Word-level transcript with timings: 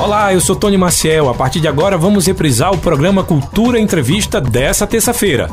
Olá, 0.00 0.32
eu 0.32 0.40
sou 0.40 0.56
Tony 0.56 0.78
Maciel. 0.78 1.28
A 1.28 1.34
partir 1.34 1.60
de 1.60 1.68
agora 1.68 1.98
vamos 1.98 2.26
reprisar 2.26 2.72
o 2.72 2.78
programa 2.78 3.22
Cultura 3.22 3.78
Entrevista 3.78 4.40
dessa 4.40 4.86
terça-feira. 4.86 5.50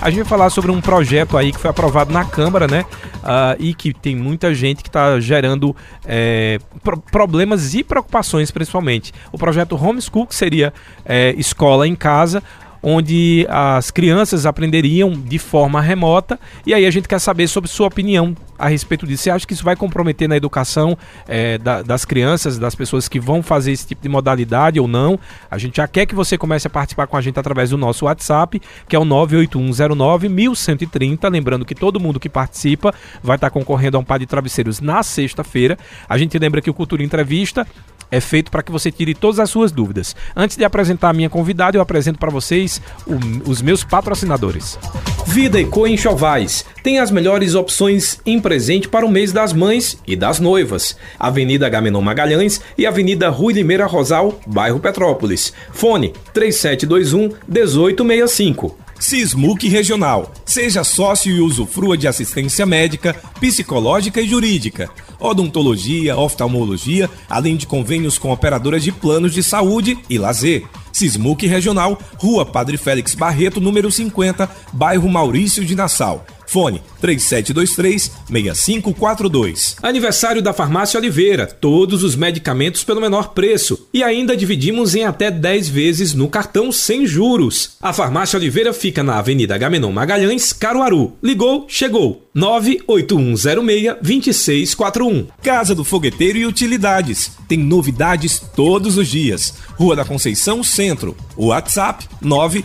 A 0.00 0.08
gente 0.08 0.20
vai 0.20 0.28
falar 0.28 0.50
sobre 0.50 0.70
um 0.70 0.80
projeto 0.80 1.36
aí 1.36 1.50
que 1.50 1.58
foi 1.58 1.68
aprovado 1.68 2.12
na 2.12 2.24
Câmara, 2.24 2.68
né? 2.68 2.86
Uh, 3.16 3.56
e 3.58 3.74
que 3.74 3.92
tem 3.92 4.14
muita 4.14 4.54
gente 4.54 4.84
que 4.84 4.88
está 4.88 5.18
gerando 5.18 5.74
é, 6.06 6.60
pro 6.82 6.96
problemas 6.98 7.74
e 7.74 7.82
preocupações, 7.82 8.52
principalmente. 8.52 9.12
O 9.32 9.36
projeto 9.36 9.74
Homeschool, 9.74 10.28
que 10.28 10.34
seria 10.34 10.72
é, 11.04 11.34
escola 11.36 11.88
em 11.88 11.96
casa, 11.96 12.44
onde 12.82 13.46
as 13.48 13.90
crianças 13.90 14.46
aprenderiam 14.46 15.12
de 15.12 15.38
forma 15.38 15.80
remota. 15.80 16.38
E 16.66 16.74
aí 16.74 16.86
a 16.86 16.90
gente 16.90 17.08
quer 17.08 17.18
saber 17.18 17.48
sobre 17.48 17.68
sua 17.68 17.86
opinião 17.86 18.36
a 18.58 18.68
respeito 18.68 19.06
disso. 19.06 19.24
Você 19.24 19.30
acha 19.30 19.46
que 19.46 19.54
isso 19.54 19.64
vai 19.64 19.74
comprometer 19.74 20.28
na 20.28 20.36
educação 20.36 20.96
é, 21.26 21.56
da, 21.58 21.82
das 21.82 22.04
crianças, 22.04 22.58
das 22.58 22.74
pessoas 22.74 23.08
que 23.08 23.18
vão 23.18 23.42
fazer 23.42 23.72
esse 23.72 23.86
tipo 23.86 24.02
de 24.02 24.08
modalidade 24.08 24.78
ou 24.78 24.86
não? 24.86 25.18
A 25.50 25.56
gente 25.56 25.78
já 25.78 25.88
quer 25.88 26.04
que 26.06 26.14
você 26.14 26.36
comece 26.36 26.66
a 26.66 26.70
participar 26.70 27.06
com 27.06 27.16
a 27.16 27.20
gente 27.20 27.40
através 27.40 27.70
do 27.70 27.78
nosso 27.78 28.04
WhatsApp, 28.04 28.60
que 28.86 28.94
é 28.94 28.98
o 28.98 29.04
98109-1130. 29.04 31.30
Lembrando 31.30 31.64
que 31.64 31.74
todo 31.74 31.98
mundo 31.98 32.20
que 32.20 32.28
participa 32.28 32.94
vai 33.22 33.36
estar 33.36 33.48
concorrendo 33.50 33.96
a 33.96 34.00
um 34.00 34.04
par 34.04 34.18
de 34.18 34.26
travesseiros 34.26 34.80
na 34.80 35.02
sexta-feira. 35.02 35.78
A 36.08 36.18
gente 36.18 36.38
lembra 36.38 36.60
que 36.60 36.68
o 36.68 36.74
Cultura 36.74 37.02
Entrevista 37.02 37.66
é 38.10 38.20
feito 38.20 38.50
para 38.50 38.62
que 38.62 38.72
você 38.72 38.90
tire 38.90 39.14
todas 39.14 39.38
as 39.38 39.50
suas 39.50 39.70
dúvidas. 39.72 40.16
Antes 40.34 40.56
de 40.56 40.64
apresentar 40.64 41.10
a 41.10 41.12
minha 41.12 41.30
convidada, 41.30 41.76
eu 41.76 41.80
apresento 41.82 42.18
para 42.18 42.30
vocês 42.30 42.80
o, 43.06 43.50
os 43.50 43.62
meus 43.62 43.84
patrocinadores. 43.84 44.78
Vida 45.26 45.62
Co 45.64 45.86
Enxovais 45.86 46.64
tem 46.82 46.98
as 46.98 47.10
melhores 47.10 47.54
opções 47.54 48.20
em 48.26 48.40
presente 48.40 48.88
para 48.88 49.06
o 49.06 49.10
mês 49.10 49.32
das 49.32 49.52
mães 49.52 49.98
e 50.06 50.16
das 50.16 50.40
noivas. 50.40 50.96
Avenida 51.18 51.68
Gamenon 51.68 52.00
Magalhães 52.00 52.60
e 52.76 52.86
Avenida 52.86 53.28
Rui 53.28 53.52
Limeira 53.52 53.86
Rosal, 53.86 54.40
bairro 54.46 54.80
Petrópolis. 54.80 55.52
Fone 55.72 56.12
3721 56.32 57.36
1865. 57.46 58.76
Sismuc 58.98 59.66
Regional. 59.66 60.32
Seja 60.44 60.84
sócio 60.84 61.34
e 61.34 61.40
usufrua 61.40 61.96
de 61.96 62.06
assistência 62.06 62.66
médica, 62.66 63.14
psicológica 63.40 64.20
e 64.20 64.28
jurídica 64.28 64.90
odontologia, 65.20 66.16
oftalmologia, 66.16 67.08
além 67.28 67.56
de 67.56 67.66
convênios 67.66 68.18
com 68.18 68.32
operadoras 68.32 68.82
de 68.82 68.90
planos 68.90 69.32
de 69.32 69.42
saúde 69.42 69.98
e 70.08 70.18
lazer. 70.18 70.64
Sismuc 70.92 71.46
Regional, 71.46 71.98
Rua 72.16 72.44
Padre 72.44 72.76
Félix 72.76 73.14
Barreto, 73.14 73.60
número 73.60 73.90
50, 73.90 74.50
bairro 74.72 75.08
Maurício 75.08 75.64
de 75.64 75.74
Nassau. 75.74 76.24
Fone 76.50 76.82
3723-6542. 77.00 79.76
Aniversário 79.80 80.42
da 80.42 80.52
Farmácia 80.52 80.98
Oliveira. 80.98 81.46
Todos 81.46 82.02
os 82.02 82.16
medicamentos 82.16 82.82
pelo 82.82 83.00
menor 83.00 83.28
preço. 83.28 83.86
E 83.94 84.02
ainda 84.02 84.36
dividimos 84.36 84.96
em 84.96 85.04
até 85.04 85.30
10 85.30 85.68
vezes 85.68 86.12
no 86.12 86.28
cartão 86.28 86.72
sem 86.72 87.06
juros. 87.06 87.76
A 87.80 87.92
Farmácia 87.92 88.36
Oliveira 88.36 88.72
fica 88.72 89.04
na 89.04 89.18
Avenida 89.18 89.56
Gamenon 89.56 89.92
Magalhães, 89.92 90.52
Caruaru. 90.52 91.12
Ligou, 91.22 91.66
chegou. 91.68 92.28
98106-2641. 92.36 95.28
Casa 95.42 95.72
do 95.72 95.84
Fogueteiro 95.84 96.38
e 96.38 96.46
Utilidades. 96.46 97.30
Tem 97.46 97.58
novidades 97.58 98.42
todos 98.56 98.98
os 98.98 99.06
dias. 99.06 99.54
Rua 99.76 99.94
da 99.94 100.04
Conceição 100.04 100.64
Centro. 100.64 101.16
WhatsApp 101.36 102.08
9 102.20 102.64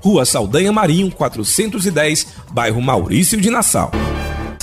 Rua 0.00 0.24
Saldanha 0.24 0.72
Marinho, 0.72 1.10
410, 1.10 2.26
bairro 2.52 2.80
Maurício 2.80 3.40
de 3.40 3.50
Nassau. 3.50 3.90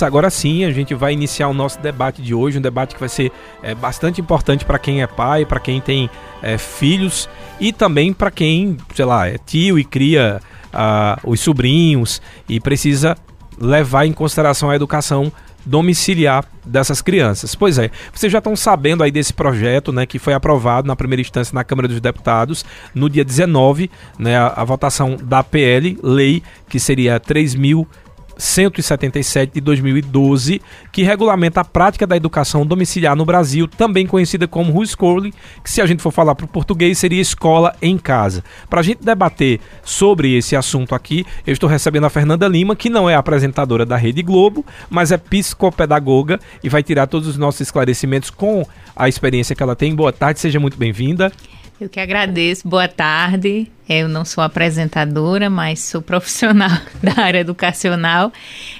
Agora 0.01 0.29
sim, 0.29 0.63
a 0.63 0.71
gente 0.71 0.93
vai 0.93 1.13
iniciar 1.13 1.47
o 1.47 1.53
nosso 1.53 1.79
debate 1.79 2.21
de 2.21 2.33
hoje, 2.33 2.59
um 2.59 2.61
debate 2.61 2.93
que 2.93 2.99
vai 2.99 3.09
ser 3.09 3.31
é, 3.63 3.73
bastante 3.73 4.21
importante 4.21 4.63
para 4.63 4.77
quem 4.77 5.01
é 5.01 5.07
pai, 5.07 5.45
para 5.45 5.59
quem 5.59 5.81
tem 5.81 6.09
é, 6.41 6.57
filhos 6.57 7.27
e 7.59 7.73
também 7.73 8.13
para 8.13 8.29
quem, 8.29 8.77
sei 8.93 9.05
lá, 9.05 9.27
é 9.27 9.37
tio 9.39 9.79
e 9.79 9.83
cria 9.83 10.39
uh, 10.67 11.29
os 11.29 11.39
sobrinhos 11.39 12.21
e 12.47 12.59
precisa 12.59 13.17
levar 13.59 14.05
em 14.05 14.13
consideração 14.13 14.69
a 14.69 14.75
educação 14.75 15.31
domiciliar 15.67 16.45
dessas 16.65 17.01
crianças. 17.01 17.53
Pois 17.53 17.77
é, 17.77 17.91
vocês 18.13 18.31
já 18.31 18.39
estão 18.39 18.55
sabendo 18.55 19.03
aí 19.03 19.11
desse 19.11 19.33
projeto, 19.33 19.91
né, 19.91 20.05
que 20.05 20.17
foi 20.17 20.33
aprovado 20.33 20.87
na 20.87 20.95
primeira 20.95 21.21
instância 21.21 21.53
na 21.53 21.63
Câmara 21.63 21.87
dos 21.87 21.99
Deputados 21.99 22.65
no 22.95 23.09
dia 23.09 23.23
19, 23.23 23.91
né, 24.17 24.37
a, 24.37 24.47
a 24.47 24.63
votação 24.63 25.17
da 25.21 25.43
PL, 25.43 25.99
lei 26.01 26.41
que 26.69 26.79
seria 26.79 27.19
3.000 27.19 27.85
177 28.37 29.53
de 29.53 29.61
2012, 29.61 30.61
que 30.91 31.03
regulamenta 31.03 31.61
a 31.61 31.65
prática 31.65 32.05
da 32.05 32.15
educação 32.15 32.65
domiciliar 32.65 33.15
no 33.15 33.25
Brasil, 33.25 33.67
também 33.67 34.05
conhecida 34.05 34.47
como 34.47 34.75
homeschooling, 34.75 35.33
que 35.63 35.71
se 35.71 35.81
a 35.81 35.85
gente 35.85 36.01
for 36.01 36.11
falar 36.11 36.35
para 36.35 36.45
o 36.45 36.49
português 36.49 36.97
seria 36.97 37.21
escola 37.21 37.75
em 37.81 37.97
casa. 37.97 38.43
Para 38.69 38.79
a 38.81 38.83
gente 38.83 39.03
debater 39.03 39.59
sobre 39.83 40.35
esse 40.37 40.55
assunto 40.55 40.93
aqui, 40.93 41.25
eu 41.45 41.53
estou 41.53 41.69
recebendo 41.69 42.05
a 42.05 42.09
Fernanda 42.09 42.47
Lima, 42.47 42.75
que 42.75 42.89
não 42.89 43.09
é 43.09 43.15
apresentadora 43.15 43.85
da 43.85 43.97
Rede 43.97 44.21
Globo, 44.21 44.65
mas 44.89 45.11
é 45.11 45.17
psicopedagoga 45.17 46.39
e 46.63 46.69
vai 46.69 46.83
tirar 46.83 47.07
todos 47.07 47.27
os 47.27 47.37
nossos 47.37 47.61
esclarecimentos 47.61 48.29
com 48.29 48.65
a 48.95 49.07
experiência 49.07 49.55
que 49.55 49.63
ela 49.63 49.75
tem. 49.75 49.95
Boa 49.95 50.13
tarde, 50.13 50.39
seja 50.39 50.59
muito 50.59 50.77
bem-vinda. 50.77 51.31
Eu 51.79 51.87
que 51.87 51.99
agradeço. 51.99 52.67
Boa 52.67 52.87
tarde. 52.87 53.67
Eu 53.87 54.09
não 54.09 54.25
sou 54.25 54.43
apresentadora, 54.43 55.47
mas 55.47 55.79
sou 55.79 56.01
profissional 56.01 56.75
da 57.01 57.23
área 57.23 57.39
educacional. 57.39 58.33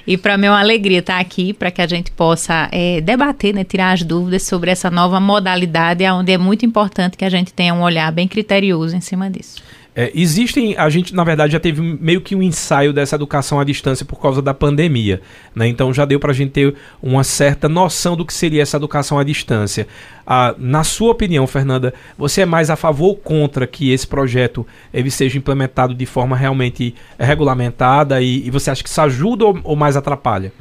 E 0.04 0.16
para 0.18 0.36
mim 0.36 0.46
é 0.46 0.50
uma 0.50 0.58
alegria 0.58 0.98
estar 0.98 1.20
aqui 1.20 1.52
para 1.52 1.70
que 1.70 1.80
a 1.80 1.86
gente 1.86 2.10
possa 2.10 2.68
é, 2.72 3.00
debater, 3.00 3.54
né, 3.54 3.62
tirar 3.62 3.92
as 3.92 4.02
dúvidas 4.02 4.42
sobre 4.42 4.72
essa 4.72 4.90
nova 4.90 5.20
modalidade, 5.20 6.04
onde 6.10 6.32
é 6.32 6.38
muito 6.38 6.66
importante 6.66 7.16
que 7.16 7.24
a 7.24 7.30
gente 7.30 7.52
tenha 7.52 7.72
um 7.72 7.82
olhar 7.82 8.10
bem 8.10 8.26
criterioso 8.26 8.96
em 8.96 9.00
cima 9.00 9.30
disso. 9.30 9.62
É, 10.00 10.12
existem, 10.14 10.76
a 10.76 10.88
gente 10.88 11.12
na 11.12 11.24
verdade 11.24 11.54
já 11.54 11.58
teve 11.58 11.82
meio 11.82 12.20
que 12.20 12.36
um 12.36 12.40
ensaio 12.40 12.92
dessa 12.92 13.16
educação 13.16 13.58
à 13.58 13.64
distância 13.64 14.06
por 14.06 14.20
causa 14.20 14.40
da 14.40 14.54
pandemia, 14.54 15.20
né? 15.52 15.66
Então 15.66 15.92
já 15.92 16.04
deu 16.04 16.20
para 16.20 16.30
a 16.30 16.34
gente 16.34 16.52
ter 16.52 16.72
uma 17.02 17.24
certa 17.24 17.68
noção 17.68 18.16
do 18.16 18.24
que 18.24 18.32
seria 18.32 18.62
essa 18.62 18.76
educação 18.76 19.18
à 19.18 19.24
distância. 19.24 19.88
Ah, 20.24 20.54
na 20.56 20.84
sua 20.84 21.10
opinião, 21.10 21.48
Fernanda, 21.48 21.92
você 22.16 22.42
é 22.42 22.46
mais 22.46 22.70
a 22.70 22.76
favor 22.76 23.08
ou 23.08 23.16
contra 23.16 23.66
que 23.66 23.90
esse 23.90 24.06
projeto 24.06 24.64
ele 24.94 25.10
seja 25.10 25.36
implementado 25.36 25.92
de 25.92 26.06
forma 26.06 26.36
realmente 26.36 26.94
regulamentada 27.18 28.22
e, 28.22 28.46
e 28.46 28.50
você 28.52 28.70
acha 28.70 28.84
que 28.84 28.88
isso 28.88 29.00
ajuda 29.00 29.46
ou, 29.46 29.58
ou 29.64 29.74
mais 29.74 29.96
atrapalha? 29.96 30.52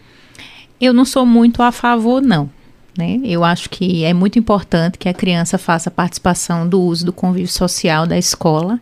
Eu 0.82 0.92
não 0.92 1.06
sou 1.06 1.28
muito 1.28 1.62
a 1.62 1.72
favor, 1.72 2.24
não. 2.24 2.50
Né? 2.98 3.20
Eu 3.24 3.44
acho 3.44 3.70
que 3.70 4.04
é 4.04 4.16
muito 4.16 4.40
importante 4.40 4.98
que 4.98 5.08
a 5.08 5.14
criança 5.14 5.60
faça 5.60 5.92
participação 5.92 6.68
do 6.68 6.82
uso 6.82 7.06
do 7.06 7.14
convívio 7.14 7.48
social 7.48 8.08
da 8.08 8.18
escola 8.18 8.80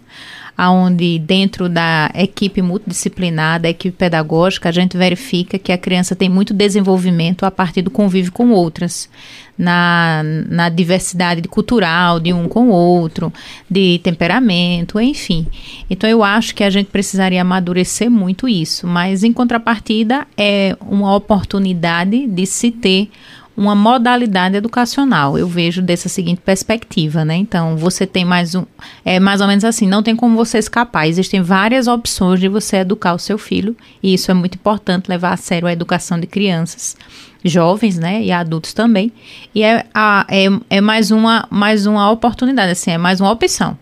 aonde 0.58 1.20
dentro 1.20 1.68
da 1.68 2.10
equipe 2.16 2.62
multidisciplinar, 2.62 3.60
da 3.60 3.70
equipe 3.70 3.96
pedagógica, 3.98 4.70
a 4.70 4.72
gente 4.72 4.96
verifica 4.98 5.60
que 5.60 5.72
a 5.72 5.78
criança 5.78 6.16
tem 6.16 6.30
muito 6.30 6.54
desenvolvimento 6.54 7.46
a 7.46 7.52
partir 7.52 7.82
do 7.82 7.92
convívio 7.92 8.32
com 8.32 8.52
outras, 8.52 9.10
na, 9.58 10.22
na 10.50 10.70
diversidade 10.70 11.48
cultural 11.48 12.20
de 12.20 12.34
um 12.34 12.48
com 12.48 12.70
o 12.70 12.72
outro, 12.72 13.32
de 13.70 14.00
temperamento, 14.04 15.00
enfim. 15.00 15.46
Então 15.90 16.10
eu 16.10 16.24
acho 16.24 16.56
que 16.56 16.64
a 16.64 16.70
gente 16.70 16.88
precisaria 16.88 17.42
amadurecer 17.42 18.10
muito 18.10 18.48
isso, 18.48 18.88
mas 18.88 19.24
em 19.24 19.34
contrapartida 19.34 20.28
é 20.38 20.76
uma 20.82 21.16
oportunidade 21.16 22.28
de 22.28 22.46
se 22.46 22.72
ter 22.72 23.10
uma 23.56 23.74
modalidade 23.74 24.56
educacional. 24.56 25.38
Eu 25.38 25.48
vejo 25.48 25.82
dessa 25.82 26.10
seguinte 26.10 26.42
perspectiva, 26.44 27.24
né? 27.24 27.36
Então, 27.36 27.78
você 27.78 28.06
tem 28.06 28.26
mais 28.26 28.54
um. 28.54 28.66
É 29.04 29.20
mais 29.20 29.42
ou 29.42 29.48
menos 29.48 29.64
assim, 29.64 29.88
não 29.88 30.04
tem 30.04 30.16
como 30.16 30.36
você 30.36 30.58
escapar. 30.58 31.08
Existem 31.08 31.42
várias 31.42 31.88
opções 31.88 32.40
de 32.40 32.48
você 32.48 32.78
educar 32.78 33.14
o 33.14 33.20
seu 33.20 33.38
filho, 33.38 33.76
e 34.04 34.14
isso 34.14 34.30
é 34.30 34.34
muito 34.34 34.56
importante 34.56 35.08
levar 35.08 35.34
a 35.34 35.38
sério 35.38 35.68
a 35.68 35.74
educação 35.74 36.20
de 36.20 36.28
crianças, 36.28 36.98
jovens, 37.44 37.98
né? 37.98 38.22
E 38.22 38.32
adultos 38.32 38.74
também. 38.74 39.12
E 39.54 39.64
é, 39.64 39.86
a, 39.94 40.26
é, 40.30 40.48
é 40.70 40.82
mais, 40.82 41.12
uma, 41.12 41.48
mais 41.50 41.86
uma 41.86 42.12
oportunidade, 42.12 42.72
assim, 42.72 42.92
é 42.92 42.98
mais 42.98 43.22
uma 43.22 43.32
opção. 43.32 43.78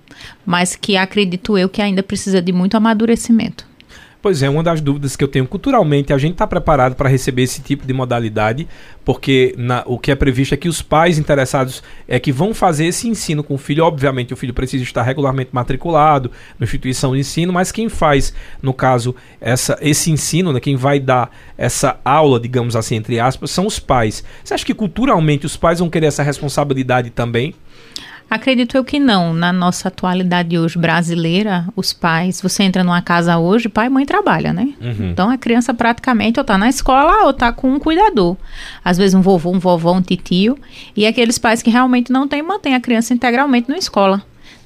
Mas 0.45 0.75
que 0.75 0.95
acredito 0.95 1.57
eu 1.57 1.67
que 1.67 1.81
ainda 1.81 2.03
precisa 2.03 2.41
de 2.41 2.51
muito 2.51 2.77
amadurecimento. 2.77 3.72
Pois 4.23 4.41
é, 4.41 4.49
uma 4.49 4.63
das 4.63 4.79
dúvidas 4.79 5.17
que 5.17 5.23
eu 5.25 5.27
tenho 5.27 5.45
culturalmente, 5.45 6.13
a 6.13 6.17
gente 6.17 6.31
está 6.31 6.47
preparado 6.47 6.95
para 6.95 7.09
receber 7.09 7.41
esse 7.41 7.61
tipo 7.61 7.85
de 7.85 7.91
modalidade, 7.91 8.65
porque 9.03 9.53
na, 9.57 9.83
o 9.85 9.99
que 9.99 10.11
é 10.11 10.15
previsto 10.15 10.53
é 10.53 10.57
que 10.57 10.69
os 10.69 10.81
pais 10.81 11.19
interessados 11.19 11.83
é 12.07 12.17
que 12.17 12.31
vão 12.31 12.53
fazer 12.53 12.85
esse 12.85 13.05
ensino 13.05 13.43
com 13.43 13.55
o 13.55 13.57
filho. 13.57 13.83
Obviamente, 13.83 14.33
o 14.33 14.37
filho 14.37 14.53
precisa 14.53 14.81
estar 14.81 15.03
regularmente 15.03 15.49
matriculado 15.51 16.31
na 16.57 16.63
instituição 16.63 17.11
de 17.11 17.19
ensino, 17.19 17.51
mas 17.51 17.69
quem 17.69 17.89
faz, 17.89 18.33
no 18.61 18.73
caso, 18.73 19.13
essa, 19.41 19.77
esse 19.81 20.09
ensino, 20.09 20.53
né, 20.53 20.61
quem 20.61 20.77
vai 20.77 21.01
dar 21.01 21.29
essa 21.57 21.99
aula, 22.05 22.39
digamos 22.39 22.77
assim, 22.77 22.95
entre 22.95 23.19
aspas, 23.19 23.51
são 23.51 23.67
os 23.67 23.77
pais. 23.77 24.23
Você 24.41 24.53
acha 24.53 24.65
que 24.65 24.73
culturalmente 24.73 25.45
os 25.45 25.57
pais 25.57 25.79
vão 25.79 25.89
querer 25.89 26.05
essa 26.05 26.23
responsabilidade 26.23 27.09
também? 27.09 27.53
Acredito 28.29 28.75
eu 28.75 28.83
que 28.83 28.99
não. 28.99 29.33
Na 29.33 29.53
nossa 29.53 29.87
atualidade 29.87 30.57
hoje 30.57 30.77
brasileira, 30.77 31.67
os 31.75 31.93
pais, 31.93 32.41
você 32.41 32.63
entra 32.63 32.83
numa 32.83 33.01
casa 33.01 33.37
hoje, 33.37 33.69
pai 33.69 33.87
e 33.87 33.89
mãe 33.89 34.05
trabalha, 34.05 34.51
né? 34.51 34.73
Uhum. 34.81 35.11
Então 35.11 35.29
a 35.29 35.37
criança 35.37 35.73
praticamente 35.73 36.39
ou 36.39 36.45
tá 36.45 36.57
na 36.57 36.69
escola 36.69 37.25
ou 37.25 37.33
tá 37.33 37.51
com 37.51 37.69
um 37.69 37.79
cuidador. 37.79 38.35
Às 38.83 38.97
vezes 38.97 39.13
um 39.13 39.21
vovô, 39.21 39.51
um 39.51 39.59
vovó, 39.59 39.93
um 39.93 40.01
titio. 40.01 40.57
E 40.95 41.05
aqueles 41.05 41.37
pais 41.37 41.61
que 41.61 41.69
realmente 41.69 42.11
não 42.11 42.27
têm, 42.27 42.41
mantêm 42.41 42.75
a 42.75 42.81
criança 42.81 43.13
integralmente 43.13 43.69
na 43.69 43.77
escola. 43.77 44.23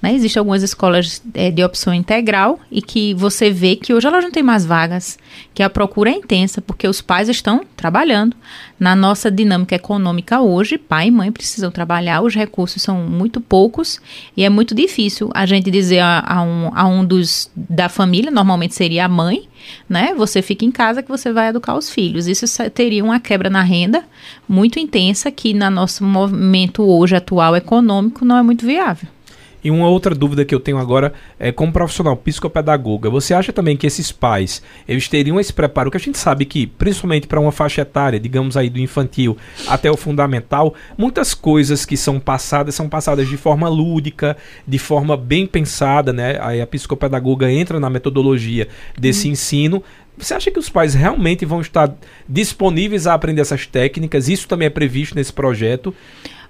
Né? 0.08 0.14
Existem 0.14 0.40
algumas 0.40 0.64
escolas 0.64 1.22
é, 1.34 1.52
de 1.52 1.62
opção 1.62 1.94
integral 1.94 2.60
e 2.72 2.82
que 2.82 3.14
você 3.14 3.52
vê 3.52 3.76
que 3.76 3.94
hoje 3.94 4.08
elas 4.08 4.24
não 4.24 4.32
têm 4.32 4.42
mais 4.42 4.66
vagas, 4.66 5.20
que 5.54 5.62
a 5.62 5.70
procura 5.70 6.10
é 6.10 6.14
intensa, 6.14 6.62
porque 6.62 6.88
os 6.88 7.02
pais 7.02 7.28
estão 7.28 7.66
trabalhando. 7.76 8.36
Na 8.80 8.96
nossa 8.96 9.30
dinâmica 9.30 9.76
econômica 9.76 10.40
hoje, 10.40 10.78
pai 10.78 11.08
e 11.08 11.12
mãe 11.12 11.30
precisam 11.30 11.70
trabalhar, 11.70 12.22
os 12.22 12.34
recursos 12.34 12.82
são 12.82 13.02
muito 13.02 13.42
poucos 13.42 14.00
e 14.36 14.46
é 14.46 14.50
muito 14.50 14.74
difícil 14.74 15.30
a 15.34 15.46
gente 15.46 15.70
dizer 15.70 16.00
a, 16.00 16.24
a, 16.26 16.42
um, 16.42 16.72
a 16.74 16.86
um 16.86 17.04
dos 17.04 17.52
da 17.54 17.90
família, 17.90 18.32
normalmente 18.32 18.76
seria 18.76 19.06
a 19.06 19.10
mãe, 19.10 19.50
né? 19.90 20.14
Você 20.16 20.42
fica 20.42 20.64
em 20.64 20.72
casa 20.72 21.04
que 21.04 21.10
você 21.10 21.34
vai 21.34 21.50
educar 21.50 21.76
os 21.76 21.90
filhos. 21.90 22.28
Isso 22.28 22.46
teria 22.70 23.04
uma 23.04 23.20
quebra 23.20 23.50
na 23.50 23.62
renda 23.62 24.06
muito 24.48 24.80
intensa 24.80 25.30
que 25.32 25.54
no 25.54 25.70
nosso 25.70 26.04
momento 26.06 26.84
hoje 26.84 27.16
atual 27.16 27.58
econômico 27.58 28.24
não 28.24 28.38
é 28.38 28.44
muito 28.44 28.66
viável. 28.66 29.17
E 29.64 29.72
uma 29.72 29.88
outra 29.88 30.14
dúvida 30.14 30.46
que 30.46 30.54
eu 30.54 30.60
tenho 30.60 30.78
agora 30.78 31.14
é 31.40 31.52
como 31.52 31.72
profissional 31.72 32.16
psicopedagoga, 32.16 33.10
você 33.10 33.34
acha 33.34 33.52
também 33.52 33.76
que 33.76 33.88
esses 33.88 34.12
pais, 34.12 34.62
eles 34.88 35.08
teriam 35.08 35.40
esse 35.40 35.52
preparo, 35.52 35.92
que 35.92 35.98
a 35.98 36.00
gente 36.00 36.18
sabe 36.18 36.46
que, 36.46 36.68
principalmente 36.68 37.28
para 37.28 37.40
uma 37.40 37.52
faixa 37.52 37.82
etária, 37.82 38.20
digamos 38.20 38.56
aí 38.56 38.70
do 38.70 38.80
infantil 38.80 39.38
até 39.68 39.90
o 39.90 39.98
fundamental, 39.98 40.74
muitas 40.98 41.34
coisas 41.34 41.86
que 41.86 41.98
são 41.98 42.20
passadas 42.20 42.76
são 42.76 42.88
passadas 42.88 43.28
de 43.28 43.38
forma 43.38 43.68
lúdica, 43.68 44.38
de 44.68 44.78
forma 44.78 45.18
bem 45.18 45.46
pensada, 45.46 46.14
né? 46.14 46.38
Aí 46.42 46.62
a 46.62 46.68
psicopedagoga 46.68 47.52
entra 47.52 47.80
na 47.80 47.90
metodologia 47.90 48.68
desse 48.98 49.28
hum. 49.28 49.32
ensino, 49.32 49.84
você 50.18 50.34
acha 50.34 50.50
que 50.50 50.58
os 50.58 50.68
pais 50.68 50.96
realmente 50.96 51.46
vão 51.46 51.62
estar 51.62 51.94
disponíveis 52.28 53.06
a 53.06 53.14
aprender 53.14 53.42
essas 53.42 53.68
técnicas? 53.68 54.28
Isso 54.28 54.48
também 54.48 54.66
é 54.66 54.70
previsto 54.70 55.16
nesse 55.16 55.32
projeto? 55.32 55.94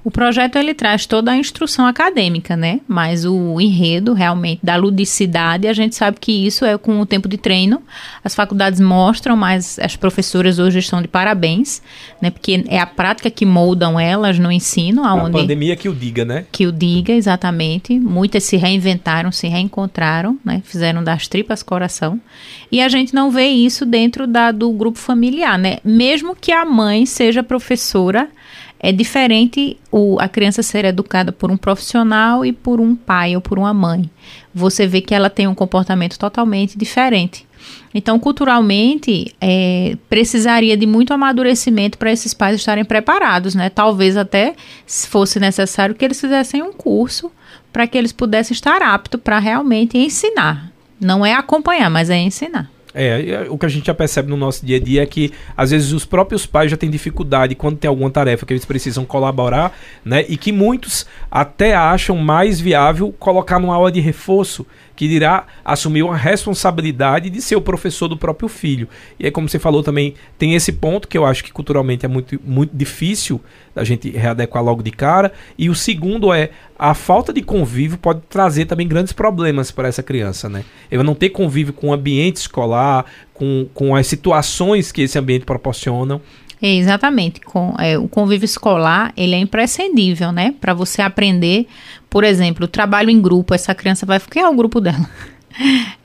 O 0.07 0.09
projeto 0.09 0.55
ele 0.55 0.73
traz 0.73 1.05
toda 1.05 1.31
a 1.31 1.35
instrução 1.35 1.85
acadêmica, 1.85 2.55
né? 2.55 2.79
Mas 2.87 3.25
o 3.25 3.59
enredo 3.59 4.13
realmente 4.13 4.61
da 4.63 4.77
ludicidade, 4.77 5.67
a 5.67 5.73
gente 5.73 5.97
sabe 5.97 6.17
que 6.17 6.31
isso 6.31 6.63
é 6.63 6.77
com 6.77 7.01
o 7.01 7.05
tempo 7.05 7.27
de 7.27 7.37
treino. 7.37 7.83
As 8.23 8.33
faculdades 8.33 8.79
mostram, 8.79 9.35
mas 9.35 9.77
as 9.79 9.97
professoras 9.97 10.59
hoje 10.59 10.79
estão 10.79 11.01
de 11.01 11.09
parabéns, 11.09 11.81
né? 12.21 12.31
Porque 12.31 12.63
é 12.69 12.79
a 12.79 12.85
prática 12.85 13.29
que 13.29 13.45
moldam 13.45 13.99
elas 13.99 14.39
no 14.39 14.49
ensino, 14.49 15.03
aonde 15.03 15.39
a 15.39 15.41
pandemia 15.41 15.75
que 15.75 15.89
o 15.89 15.93
diga, 15.93 16.23
né? 16.23 16.45
Que 16.53 16.65
o 16.65 16.71
diga, 16.71 17.11
exatamente. 17.11 17.99
Muitas 17.99 18.45
se 18.45 18.55
reinventaram, 18.55 19.29
se 19.29 19.49
reencontraram, 19.49 20.39
né? 20.41 20.61
Fizeram 20.63 21.03
das 21.03 21.27
tripas 21.27 21.61
coração. 21.61 22.17
E 22.71 22.79
a 22.79 22.87
gente 22.87 23.13
não 23.13 23.29
vê 23.29 23.47
isso 23.47 23.85
dentro 23.85 24.25
da, 24.25 24.53
do 24.53 24.71
grupo 24.71 24.99
familiar, 24.99 25.59
né? 25.59 25.79
Mesmo 25.83 26.33
que 26.33 26.53
a 26.53 26.63
mãe 26.63 27.05
seja 27.05 27.43
professora, 27.43 28.29
é 28.79 28.91
diferente 28.91 29.77
o, 29.91 30.19
a 30.19 30.27
criança 30.27 30.61
ser 30.61 30.85
educada 30.85 31.31
por 31.31 31.51
um 31.51 31.57
profissional 31.57 32.45
e 32.45 32.51
por 32.51 32.79
um 32.79 32.95
pai 32.95 33.35
ou 33.35 33.41
por 33.41 33.57
uma 33.57 33.73
mãe. 33.73 34.09
Você 34.53 34.85
vê 34.85 35.01
que 35.01 35.15
ela 35.15 35.29
tem 35.29 35.47
um 35.47 35.55
comportamento 35.55 36.17
totalmente 36.17 36.77
diferente. 36.77 37.47
Então, 37.93 38.19
culturalmente, 38.19 39.33
é, 39.41 39.97
precisaria 40.09 40.77
de 40.77 40.85
muito 40.85 41.13
amadurecimento 41.13 41.97
para 41.97 42.11
esses 42.11 42.33
pais 42.33 42.55
estarem 42.55 42.85
preparados, 42.85 43.55
né? 43.55 43.69
Talvez 43.69 44.15
até 44.15 44.55
se 44.85 45.07
fosse 45.07 45.39
necessário 45.39 45.95
que 45.95 46.05
eles 46.05 46.21
fizessem 46.21 46.61
um 46.61 46.71
curso 46.71 47.31
para 47.73 47.87
que 47.87 47.97
eles 47.97 48.11
pudessem 48.11 48.53
estar 48.53 48.81
aptos 48.81 49.19
para 49.21 49.39
realmente 49.39 49.97
ensinar. 49.97 50.71
Não 50.99 51.25
é 51.25 51.33
acompanhar, 51.33 51.89
mas 51.89 52.09
é 52.09 52.17
ensinar. 52.17 52.69
É, 52.99 53.29
é, 53.29 53.47
o 53.47 53.57
que 53.59 53.65
a 53.67 53.69
gente 53.69 53.85
já 53.85 53.93
percebe 53.93 54.27
no 54.27 54.35
nosso 54.35 54.65
dia 54.65 54.77
a 54.77 54.79
dia 54.79 55.03
é 55.03 55.05
que 55.05 55.31
às 55.55 55.69
vezes 55.69 55.91
os 55.91 56.03
próprios 56.03 56.47
pais 56.47 56.71
já 56.71 56.75
têm 56.75 56.89
dificuldade 56.89 57.53
quando 57.53 57.77
tem 57.77 57.87
alguma 57.87 58.09
tarefa 58.09 58.43
que 58.43 58.53
eles 58.53 58.65
precisam 58.65 59.05
colaborar, 59.05 59.77
né? 60.03 60.25
E 60.27 60.35
que 60.35 60.51
muitos 60.51 61.05
até 61.29 61.75
acham 61.75 62.17
mais 62.17 62.59
viável 62.59 63.13
colocar 63.19 63.59
numa 63.59 63.75
aula 63.75 63.91
de 63.91 63.99
reforço 63.99 64.65
que 64.97 65.05
irá 65.05 65.45
assumir 65.63 66.01
uma 66.01 66.17
responsabilidade 66.17 67.29
de 67.29 67.39
ser 67.39 67.55
o 67.55 67.61
professor 67.61 68.07
do 68.07 68.17
próprio 68.17 68.49
filho. 68.49 68.89
E 69.19 69.25
aí, 69.25 69.31
como 69.31 69.47
você 69.47 69.59
falou 69.59 69.83
também, 69.83 70.15
tem 70.39 70.55
esse 70.55 70.71
ponto 70.73 71.07
que 71.07 71.15
eu 71.15 71.23
acho 71.23 71.43
que 71.43 71.53
culturalmente 71.53 72.03
é 72.03 72.09
muito, 72.09 72.41
muito 72.43 72.75
difícil 72.75 73.39
da 73.75 73.83
gente 73.83 74.09
readequar 74.09 74.63
logo 74.63 74.81
de 74.81 74.89
cara. 74.89 75.31
E 75.55 75.69
o 75.69 75.75
segundo 75.75 76.33
é 76.33 76.49
a 76.79 76.95
falta 76.95 77.31
de 77.31 77.43
convívio 77.43 77.99
pode 77.99 78.21
trazer 78.27 78.65
também 78.65 78.87
grandes 78.87 79.13
problemas 79.13 79.69
para 79.69 79.87
essa 79.87 80.01
criança, 80.01 80.49
né? 80.49 80.65
Eu 80.89 81.03
não 81.03 81.13
ter 81.13 81.29
convívio 81.29 81.73
com 81.73 81.89
o 81.89 81.93
ambiente 81.93 82.37
escolar, 82.37 83.05
com, 83.35 83.67
com 83.75 83.95
as 83.95 84.07
situações 84.07 84.91
que 84.91 85.03
esse 85.03 85.19
ambiente 85.19 85.45
proporcionam. 85.45 86.19
Exatamente. 86.61 87.41
Com, 87.41 87.75
é, 87.79 87.97
o 87.97 88.07
convívio 88.07 88.45
escolar 88.45 89.13
ele 89.15 89.35
é 89.35 89.37
imprescindível, 89.37 90.31
né? 90.31 90.55
Para 90.59 90.73
você 90.73 91.01
aprender, 91.01 91.67
por 92.09 92.23
exemplo, 92.23 92.65
o 92.65 92.67
trabalho 92.67 93.09
em 93.09 93.21
grupo. 93.21 93.53
Essa 93.53 93.75
criança 93.75 94.05
vai. 94.05 94.19
Quem 94.19 94.41
é 94.41 94.49
o 94.49 94.55
grupo 94.55 94.81
dela? 94.81 95.07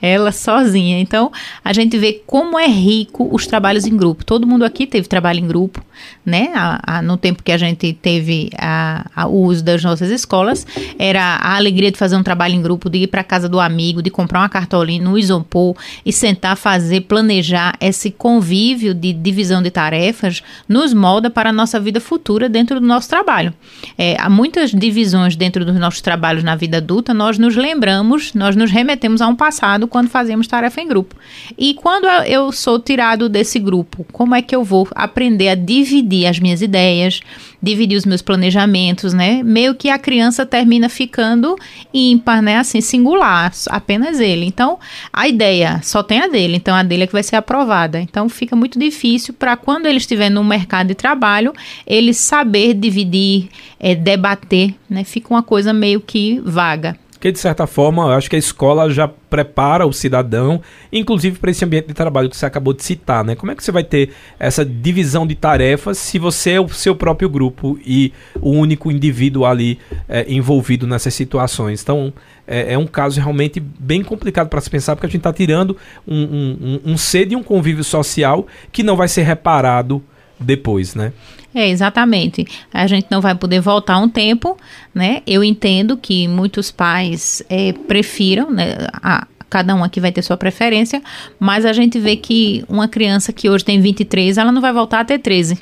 Ela 0.01 0.33
sozinha. 0.33 0.99
Então, 0.99 1.31
a 1.65 1.73
gente 1.73 1.97
vê 1.99 2.21
como 2.27 2.59
é 2.59 2.67
rico 2.67 3.29
os 3.33 3.47
trabalhos 3.47 3.87
em 3.87 3.97
grupo. 3.97 4.25
Todo 4.25 4.47
mundo 4.47 4.65
aqui 4.65 4.87
teve 4.87 5.07
trabalho 5.07 5.39
em 5.39 5.47
grupo, 5.47 5.83
né? 6.25 6.51
A, 6.55 6.99
a, 6.99 7.03
no 7.03 7.17
tempo 7.17 7.43
que 7.43 7.53
a 7.53 7.59
gente 7.59 7.93
teve 7.93 8.51
a, 8.59 9.27
o 9.29 9.45
uso 9.45 9.63
das 9.63 9.83
nossas 9.83 10.11
escolas, 10.11 10.67
era 10.99 11.23
a 11.23 11.57
alegria 11.57 11.91
de 11.91 11.99
fazer 11.99 12.17
um 12.17 12.23
trabalho 12.23 12.55
em 12.55 12.63
grupo, 12.63 12.91
de 12.91 12.99
ir 12.99 13.07
para 13.07 13.23
casa 13.23 13.49
do 13.49 13.61
amigo, 13.61 14.03
de 14.03 14.11
comprar 14.11 14.41
uma 14.41 14.49
cartolina 14.49 15.09
no 15.09 15.19
isopor 15.19 15.77
e 16.05 16.13
sentar, 16.13 16.57
fazer, 16.57 17.03
planejar 17.03 17.77
esse 17.81 18.11
convívio 18.11 18.95
de 18.95 19.13
divisão 19.13 19.63
de 19.63 19.71
tarefas, 19.71 20.43
nos 20.69 20.93
molda 20.93 21.31
para 21.31 21.51
a 21.51 21.53
nossa 21.53 21.79
vida 21.79 22.01
futura 22.01 22.49
dentro 22.49 22.81
do 22.81 22.87
nosso 22.87 23.09
trabalho. 23.09 23.53
É, 23.97 24.17
há 24.19 24.29
muitas 24.29 24.71
divisões 24.71 25.37
dentro 25.37 25.65
dos 25.65 25.77
nossos 25.77 26.01
trabalhos 26.01 26.43
na 26.43 26.56
vida 26.56 26.79
adulta, 26.79 27.15
nós 27.15 27.39
nos 27.39 27.56
lembramos, 27.56 28.35
nós 28.35 28.56
nos 28.56 28.71
remetemos 28.71 29.21
a 29.21 29.29
um 29.29 29.37
passado 29.43 29.89
quando 29.89 30.08
fazíamos 30.08 30.46
tarefa 30.46 30.81
em 30.81 30.87
grupo. 30.87 31.17
E 31.58 31.75
quando 31.75 32.06
eu 32.06 32.53
sou 32.53 32.79
tirado 32.79 33.29
desse 33.29 33.58
grupo, 33.58 34.06
como 34.13 34.37
é 34.37 34.41
que 34.41 34.55
eu 34.55 34.63
vou 34.63 34.87
aprender 34.94 35.49
a 35.49 35.56
dividir 35.56 36.27
as 36.27 36.39
minhas 36.39 36.63
ideias, 36.63 37.20
dividir 37.61 37.99
os 37.99 38.06
meus 38.06 38.22
planejamentos, 38.22 39.13
né? 39.13 39.43
Meio 39.43 39.75
que 39.75 39.91
a 39.91 39.99
criança 39.99 40.46
termina 40.46 40.89
ficando 40.89 41.56
ímpar, 41.93 42.41
né? 42.41 42.58
Assim, 42.58 42.81
singular, 42.81 43.53
apenas 43.69 44.20
ele. 44.20 44.46
Então, 44.46 44.79
a 45.13 45.27
ideia 45.27 45.81
só 45.82 46.05
tem 46.05 46.20
a 46.20 46.29
dele, 46.29 46.55
então 46.55 46.77
a 46.77 46.84
dele 46.84 47.03
é 47.03 47.06
que 47.08 47.13
vai 47.13 47.25
ser 47.25 47.34
aprovada. 47.34 48.01
Então, 48.01 48.29
fica 48.29 48.55
muito 48.55 48.79
difícil 48.79 49.34
para 49.34 49.56
quando 49.56 49.87
ele 49.87 49.99
estiver 49.99 50.31
no 50.31 50.44
mercado 50.44 50.87
de 50.87 50.94
trabalho, 50.94 51.53
ele 51.84 52.15
saber 52.15 52.75
dividir, 52.75 53.49
é, 53.81 53.93
debater, 53.96 54.72
né? 54.89 55.03
Fica 55.03 55.34
uma 55.34 55.43
coisa 55.43 55.72
meio 55.72 56.01
que 56.01 56.41
vaga. 56.44 56.96
Porque, 57.22 57.31
de 57.31 57.38
certa 57.38 57.69
forma, 57.69 58.02
eu 58.02 58.10
acho 58.10 58.29
que 58.29 58.34
a 58.34 58.38
escola 58.38 58.91
já 58.91 59.06
prepara 59.06 59.86
o 59.86 59.93
cidadão, 59.93 60.60
inclusive 60.93 61.38
para 61.38 61.52
esse 61.52 61.64
ambiente 61.64 61.86
de 61.86 61.94
trabalho 61.94 62.29
que 62.29 62.36
você 62.36 62.44
acabou 62.44 62.74
de 62.74 62.82
citar, 62.82 63.22
né? 63.24 63.36
Como 63.36 63.52
é 63.52 63.55
que 63.55 63.62
você 63.62 63.70
vai 63.70 63.84
ter 63.84 64.10
essa 64.41 64.64
divisão 64.64 65.24
de 65.24 65.36
tarefas 65.36 65.98
se 65.98 66.19
você 66.19 66.55
é 66.55 66.60
o 66.60 66.69
seu 66.69 66.96
próprio 66.96 67.29
grupo 67.29 67.79
e 67.86 68.12
o 68.41 68.50
único 68.50 68.91
indivíduo 68.91 69.44
ali 69.44 69.79
é, 70.08 70.26
envolvido 70.26 70.84
nessas 70.84 71.14
situações? 71.14 71.81
Então, 71.81 72.12
é, 72.44 72.72
é, 72.72 72.76
um 72.76 72.88
caso 72.88 73.20
realmente 73.20 73.60
bem 73.60 74.02
complicado 74.02 74.48
para 74.48 74.60
se 74.60 74.69
pensar, 74.69 74.96
porque 74.96 75.06
a 75.06 75.08
gente 75.08 75.19
está 75.19 75.32
tirando 75.32 75.76
um, 76.05 76.22
um, 76.24 76.58
um, 76.60 76.93
um 76.93 76.96
ser 76.96 77.26
de 77.26 77.36
um 77.36 77.43
convívio 77.44 77.84
social 77.84 78.48
que 78.72 78.82
não 78.82 78.96
vai 78.96 79.06
ser 79.06 79.22
reparado 79.22 80.02
depois, 80.41 80.96
né? 80.96 81.12
É, 81.55 81.69
exatamente. 81.69 82.47
A 82.73 82.87
gente 82.87 83.09
não 83.11 83.21
vai 83.21 83.35
poder 83.35 83.61
voltar 83.61 83.99
um 83.99 84.09
tempo, 84.09 84.56
né? 84.94 85.21
Eu 85.27 85.44
entendo 85.44 85.97
que 85.97 86.27
muitos 86.27 86.71
pais 86.71 87.43
é, 87.49 87.73
prefiram, 87.73 88.51
né? 88.51 88.89
A, 88.94 89.27
cada 89.51 89.75
um 89.75 89.85
aqui 89.85 90.01
vai 90.01 90.11
ter 90.11 90.23
sua 90.23 90.37
preferência, 90.39 91.03
mas 91.39 91.67
a 91.67 91.75
gente 91.75 91.99
vê 91.99 92.17
que 92.17 92.65
uma 92.71 92.89
criança 92.89 93.35
que 93.35 93.51
hoje 93.51 93.63
tem 93.63 93.82
23, 93.82 94.39
ela 94.39 94.51
não 94.51 94.63
vai 94.63 94.73
voltar 94.73 95.01
a 95.01 95.05
ter 95.05 95.19
13. 95.19 95.59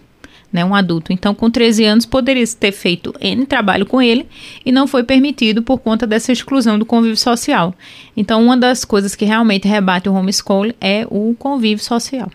né, 0.53 0.65
um 0.65 0.75
adulto. 0.75 1.13
Então, 1.13 1.35
com 1.35 1.49
13 1.51 1.85
anos, 1.85 2.07
poderia 2.07 2.45
ter 2.59 2.73
feito 2.73 3.15
N 3.21 3.47
trabalho 3.47 3.87
com 3.87 4.03
ele 4.03 4.27
e 4.65 4.73
não 4.73 4.87
foi 4.87 5.05
permitido 5.05 5.63
por 5.63 5.79
conta 5.79 6.07
dessa 6.07 6.33
exclusão 6.33 6.79
do 6.79 6.85
convívio 6.85 7.17
social. 7.17 7.75
Então, 8.17 8.43
uma 8.45 8.57
das 8.57 8.85
coisas 8.85 9.15
que 9.15 9.25
realmente 9.25 9.69
rebate 9.69 10.09
o 10.09 10.15
homeschool 10.15 10.73
é 10.81 11.07
o 11.09 11.35
convívio 11.39 11.85
social. 11.85 12.29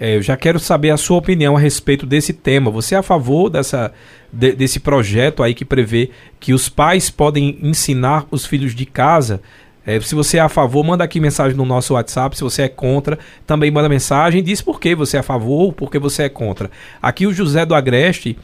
É, 0.00 0.16
eu 0.16 0.22
já 0.22 0.36
quero 0.36 0.58
saber 0.58 0.90
a 0.90 0.96
sua 0.96 1.18
opinião 1.18 1.56
a 1.56 1.60
respeito 1.60 2.06
desse 2.06 2.32
tema. 2.32 2.70
Você 2.70 2.94
é 2.94 2.98
a 2.98 3.02
favor 3.02 3.50
dessa, 3.50 3.92
de, 4.32 4.52
desse 4.52 4.80
projeto 4.80 5.42
aí 5.42 5.52
que 5.52 5.64
prevê 5.64 6.10
que 6.40 6.54
os 6.54 6.70
pais 6.70 7.10
podem 7.10 7.58
ensinar 7.62 8.26
os 8.30 8.46
filhos 8.46 8.74
de 8.74 8.86
casa 8.86 9.42
é, 9.84 9.98
se 10.00 10.14
você 10.14 10.36
é 10.36 10.40
a 10.40 10.48
favor, 10.48 10.84
manda 10.84 11.02
aqui 11.02 11.18
mensagem 11.18 11.56
no 11.56 11.64
nosso 11.64 11.94
WhatsApp. 11.94 12.36
Se 12.36 12.44
você 12.44 12.62
é 12.62 12.68
contra, 12.68 13.18
também 13.46 13.70
manda 13.70 13.88
mensagem. 13.88 14.42
Diz 14.42 14.60
por 14.60 14.78
que 14.78 14.94
você 14.94 15.16
é 15.16 15.20
a 15.20 15.22
favor 15.22 15.62
ou 15.62 15.72
por 15.72 15.90
que 15.90 15.98
você 15.98 16.24
é 16.24 16.28
contra. 16.28 16.70
Aqui 17.00 17.26
o 17.26 17.32
José 17.32 17.64
do 17.64 17.74
Agreste, 17.74 18.36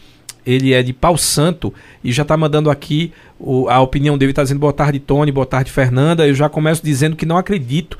ele 0.46 0.72
é 0.72 0.82
de 0.82 0.92
Pau 0.92 1.16
Santo 1.16 1.72
e 2.02 2.10
já 2.10 2.22
está 2.22 2.36
mandando 2.36 2.70
aqui 2.70 3.12
o, 3.38 3.68
a 3.68 3.80
opinião 3.80 4.16
dele. 4.16 4.32
Está 4.32 4.42
dizendo 4.42 4.60
boa 4.60 4.72
tarde, 4.72 4.98
Tony, 4.98 5.30
boa 5.30 5.46
tarde, 5.46 5.70
Fernanda. 5.70 6.26
Eu 6.26 6.34
já 6.34 6.48
começo 6.48 6.82
dizendo 6.82 7.16
que 7.16 7.26
não 7.26 7.36
acredito 7.36 7.98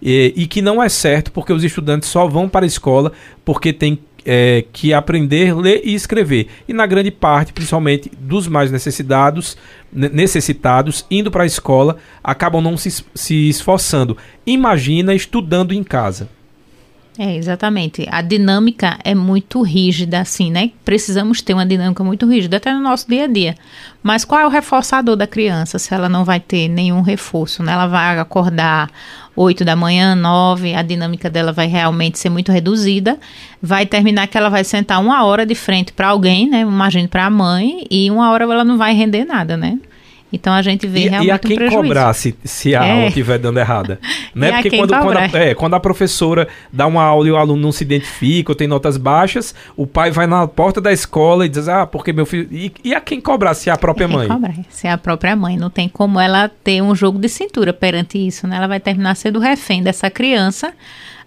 e, 0.00 0.32
e 0.36 0.46
que 0.46 0.62
não 0.62 0.82
é 0.82 0.88
certo 0.88 1.32
porque 1.32 1.52
os 1.52 1.64
estudantes 1.64 2.08
só 2.08 2.26
vão 2.26 2.48
para 2.48 2.64
a 2.64 2.66
escola 2.66 3.12
porque 3.44 3.72
tem 3.72 3.98
é, 4.24 4.64
que 4.72 4.92
aprender, 4.92 5.56
ler 5.56 5.80
e 5.84 5.94
escrever. 5.94 6.48
E 6.68 6.72
na 6.72 6.86
grande 6.86 7.10
parte, 7.10 7.52
principalmente 7.52 8.10
dos 8.18 8.46
mais 8.46 8.70
necessitados, 8.70 9.56
necessitados 9.92 11.06
indo 11.10 11.30
para 11.30 11.44
a 11.44 11.46
escola, 11.46 11.96
acabam 12.22 12.62
não 12.62 12.76
se, 12.76 13.04
se 13.14 13.48
esforçando. 13.48 14.16
Imagina 14.46 15.14
estudando 15.14 15.72
em 15.72 15.82
casa. 15.82 16.28
É, 17.20 17.34
exatamente. 17.34 18.06
A 18.12 18.22
dinâmica 18.22 18.96
é 19.02 19.12
muito 19.12 19.60
rígida, 19.60 20.20
assim, 20.20 20.52
né? 20.52 20.70
Precisamos 20.84 21.42
ter 21.42 21.52
uma 21.52 21.66
dinâmica 21.66 22.04
muito 22.04 22.28
rígida, 22.28 22.58
até 22.58 22.72
no 22.72 22.78
nosso 22.80 23.08
dia 23.08 23.24
a 23.24 23.26
dia. 23.26 23.56
Mas 24.00 24.24
qual 24.24 24.40
é 24.40 24.46
o 24.46 24.48
reforçador 24.48 25.16
da 25.16 25.26
criança 25.26 25.80
se 25.80 25.92
ela 25.92 26.08
não 26.08 26.24
vai 26.24 26.38
ter 26.38 26.68
nenhum 26.68 27.00
reforço, 27.00 27.60
né? 27.60 27.72
Ela 27.72 27.88
vai 27.88 28.20
acordar 28.20 28.88
8 29.34 29.64
da 29.64 29.74
manhã, 29.74 30.14
9, 30.14 30.76
a 30.76 30.82
dinâmica 30.82 31.28
dela 31.28 31.50
vai 31.50 31.66
realmente 31.66 32.20
ser 32.20 32.30
muito 32.30 32.52
reduzida. 32.52 33.18
Vai 33.60 33.84
terminar 33.84 34.28
que 34.28 34.38
ela 34.38 34.48
vai 34.48 34.62
sentar 34.62 35.00
uma 35.00 35.24
hora 35.24 35.44
de 35.44 35.56
frente 35.56 35.92
para 35.92 36.06
alguém, 36.06 36.48
né? 36.48 36.60
Imagine 36.60 37.08
para 37.08 37.26
a 37.26 37.30
mãe, 37.30 37.84
e 37.90 38.08
uma 38.12 38.30
hora 38.30 38.44
ela 38.44 38.64
não 38.64 38.78
vai 38.78 38.94
render 38.94 39.24
nada, 39.24 39.56
né? 39.56 39.76
Então 40.32 40.52
a 40.52 40.60
gente 40.60 40.86
vê 40.86 41.06
e, 41.06 41.08
realmente 41.08 41.28
e 41.28 41.30
a 41.30 41.38
quem 41.38 41.62
um 41.62 41.70
cobrar 41.70 42.12
se, 42.12 42.36
se 42.44 42.74
a 42.74 42.84
é. 42.84 42.92
aula 42.92 43.06
estiver 43.06 43.38
dando 43.38 43.58
errada. 43.58 43.98
né? 44.34 44.52
Porque 44.52 44.76
quando, 44.76 44.90
quando, 44.90 45.16
a, 45.16 45.38
é, 45.38 45.54
quando 45.54 45.74
a 45.74 45.80
professora 45.80 46.48
dá 46.72 46.86
uma 46.86 47.02
aula 47.02 47.26
e 47.28 47.30
o 47.30 47.36
aluno 47.36 47.60
não 47.60 47.72
se 47.72 47.84
identifica 47.84 48.52
ou 48.52 48.56
tem 48.56 48.68
notas 48.68 48.96
baixas, 48.96 49.54
o 49.76 49.86
pai 49.86 50.10
vai 50.10 50.26
na 50.26 50.46
porta 50.46 50.80
da 50.80 50.92
escola 50.92 51.46
e 51.46 51.48
diz, 51.48 51.68
ah, 51.68 51.86
porque 51.86 52.12
meu 52.12 52.26
filho... 52.26 52.48
E, 52.50 52.72
e 52.84 52.94
a 52.94 53.00
quem 53.00 53.20
cobrar 53.20 53.54
se 53.54 53.70
é 53.70 53.72
a 53.72 53.78
própria 53.78 54.06
mãe? 54.06 54.28
Cobrar, 54.28 54.54
se 54.68 54.86
é 54.86 54.92
a 54.92 54.98
própria 54.98 55.34
mãe. 55.34 55.56
Não 55.56 55.70
tem 55.70 55.88
como 55.88 56.20
ela 56.20 56.50
ter 56.62 56.82
um 56.82 56.94
jogo 56.94 57.18
de 57.18 57.28
cintura 57.28 57.72
perante 57.72 58.18
isso, 58.18 58.46
né? 58.46 58.56
Ela 58.56 58.66
vai 58.66 58.80
terminar 58.80 59.14
sendo 59.16 59.38
refém 59.38 59.82
dessa 59.82 60.10
criança, 60.10 60.72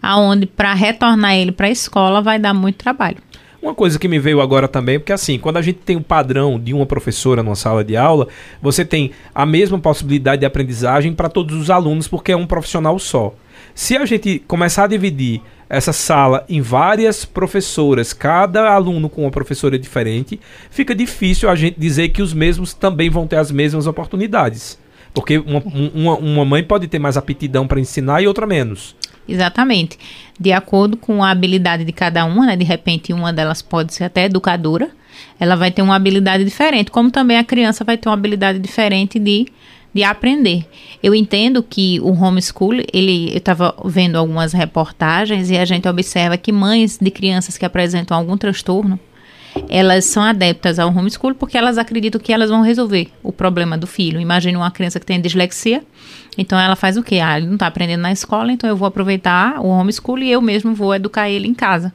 aonde 0.01 0.45
para 0.45 0.73
retornar 0.73 1.35
ele 1.35 1.51
para 1.51 1.67
a 1.67 1.71
escola 1.71 2.21
vai 2.21 2.37
dar 2.37 2.53
muito 2.53 2.77
trabalho. 2.77 3.17
Uma 3.61 3.75
coisa 3.75 3.99
que 3.99 4.07
me 4.07 4.17
veio 4.17 4.41
agora 4.41 4.67
também, 4.67 4.97
porque 4.97 5.13
assim, 5.13 5.37
quando 5.37 5.57
a 5.57 5.61
gente 5.61 5.77
tem 5.79 5.95
o 5.95 6.01
padrão 6.01 6.59
de 6.59 6.73
uma 6.73 6.85
professora 6.85 7.43
numa 7.43 7.55
sala 7.55 7.83
de 7.83 7.95
aula, 7.95 8.27
você 8.59 8.83
tem 8.83 9.11
a 9.35 9.45
mesma 9.45 9.77
possibilidade 9.77 10.39
de 10.39 10.45
aprendizagem 10.47 11.13
para 11.13 11.29
todos 11.29 11.55
os 11.55 11.69
alunos, 11.69 12.07
porque 12.07 12.31
é 12.31 12.35
um 12.35 12.47
profissional 12.47 12.97
só. 12.97 13.35
Se 13.75 13.95
a 13.95 14.05
gente 14.05 14.39
começar 14.47 14.85
a 14.85 14.87
dividir 14.87 15.41
essa 15.69 15.93
sala 15.93 16.43
em 16.49 16.59
várias 16.59 17.23
professoras, 17.23 18.13
cada 18.13 18.71
aluno 18.71 19.07
com 19.07 19.21
uma 19.21 19.31
professora 19.31 19.77
diferente, 19.77 20.39
fica 20.71 20.95
difícil 20.95 21.47
a 21.47 21.55
gente 21.55 21.79
dizer 21.79 22.09
que 22.09 22.23
os 22.23 22.33
mesmos 22.33 22.73
também 22.73 23.11
vão 23.11 23.27
ter 23.27 23.37
as 23.37 23.51
mesmas 23.51 23.85
oportunidades. 23.85 24.77
Porque 25.13 25.37
uma, 25.37 25.61
uma, 25.93 26.17
uma 26.17 26.45
mãe 26.45 26.63
pode 26.63 26.87
ter 26.87 26.99
mais 26.99 27.15
aptidão 27.15 27.67
para 27.67 27.79
ensinar 27.79 28.21
e 28.21 28.27
outra 28.27 28.47
menos. 28.47 28.95
Exatamente. 29.31 29.97
De 30.39 30.51
acordo 30.51 30.97
com 30.97 31.23
a 31.23 31.29
habilidade 31.29 31.85
de 31.85 31.91
cada 31.91 32.25
uma, 32.25 32.45
né? 32.45 32.55
De 32.55 32.65
repente, 32.65 33.13
uma 33.13 33.31
delas 33.31 33.61
pode 33.61 33.93
ser 33.93 34.03
até 34.03 34.25
educadora. 34.25 34.89
Ela 35.39 35.55
vai 35.55 35.71
ter 35.71 35.81
uma 35.81 35.95
habilidade 35.95 36.43
diferente, 36.43 36.91
como 36.91 37.09
também 37.09 37.37
a 37.37 37.43
criança 37.43 37.83
vai 37.83 37.97
ter 37.97 38.09
uma 38.09 38.15
habilidade 38.15 38.59
diferente 38.59 39.17
de, 39.19 39.45
de 39.93 40.03
aprender. 40.03 40.65
Eu 41.01 41.15
entendo 41.15 41.63
que 41.63 41.99
o 42.01 42.11
homeschool, 42.11 42.73
ele, 42.91 43.31
eu 43.31 43.37
estava 43.37 43.75
vendo 43.85 44.17
algumas 44.17 44.53
reportagens 44.53 45.49
e 45.49 45.57
a 45.57 45.65
gente 45.65 45.87
observa 45.87 46.37
que 46.37 46.51
mães 46.51 46.97
de 46.99 47.11
crianças 47.11 47.57
que 47.57 47.65
apresentam 47.65 48.17
algum 48.17 48.37
transtorno, 48.37 48.99
elas 49.69 50.05
são 50.05 50.23
adeptas 50.23 50.79
ao 50.79 50.89
homeschool 50.89 51.35
porque 51.35 51.57
elas 51.57 51.77
acreditam 51.77 52.19
que 52.19 52.31
elas 52.31 52.49
vão 52.49 52.61
resolver 52.61 53.09
o 53.21 53.31
problema 53.31 53.77
do 53.77 53.87
filho. 53.87 54.19
Imagine 54.19 54.55
uma 54.55 54.71
criança 54.71 54.99
que 54.99 55.05
tem 55.05 55.19
dislexia, 55.19 55.83
então 56.37 56.57
ela 56.57 56.75
faz 56.75 56.95
o 56.97 57.03
quê? 57.03 57.19
Ah, 57.19 57.37
ele 57.37 57.47
não 57.47 57.55
está 57.55 57.67
aprendendo 57.67 58.01
na 58.01 58.11
escola, 58.11 58.51
então 58.51 58.69
eu 58.69 58.75
vou 58.75 58.87
aproveitar 58.87 59.59
o 59.59 59.67
homeschool 59.67 60.19
e 60.19 60.31
eu 60.31 60.41
mesmo 60.41 60.73
vou 60.73 60.95
educar 60.95 61.29
ele 61.29 61.47
em 61.47 61.53
casa. 61.53 61.93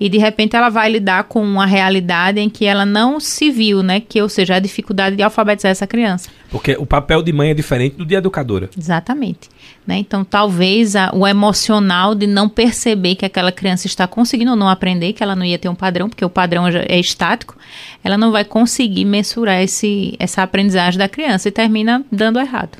E 0.00 0.08
de 0.08 0.18
repente 0.18 0.54
ela 0.54 0.68
vai 0.68 0.90
lidar 0.90 1.24
com 1.24 1.42
uma 1.42 1.66
realidade 1.66 2.40
em 2.40 2.48
que 2.48 2.64
ela 2.64 2.86
não 2.86 3.18
se 3.18 3.50
viu, 3.50 3.82
né? 3.82 4.00
Que, 4.00 4.22
ou 4.22 4.28
seja, 4.28 4.54
a 4.54 4.58
dificuldade 4.60 5.16
de 5.16 5.22
alfabetizar 5.22 5.70
essa 5.70 5.86
criança. 5.86 6.30
Porque 6.50 6.76
o 6.78 6.86
papel 6.86 7.22
de 7.22 7.32
mãe 7.32 7.50
é 7.50 7.54
diferente 7.54 7.96
do 7.96 8.06
de 8.06 8.14
educadora. 8.14 8.70
Exatamente. 8.78 9.48
Né? 9.86 9.98
Então, 9.98 10.24
talvez 10.24 10.94
a, 10.94 11.10
o 11.12 11.26
emocional 11.26 12.14
de 12.14 12.26
não 12.26 12.48
perceber 12.48 13.16
que 13.16 13.26
aquela 13.26 13.50
criança 13.50 13.86
está 13.86 14.06
conseguindo 14.06 14.52
ou 14.52 14.56
não 14.56 14.68
aprender, 14.68 15.12
que 15.12 15.22
ela 15.22 15.34
não 15.34 15.44
ia 15.44 15.58
ter 15.58 15.68
um 15.68 15.74
padrão, 15.74 16.08
porque 16.08 16.24
o 16.24 16.30
padrão 16.30 16.66
é 16.66 16.98
estático, 16.98 17.56
ela 18.04 18.16
não 18.16 18.30
vai 18.30 18.44
conseguir 18.44 19.04
mensurar 19.04 19.60
esse, 19.62 20.14
essa 20.18 20.42
aprendizagem 20.42 20.98
da 20.98 21.08
criança 21.08 21.48
e 21.48 21.52
termina 21.52 22.04
dando 22.10 22.38
errado. 22.38 22.78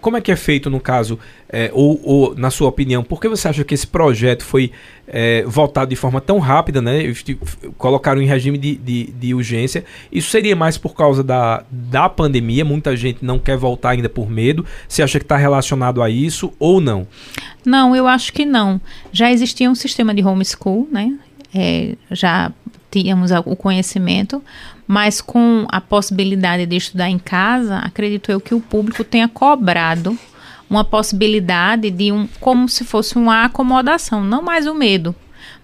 Como 0.00 0.16
é 0.16 0.20
que 0.20 0.30
é 0.30 0.36
feito 0.36 0.70
no 0.70 0.80
caso, 0.80 1.18
é, 1.48 1.70
ou, 1.72 2.00
ou, 2.04 2.34
na 2.34 2.50
sua 2.50 2.68
opinião, 2.68 3.02
por 3.02 3.20
que 3.20 3.28
você 3.28 3.48
acha 3.48 3.64
que 3.64 3.74
esse 3.74 3.86
projeto 3.86 4.44
foi 4.44 4.70
é, 5.06 5.42
votado 5.44 5.90
de 5.90 5.96
forma 5.96 6.20
tão 6.20 6.38
rápida, 6.38 6.80
né? 6.80 7.00
Colocaram 7.76 8.20
em 8.20 8.26
regime 8.26 8.58
de, 8.58 8.76
de, 8.76 9.04
de, 9.04 9.34
urgência. 9.34 9.84
Isso 10.12 10.30
seria 10.30 10.54
mais 10.54 10.76
por 10.78 10.94
causa 10.94 11.24
da, 11.24 11.64
da 11.70 12.08
pandemia? 12.08 12.64
Muita 12.64 12.96
gente 12.96 13.24
não 13.24 13.38
quer 13.38 13.56
voltar 13.56 13.90
ainda 13.90 14.08
por 14.08 14.30
medo. 14.30 14.64
Você 14.86 15.02
acha 15.02 15.18
que 15.18 15.24
está 15.24 15.36
relacionado 15.36 16.02
a 16.02 16.10
isso 16.10 16.52
ou 16.58 16.80
não? 16.80 17.06
Não, 17.64 17.96
eu 17.96 18.06
acho 18.06 18.32
que 18.32 18.44
não. 18.44 18.80
Já 19.12 19.30
existia 19.32 19.70
um 19.70 19.74
sistema 19.74 20.14
de 20.14 20.22
homeschool, 20.22 20.86
né? 20.90 21.18
É, 21.54 21.96
já 22.10 22.52
tínhamos 22.90 23.30
o 23.30 23.56
conhecimento, 23.56 24.42
mas 24.88 25.20
com 25.20 25.66
a 25.68 25.82
possibilidade 25.82 26.64
de 26.64 26.74
estudar 26.74 27.10
em 27.10 27.18
casa, 27.18 27.76
acredito 27.76 28.32
eu 28.32 28.40
que 28.40 28.54
o 28.54 28.60
público 28.60 29.04
tenha 29.04 29.28
cobrado 29.28 30.18
uma 30.68 30.82
possibilidade 30.82 31.90
de 31.90 32.10
um 32.10 32.26
como 32.40 32.66
se 32.70 32.84
fosse 32.84 33.16
uma 33.16 33.44
acomodação, 33.44 34.24
não 34.24 34.40
mais 34.40 34.66
o 34.66 34.72
um 34.72 34.74
medo, 34.74 35.14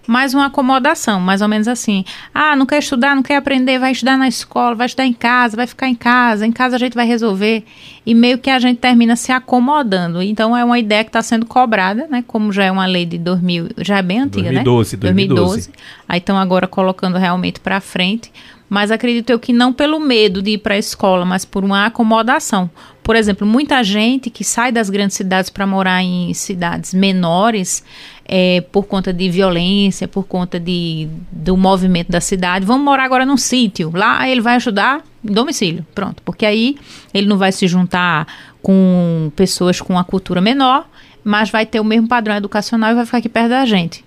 mais 0.07 0.35
uma 0.35 0.45
acomodação, 0.45 1.19
mais 1.19 1.41
ou 1.41 1.47
menos 1.47 1.67
assim. 1.67 2.05
Ah, 2.33 2.55
não 2.55 2.65
quer 2.65 2.79
estudar, 2.79 3.15
não 3.15 3.23
quer 3.23 3.37
aprender, 3.37 3.79
vai 3.79 3.91
estudar 3.91 4.17
na 4.17 4.27
escola, 4.27 4.75
vai 4.75 4.85
estudar 4.85 5.05
em 5.05 5.13
casa, 5.13 5.55
vai 5.55 5.65
ficar 5.65 5.87
em 5.87 5.95
casa, 5.95 6.45
em 6.45 6.51
casa 6.51 6.75
a 6.75 6.79
gente 6.79 6.93
vai 6.93 7.07
resolver. 7.07 7.63
E 8.05 8.13
meio 8.13 8.37
que 8.37 8.51
a 8.51 8.59
gente 8.59 8.77
termina 8.77 9.15
se 9.15 9.31
acomodando. 9.31 10.21
Então 10.21 10.55
é 10.55 10.63
uma 10.63 10.77
ideia 10.77 11.03
que 11.03 11.09
está 11.09 11.23
sendo 11.23 11.45
cobrada, 11.45 12.07
né? 12.07 12.23
Como 12.25 12.51
já 12.51 12.65
é 12.65 12.71
uma 12.71 12.85
lei 12.85 13.05
de 13.05 13.17
2000, 13.17 13.69
já 13.79 13.97
é 13.97 14.01
bem 14.03 14.19
antiga, 14.19 14.51
2012, 14.51 14.95
né? 14.95 15.01
2012. 15.01 15.45
2012. 15.45 15.69
Aí 16.07 16.19
estão 16.19 16.37
agora 16.37 16.67
colocando 16.67 17.17
realmente 17.17 17.59
para 17.59 17.81
frente 17.81 18.31
mas 18.69 18.91
acredito 18.91 19.29
eu 19.29 19.39
que 19.39 19.53
não 19.53 19.71
pelo 19.71 19.99
medo 19.99 20.41
de 20.41 20.51
ir 20.51 20.57
para 20.57 20.75
a 20.75 20.77
escola, 20.77 21.25
mas 21.25 21.45
por 21.45 21.63
uma 21.63 21.85
acomodação. 21.85 22.69
Por 23.03 23.15
exemplo, 23.15 23.45
muita 23.45 23.83
gente 23.83 24.29
que 24.29 24.43
sai 24.43 24.71
das 24.71 24.89
grandes 24.89 25.15
cidades 25.15 25.49
para 25.49 25.67
morar 25.67 26.01
em 26.01 26.33
cidades 26.33 26.93
menores 26.93 27.83
é, 28.27 28.61
por 28.71 28.87
conta 28.87 29.13
de 29.13 29.29
violência, 29.29 30.07
por 30.07 30.23
conta 30.23 30.59
de, 30.59 31.07
do 31.31 31.55
movimento 31.55 32.11
da 32.11 32.19
cidade, 32.19 32.65
vamos 32.65 32.83
morar 32.83 33.03
agora 33.03 33.25
num 33.25 33.37
sítio. 33.37 33.91
Lá 33.93 34.27
ele 34.27 34.41
vai 34.41 34.55
ajudar 34.55 35.03
em 35.23 35.31
domicílio, 35.31 35.85
pronto. 35.93 36.23
Porque 36.23 36.45
aí 36.45 36.77
ele 37.13 37.27
não 37.27 37.37
vai 37.37 37.51
se 37.51 37.67
juntar 37.67 38.27
com 38.61 39.31
pessoas 39.35 39.79
com 39.79 39.93
uma 39.93 40.03
cultura 40.03 40.41
menor, 40.41 40.87
mas 41.23 41.49
vai 41.49 41.65
ter 41.65 41.79
o 41.79 41.83
mesmo 41.83 42.07
padrão 42.07 42.35
educacional 42.35 42.91
e 42.91 42.95
vai 42.95 43.05
ficar 43.05 43.17
aqui 43.17 43.29
perto 43.29 43.49
da 43.49 43.65
gente. 43.65 44.04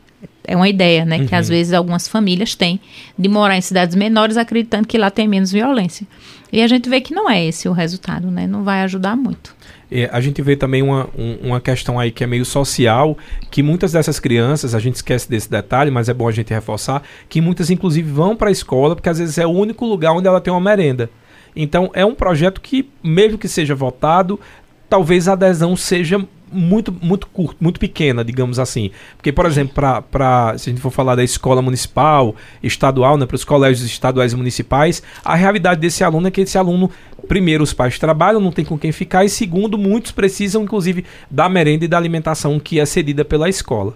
É 0.49 0.57
uma 0.57 0.69
ideia, 0.69 1.05
né? 1.05 1.19
Uhum. 1.19 1.27
Que 1.27 1.35
às 1.35 1.49
uhum. 1.49 1.55
vezes 1.55 1.75
algumas 1.75 2.09
famílias 2.09 2.55
têm 2.55 2.81
de 3.19 3.29
morar 3.29 3.59
em 3.59 3.61
cidades 3.61 3.95
menores 3.95 4.39
acreditando 4.39 4.89
que 4.89 4.97
lá 4.97 5.11
tem 5.11 5.29
menos 5.29 5.53
violência. 5.53 6.07
E 6.51 6.63
a 6.63 6.67
gente 6.67 6.89
vê 6.89 7.03
que 7.03 7.15
não 7.15 7.29
é 7.29 7.45
esse 7.45 7.69
o 7.69 7.73
resultado, 7.73 8.31
né? 8.31 8.47
Não 8.47 8.65
vai 8.65 8.81
ajudar 8.81 9.15
muito. 9.15 9.55
É, 9.91 10.09
a 10.11 10.21
gente 10.21 10.41
vê 10.41 10.57
também 10.57 10.83
uma, 10.83 11.07
um, 11.17 11.49
uma 11.49 11.61
questão 11.61 11.99
aí 11.99 12.11
que 12.11 12.25
é 12.25 12.27
meio 12.27 12.47
social, 12.47 13.17
que 13.51 13.63
muitas 13.63 13.93
dessas 13.93 14.19
crianças, 14.19 14.75
a 14.75 14.79
gente 14.79 14.97
esquece 14.97 15.29
desse 15.29 15.51
detalhe, 15.51 15.91
mas 15.91 16.09
é 16.09 16.15
bom 16.15 16.27
a 16.27 16.33
gente 16.33 16.53
reforçar, 16.53 17.03
que 17.29 17.41
muitas 17.41 17.71
inclusive 17.71 18.11
vão 18.11 18.35
para 18.35 18.49
a 18.49 18.53
escola, 18.53 18.97
porque 18.97 19.09
às 19.09 19.19
vezes 19.19 19.37
é 19.37 19.47
o 19.47 19.51
único 19.51 19.85
lugar 19.85 20.13
onde 20.13 20.27
ela 20.27 20.41
tem 20.41 20.53
uma 20.53 20.61
merenda. 20.61 21.11
Então 21.55 21.91
é 21.93 22.05
um 22.05 22.15
projeto 22.15 22.61
que, 22.61 22.89
mesmo 23.03 23.37
que 23.37 23.49
seja 23.49 23.75
votado, 23.75 24.41
talvez 24.89 25.29
a 25.29 25.33
adesão 25.33 25.77
seja 25.77 26.25
muito, 26.53 26.95
muito 27.01 27.27
curta, 27.27 27.57
muito 27.61 27.79
pequena, 27.79 28.25
digamos 28.25 28.59
assim. 28.59 28.91
Porque, 29.17 29.33
por 29.33 29.47
exemplo, 29.47 29.75
para 30.11 30.57
se 30.59 30.71
a 30.71 30.73
gente 30.73 30.81
for 30.81 30.91
falar 30.91 31.15
da 31.15 31.25
escola 31.25 31.63
municipal, 31.63 32.35
estadual, 32.63 33.17
né, 33.17 33.27
para 33.27 33.35
os 33.35 33.45
colégios 33.45 33.85
estaduais 33.85 34.33
e 34.33 34.37
municipais, 34.37 35.03
a 35.25 35.35
realidade 35.35 35.81
desse 35.81 36.03
aluno 36.05 36.29
é 36.29 36.31
que 36.31 36.41
esse 36.41 36.59
aluno, 36.59 36.91
primeiro, 37.27 37.63
os 37.63 37.73
pais 37.73 37.99
trabalham, 37.99 38.41
não 38.41 38.53
tem 38.53 38.65
com 38.65 38.79
quem 38.79 38.93
ficar, 38.93 39.25
e 39.25 39.29
segundo, 39.29 39.79
muitos 39.79 40.13
precisam, 40.13 40.63
inclusive, 40.63 41.05
da 41.31 41.49
merenda 41.49 41.85
e 41.85 41.89
da 41.89 41.97
alimentação 41.97 42.59
que 42.59 42.81
é 42.81 42.87
cedida 42.87 43.25
pela 43.25 43.49
escola. 43.49 43.95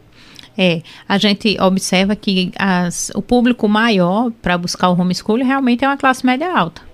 É, 0.56 0.82
a 1.08 1.16
gente 1.16 1.58
observa 1.60 2.14
que 2.14 2.52
as, 2.58 3.10
o 3.14 3.22
público 3.22 3.66
maior 3.68 4.30
para 4.42 4.58
buscar 4.58 4.90
o 4.90 5.00
homeschooling 5.00 5.44
realmente 5.44 5.84
é 5.84 5.88
uma 5.88 5.96
classe 5.96 6.24
média 6.26 6.54
alta. 6.54 6.91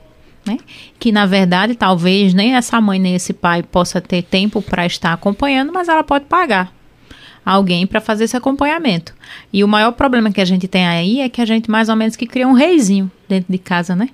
Né? 0.48 0.56
Que 0.98 1.12
na 1.12 1.26
verdade 1.26 1.74
talvez 1.74 2.32
nem 2.32 2.54
essa 2.54 2.80
mãe 2.80 2.98
nem 2.98 3.14
esse 3.14 3.34
pai 3.34 3.62
possa 3.62 4.00
ter 4.00 4.22
tempo 4.22 4.62
para 4.62 4.86
estar 4.86 5.12
acompanhando, 5.12 5.72
mas 5.72 5.88
ela 5.88 6.02
pode 6.02 6.24
pagar 6.24 6.72
alguém 7.44 7.86
para 7.86 8.00
fazer 8.00 8.24
esse 8.24 8.36
acompanhamento. 8.36 9.14
E 9.52 9.62
o 9.62 9.68
maior 9.68 9.92
problema 9.92 10.32
que 10.32 10.40
a 10.40 10.44
gente 10.44 10.66
tem 10.66 10.86
aí 10.86 11.20
é 11.20 11.28
que 11.28 11.42
a 11.42 11.44
gente 11.44 11.70
mais 11.70 11.88
ou 11.88 11.96
menos 11.96 12.16
que 12.16 12.26
cria 12.26 12.48
um 12.48 12.52
reizinho 12.52 13.10
dentro 13.28 13.52
de 13.52 13.58
casa, 13.58 13.94
né? 13.94 14.08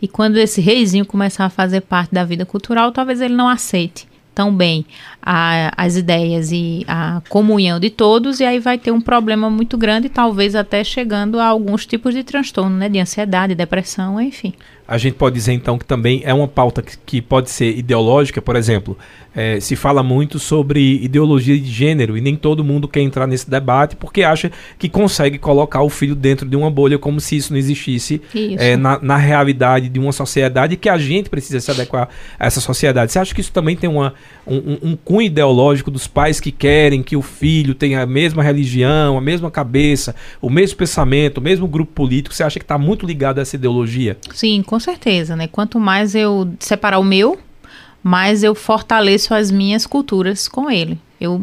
E 0.00 0.06
quando 0.06 0.36
esse 0.36 0.60
reizinho 0.60 1.06
começar 1.06 1.46
a 1.46 1.50
fazer 1.50 1.80
parte 1.80 2.14
da 2.14 2.24
vida 2.24 2.44
cultural, 2.44 2.92
talvez 2.92 3.20
ele 3.20 3.34
não 3.34 3.48
aceite 3.48 4.06
tão 4.38 4.54
bem 4.54 4.86
a, 5.20 5.72
as 5.76 5.96
ideias 5.96 6.52
e 6.52 6.84
a 6.86 7.20
comunhão 7.28 7.80
de 7.80 7.90
todos, 7.90 8.38
e 8.38 8.44
aí 8.44 8.60
vai 8.60 8.78
ter 8.78 8.92
um 8.92 9.00
problema 9.00 9.50
muito 9.50 9.76
grande, 9.76 10.08
talvez 10.08 10.54
até 10.54 10.84
chegando 10.84 11.40
a 11.40 11.46
alguns 11.46 11.84
tipos 11.84 12.14
de 12.14 12.22
transtorno, 12.22 12.76
né? 12.76 12.88
De 12.88 13.00
ansiedade, 13.00 13.56
depressão, 13.56 14.20
enfim. 14.20 14.54
A 14.88 14.96
gente 14.96 15.16
pode 15.16 15.34
dizer 15.34 15.52
então 15.52 15.76
que 15.76 15.84
também 15.84 16.22
é 16.24 16.32
uma 16.32 16.48
pauta 16.48 16.80
que, 16.80 16.96
que 17.04 17.20
pode 17.20 17.50
ser 17.50 17.76
ideológica, 17.76 18.40
por 18.40 18.56
exemplo, 18.56 18.96
é, 19.36 19.60
se 19.60 19.76
fala 19.76 20.02
muito 20.02 20.38
sobre 20.38 21.04
ideologia 21.04 21.58
de 21.58 21.70
gênero 21.70 22.16
e 22.16 22.22
nem 22.22 22.34
todo 22.34 22.64
mundo 22.64 22.88
quer 22.88 23.02
entrar 23.02 23.26
nesse 23.26 23.50
debate 23.50 23.96
porque 23.96 24.22
acha 24.22 24.50
que 24.78 24.88
consegue 24.88 25.36
colocar 25.36 25.82
o 25.82 25.90
filho 25.90 26.14
dentro 26.14 26.48
de 26.48 26.56
uma 26.56 26.70
bolha 26.70 26.98
como 26.98 27.20
se 27.20 27.36
isso 27.36 27.52
não 27.52 27.58
existisse 27.58 28.22
isso. 28.34 28.56
É, 28.58 28.78
na, 28.78 28.98
na, 29.02 29.18
realidade 29.18 29.90
de 29.90 29.98
uma 29.98 30.10
sociedade 30.10 30.74
que 30.74 30.88
a 30.88 30.96
gente 30.96 31.28
precisa 31.28 31.60
se 31.60 31.70
adequar 31.70 32.08
a 32.38 32.46
essa 32.46 32.60
sociedade. 32.60 33.12
Você 33.12 33.18
acha 33.18 33.34
que 33.34 33.42
isso 33.42 33.52
também 33.52 33.76
tem 33.76 33.90
uma, 33.90 34.14
um, 34.46 34.78
um 34.82 34.96
cunho 34.96 35.26
ideológico 35.26 35.90
dos 35.90 36.06
pais 36.06 36.40
que 36.40 36.50
querem 36.50 37.02
que 37.02 37.14
o 37.14 37.20
filho 37.20 37.74
tenha 37.74 38.00
a 38.00 38.06
mesma 38.06 38.42
religião, 38.42 39.18
a 39.18 39.20
mesma 39.20 39.50
cabeça, 39.50 40.14
o 40.40 40.48
mesmo 40.48 40.78
pensamento, 40.78 41.38
o 41.38 41.42
mesmo 41.42 41.68
grupo 41.68 41.92
político? 41.92 42.34
Você 42.34 42.42
acha 42.42 42.58
que 42.58 42.64
está 42.64 42.78
muito 42.78 43.04
ligado 43.04 43.38
a 43.38 43.42
essa 43.42 43.56
ideologia? 43.56 44.16
Sim, 44.32 44.62
com 44.62 44.77
com 44.78 44.80
certeza, 44.80 45.34
né? 45.34 45.48
Quanto 45.48 45.80
mais 45.80 46.14
eu 46.14 46.54
separar 46.60 47.00
o 47.00 47.04
meu, 47.04 47.36
mais 48.00 48.44
eu 48.44 48.54
fortaleço 48.54 49.34
as 49.34 49.50
minhas 49.50 49.84
culturas 49.84 50.46
com 50.46 50.70
ele. 50.70 51.00
Eu 51.20 51.40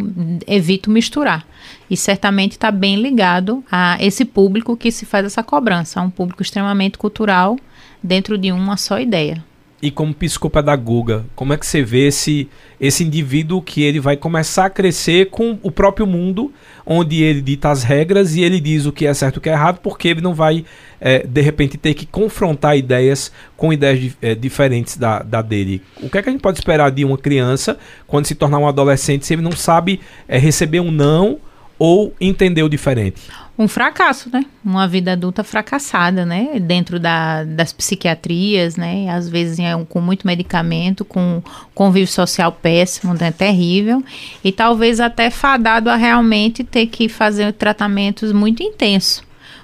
evito 0.48 0.90
misturar. 0.90 1.46
E 1.90 1.98
certamente 1.98 2.54
está 2.54 2.72
bem 2.72 2.96
ligado 2.96 3.62
a 3.70 3.98
esse 4.00 4.24
público 4.24 4.78
que 4.78 4.90
se 4.90 5.06
faz 5.06 5.26
essa 5.26 5.44
cobrança, 5.44 6.00
a 6.00 6.04
um 6.04 6.10
público 6.10 6.42
extremamente 6.42 6.98
cultural 6.98 7.58
dentro 8.02 8.38
de 8.38 8.54
uma 8.54 8.78
só 8.78 9.02
ideia 9.02 9.44
e 9.86 9.92
como 9.92 10.16
psicopedagoga, 10.16 11.26
como 11.36 11.54
é 11.54 11.58
que 11.58 11.66
você 11.66 11.84
vê 11.84 12.08
esse, 12.08 12.50
esse 12.82 13.04
indivíduo 13.04 13.62
que 13.62 13.84
ele 13.84 14.00
vai 14.00 14.18
começar 14.18 14.66
a 14.66 14.70
crescer 14.70 15.30
com 15.30 15.60
o 15.62 15.70
próprio 15.70 16.08
mundo, 16.08 16.52
onde 16.84 17.22
ele 17.22 17.40
dita 17.40 17.70
as 17.70 17.84
regras 17.84 18.36
e 18.36 18.42
ele 18.42 18.60
diz 18.60 18.88
o 18.88 18.92
que 18.92 19.06
é 19.06 19.14
certo 19.14 19.36
e 19.36 19.38
o 19.38 19.42
que 19.42 19.48
é 19.48 19.52
errado, 19.52 19.80
porque 19.84 20.08
ele 20.08 20.22
não 20.22 20.34
vai, 20.34 20.66
é, 21.00 21.20
de 21.20 21.40
repente, 21.40 21.78
ter 21.78 21.94
que 21.94 22.08
confrontar 22.08 22.76
ideias 22.76 23.32
com 23.56 23.72
ideias 23.72 24.18
é, 24.24 24.34
diferentes 24.34 24.98
da, 24.98 25.20
da 25.22 25.44
dele. 25.44 25.84
O 26.02 26.10
que 26.10 26.18
é 26.18 26.24
que 26.24 26.30
a 26.30 26.32
gente 26.32 26.42
pode 26.42 26.58
esperar 26.58 26.90
de 26.90 27.06
uma 27.06 27.20
criança 27.20 27.78
quando 28.08 28.26
se 28.26 28.34
tornar 28.34 28.58
um 28.58 28.68
adolescente 28.68 29.24
se 29.24 29.36
ele 29.36 29.44
não 29.44 29.52
sabe 29.52 30.00
é, 30.28 30.40
receber 30.40 30.80
um 30.80 30.90
não 30.90 31.38
ou 31.78 32.14
entender 32.20 32.64
o 32.64 32.70
diferente? 32.70 33.22
um 33.58 33.68
fracasso, 33.68 34.30
né? 34.32 34.46
Uma 34.64 34.88
vida 34.88 35.14
adulta 35.14 35.44
fracassada, 35.44 36.26
né? 36.26 36.60
Dentro 36.60 37.00
da, 37.00 37.44
das 37.46 37.72
psiquiatrias, 37.72 38.76
né? 38.76 39.10
Às 39.10 39.30
vezes 39.30 39.60
é 39.60 39.76
um, 39.76 39.86
com 39.86 40.02
muito 40.02 40.28
medicamento, 40.28 41.06
com 41.06 41.42
convívio 41.74 42.08
social 42.08 42.52
péssimo, 42.52 43.14
né? 43.14 43.32
terrível. 43.32 44.04
E 44.44 44.52
talvez 44.52 45.00
até 45.00 45.30
fadado 45.30 45.90
a 45.90 45.96
realmente 45.96 46.64
ter 46.64 46.88
que 46.88 47.08
fazer 47.08 47.54
tratamentos 47.54 48.34
muito 48.34 48.62
intensos 48.62 49.24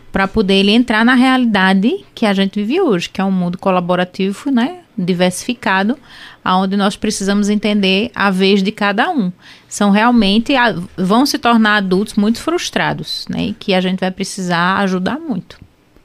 para 0.10 0.28
poder 0.28 0.56
ele 0.56 0.72
entrar 0.72 1.04
na 1.04 1.16
realidade 1.16 2.06
que 2.16 2.26
a 2.26 2.34
gente 2.34 2.62
vive 2.62 2.82
hoje, 2.82 3.10
que 3.10 3.20
é 3.20 3.24
um 3.24 3.32
mundo 3.32 3.58
colaborativo, 3.58 4.52
né? 4.52 4.80
diversificado, 4.98 5.98
aonde 6.44 6.76
nós 6.76 6.96
precisamos 6.96 7.50
entender 7.50 8.12
a 8.16 8.32
vez 8.32 8.62
de 8.64 8.72
cada 8.72 9.10
um. 9.10 9.32
São 9.68 9.92
realmente 9.92 10.54
vão 10.98 11.26
se 11.26 11.38
tornar 11.38 11.78
adultos 11.78 12.16
muito 12.16 12.40
frustrados, 12.40 13.26
né? 13.30 13.48
E 13.48 13.54
que 13.54 13.74
a 13.74 13.82
gente 13.82 14.00
vai 14.00 14.12
precisar 14.12 14.78
ajudar 14.80 15.20
muito. 15.20 15.60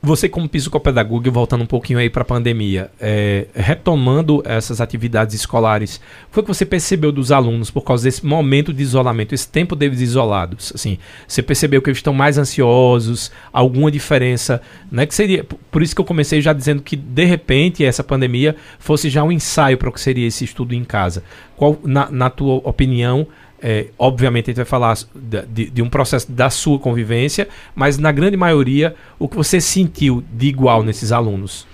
Você, 0.06 0.28
como 0.28 0.48
psicopedagoga, 0.48 1.28
voltando 1.32 1.64
um 1.64 1.66
pouquinho 1.66 1.98
aí 1.98 2.08
para 2.08 2.22
a 2.22 2.24
pandemia, 2.24 2.92
é, 3.00 3.48
retomando 3.52 4.40
essas 4.44 4.80
atividades 4.80 5.34
escolares, 5.34 5.96
o 5.96 6.00
foi 6.30 6.44
que 6.44 6.48
você 6.48 6.64
percebeu 6.64 7.10
dos 7.10 7.32
alunos 7.32 7.72
por 7.72 7.80
causa 7.82 8.04
desse 8.04 8.24
momento 8.24 8.72
de 8.72 8.84
isolamento, 8.84 9.34
esse 9.34 9.48
tempo 9.48 9.74
deles 9.74 10.00
isolados? 10.00 10.70
Assim, 10.72 10.96
você 11.26 11.42
percebeu 11.42 11.82
que 11.82 11.90
eles 11.90 11.98
estão 11.98 12.14
mais 12.14 12.38
ansiosos? 12.38 13.32
Alguma 13.52 13.90
diferença? 13.90 14.62
Né, 14.92 15.06
que 15.06 15.14
seria, 15.14 15.44
por 15.72 15.82
isso 15.82 15.92
que 15.92 16.00
eu 16.00 16.04
comecei 16.04 16.40
já 16.40 16.52
dizendo 16.52 16.82
que, 16.82 16.94
de 16.94 17.24
repente, 17.24 17.84
essa 17.84 18.04
pandemia 18.04 18.54
fosse 18.78 19.10
já 19.10 19.24
um 19.24 19.32
ensaio 19.32 19.76
para 19.76 19.88
o 19.88 19.92
que 19.92 20.00
seria 20.00 20.28
esse 20.28 20.44
estudo 20.44 20.72
em 20.72 20.84
casa. 20.84 21.24
Qual, 21.56 21.80
na, 21.82 22.08
na 22.12 22.30
tua 22.30 22.54
opinião, 22.62 23.26
é, 23.62 23.88
obviamente 23.98 24.46
a 24.46 24.50
gente 24.50 24.56
vai 24.56 24.64
falar 24.64 24.96
de, 25.14 25.70
de, 25.70 25.82
um 25.82 25.88
processo 25.88 26.30
da 26.30 26.50
sua 26.50 26.78
convivência, 26.78 27.48
mas 27.74 27.98
na 27.98 28.12
grande 28.12 28.36
maioria, 28.36 28.94
o 29.18 29.28
que 29.28 29.36
você 29.36 29.60
sentiu 29.60 30.22
de 30.32 30.46
igual 30.46 30.82
nesses 30.82 31.12
alunos? 31.12 31.66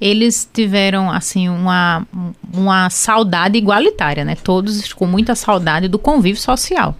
Eles 0.00 0.48
tiveram, 0.52 1.10
assim, 1.10 1.48
uma, 1.48 2.06
uma 2.52 2.88
saudade 2.88 3.58
igualitária, 3.58 4.24
né? 4.24 4.36
Todos 4.36 4.92
com 4.92 5.06
muita 5.06 5.34
saudade 5.34 5.88
do 5.88 5.98
convívio 5.98 6.40
social. 6.40 6.96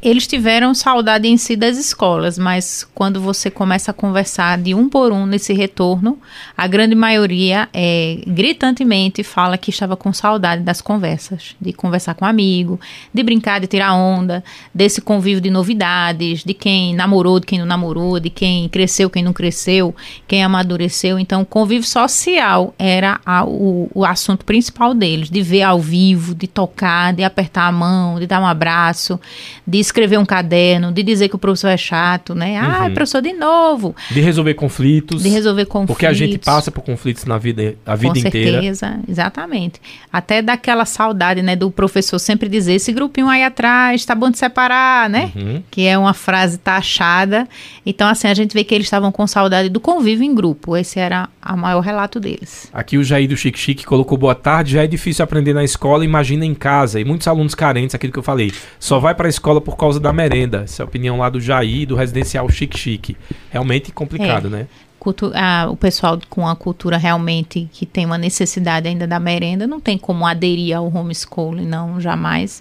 Eles 0.00 0.26
tiveram 0.26 0.72
saudade 0.72 1.28
em 1.28 1.36
si 1.36 1.54
das 1.54 1.76
escolas, 1.76 2.38
mas 2.38 2.86
quando 2.94 3.20
você 3.20 3.50
começa 3.50 3.90
a 3.90 3.94
conversar 3.94 4.56
de 4.56 4.74
um 4.74 4.88
por 4.88 5.12
um 5.12 5.26
nesse 5.26 5.52
retorno, 5.52 6.18
a 6.56 6.66
grande 6.66 6.94
maioria 6.94 7.68
é, 7.74 8.22
gritantemente 8.26 9.22
fala 9.22 9.58
que 9.58 9.68
estava 9.68 9.94
com 9.94 10.14
saudade 10.14 10.62
das 10.62 10.80
conversas, 10.80 11.54
de 11.60 11.74
conversar 11.74 12.14
com 12.14 12.24
amigo, 12.24 12.80
de 13.12 13.22
brincar, 13.22 13.60
de 13.60 13.66
tirar 13.66 13.92
onda, 13.92 14.42
desse 14.74 15.02
convívio 15.02 15.42
de 15.42 15.50
novidades, 15.50 16.42
de 16.42 16.54
quem 16.54 16.94
namorou, 16.94 17.38
de 17.38 17.46
quem 17.46 17.58
não 17.58 17.66
namorou, 17.66 18.18
de 18.18 18.30
quem 18.30 18.70
cresceu, 18.70 19.10
quem 19.10 19.22
não 19.22 19.34
cresceu, 19.34 19.94
quem 20.26 20.42
amadureceu. 20.42 21.18
Então, 21.18 21.44
convívio 21.44 21.86
social 21.86 22.74
era 22.78 23.20
a, 23.26 23.44
o, 23.44 23.90
o 23.94 24.06
assunto 24.06 24.42
principal 24.46 24.94
deles, 24.94 25.28
de 25.28 25.42
ver 25.42 25.62
ao 25.64 25.78
vivo, 25.78 26.34
de 26.34 26.46
tocar, 26.46 27.12
de 27.12 27.22
apertar 27.22 27.66
a 27.66 27.72
mão, 27.72 28.18
de 28.18 28.26
dar 28.26 28.40
um 28.40 28.46
abraço 28.46 29.20
de 29.66 29.78
escrever 29.78 30.18
um 30.18 30.24
caderno, 30.24 30.92
de 30.92 31.02
dizer 31.02 31.28
que 31.28 31.34
o 31.34 31.38
professor 31.38 31.68
é 31.68 31.76
chato, 31.76 32.34
né? 32.34 32.56
Ah, 32.56 32.84
uhum. 32.84 32.94
professor 32.94 33.20
de 33.20 33.32
novo. 33.32 33.96
De 34.10 34.20
resolver 34.20 34.54
conflitos. 34.54 35.22
De 35.22 35.28
resolver 35.28 35.66
conflitos. 35.66 35.94
Porque 35.94 36.06
a 36.06 36.12
gente 36.12 36.38
passa 36.38 36.70
por 36.70 36.82
conflitos 36.82 37.24
na 37.24 37.36
vida 37.38 37.74
a 37.84 37.96
vida 37.96 38.12
Com 38.12 38.18
inteira. 38.20 38.58
Com 38.58 38.62
certeza, 38.62 39.00
exatamente. 39.08 39.80
Até 40.12 40.40
daquela 40.40 40.84
saudade, 40.84 41.42
né, 41.42 41.56
do 41.56 41.70
professor 41.70 42.18
sempre 42.18 42.48
dizer 42.48 42.74
esse 42.74 42.92
grupinho 42.92 43.28
aí 43.28 43.42
atrás, 43.42 44.04
tá 44.04 44.14
bom 44.14 44.30
de 44.30 44.38
separar, 44.38 45.10
né? 45.10 45.32
Uhum. 45.34 45.62
Que 45.70 45.86
é 45.86 45.98
uma 45.98 46.14
frase 46.14 46.58
taxada. 46.58 47.48
Então, 47.84 48.08
assim, 48.08 48.28
a 48.28 48.34
gente 48.34 48.54
vê 48.54 48.62
que 48.62 48.74
eles 48.74 48.86
estavam 48.86 49.10
com 49.10 49.26
saudade 49.26 49.68
do 49.68 49.80
convívio 49.80 50.24
em 50.24 50.34
grupo. 50.34 50.76
Esse 50.76 51.00
era 51.00 51.28
o 51.48 51.56
maior 51.56 51.80
relato 51.80 52.20
deles. 52.20 52.70
Aqui 52.72 52.98
o 52.98 53.04
Jair 53.04 53.28
do 53.28 53.36
Chique 53.36 53.58
Chique 53.58 53.84
colocou 53.84 54.16
boa 54.16 54.34
tarde. 54.34 54.72
Já 54.72 54.84
é 54.84 54.86
difícil 54.86 55.24
aprender 55.24 55.52
na 55.52 55.64
escola, 55.64 56.04
imagina 56.04 56.44
em 56.44 56.54
casa. 56.54 57.00
E 57.00 57.04
muitos 57.04 57.26
alunos 57.26 57.54
carentes, 57.54 57.94
aquilo 57.94 58.12
que 58.12 58.18
eu 58.18 58.22
falei, 58.22 58.52
só 58.78 58.98
vai 58.98 59.14
para 59.14 59.26
a 59.26 59.30
escola 59.30 59.55
por 59.60 59.76
causa 59.76 59.98
da 59.98 60.12
merenda. 60.12 60.62
Essa 60.62 60.82
é 60.82 60.84
a 60.84 60.86
opinião 60.86 61.18
lá 61.18 61.28
do 61.28 61.40
Jair, 61.40 61.86
do 61.86 61.96
residencial 61.96 62.48
Chique 62.48 62.78
Chique. 62.78 63.16
Realmente 63.50 63.92
complicado, 63.92 64.48
é. 64.48 64.50
né? 64.50 64.66
Cultu 64.98 65.30
ah, 65.34 65.68
o 65.70 65.76
pessoal 65.76 66.18
com 66.28 66.48
a 66.48 66.56
cultura 66.56 66.96
realmente 66.96 67.68
que 67.72 67.86
tem 67.86 68.04
uma 68.04 68.18
necessidade 68.18 68.88
ainda 68.88 69.06
da 69.06 69.20
merenda 69.20 69.66
não 69.66 69.78
tem 69.78 69.96
como 69.96 70.26
aderir 70.26 70.76
ao 70.76 70.92
homeschooling, 70.92 71.66
não, 71.66 72.00
jamais 72.00 72.60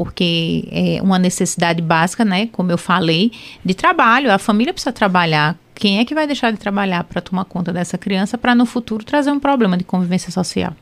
porque 0.00 0.66
é 0.70 1.02
uma 1.02 1.18
necessidade 1.18 1.82
básica, 1.82 2.24
né? 2.24 2.46
Como 2.52 2.72
eu 2.72 2.78
falei, 2.78 3.32
de 3.62 3.74
trabalho. 3.74 4.32
A 4.32 4.38
família 4.38 4.72
precisa 4.72 4.92
trabalhar. 4.92 5.58
Quem 5.74 5.98
é 5.98 6.06
que 6.06 6.14
vai 6.14 6.26
deixar 6.26 6.50
de 6.50 6.56
trabalhar 6.56 7.04
para 7.04 7.20
tomar 7.20 7.44
conta 7.44 7.70
dessa 7.70 7.98
criança 7.98 8.38
para 8.38 8.54
no 8.54 8.64
futuro 8.64 9.04
trazer 9.04 9.30
um 9.30 9.38
problema 9.38 9.76
de 9.76 9.84
convivência 9.84 10.30
social? 10.30 10.74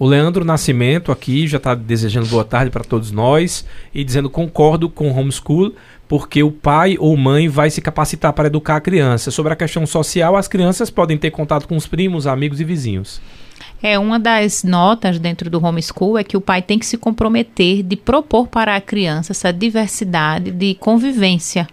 O 0.00 0.06
Leandro 0.06 0.46
Nascimento 0.46 1.12
aqui 1.12 1.46
já 1.46 1.58
está 1.58 1.74
desejando 1.74 2.26
boa 2.26 2.42
tarde 2.42 2.70
para 2.70 2.82
todos 2.82 3.10
nós 3.10 3.66
e 3.92 4.02
dizendo 4.02 4.30
concordo 4.30 4.88
com 4.88 5.10
homeschool, 5.10 5.74
porque 6.08 6.42
o 6.42 6.50
pai 6.50 6.96
ou 6.98 7.14
mãe 7.18 7.50
vai 7.50 7.68
se 7.68 7.82
capacitar 7.82 8.32
para 8.32 8.46
educar 8.46 8.76
a 8.76 8.80
criança. 8.80 9.30
Sobre 9.30 9.52
a 9.52 9.56
questão 9.56 9.84
social, 9.84 10.36
as 10.36 10.48
crianças 10.48 10.88
podem 10.88 11.18
ter 11.18 11.30
contato 11.30 11.68
com 11.68 11.76
os 11.76 11.86
primos, 11.86 12.26
amigos 12.26 12.62
e 12.62 12.64
vizinhos. 12.64 13.20
É, 13.82 13.98
uma 13.98 14.18
das 14.18 14.64
notas 14.64 15.18
dentro 15.18 15.50
do 15.50 15.62
homeschool 15.62 16.16
é 16.16 16.24
que 16.24 16.34
o 16.34 16.40
pai 16.40 16.62
tem 16.62 16.78
que 16.78 16.86
se 16.86 16.96
comprometer 16.96 17.82
de 17.82 17.94
propor 17.94 18.48
para 18.48 18.74
a 18.74 18.80
criança 18.80 19.32
essa 19.32 19.52
diversidade 19.52 20.50
de 20.50 20.76
convivência. 20.76 21.68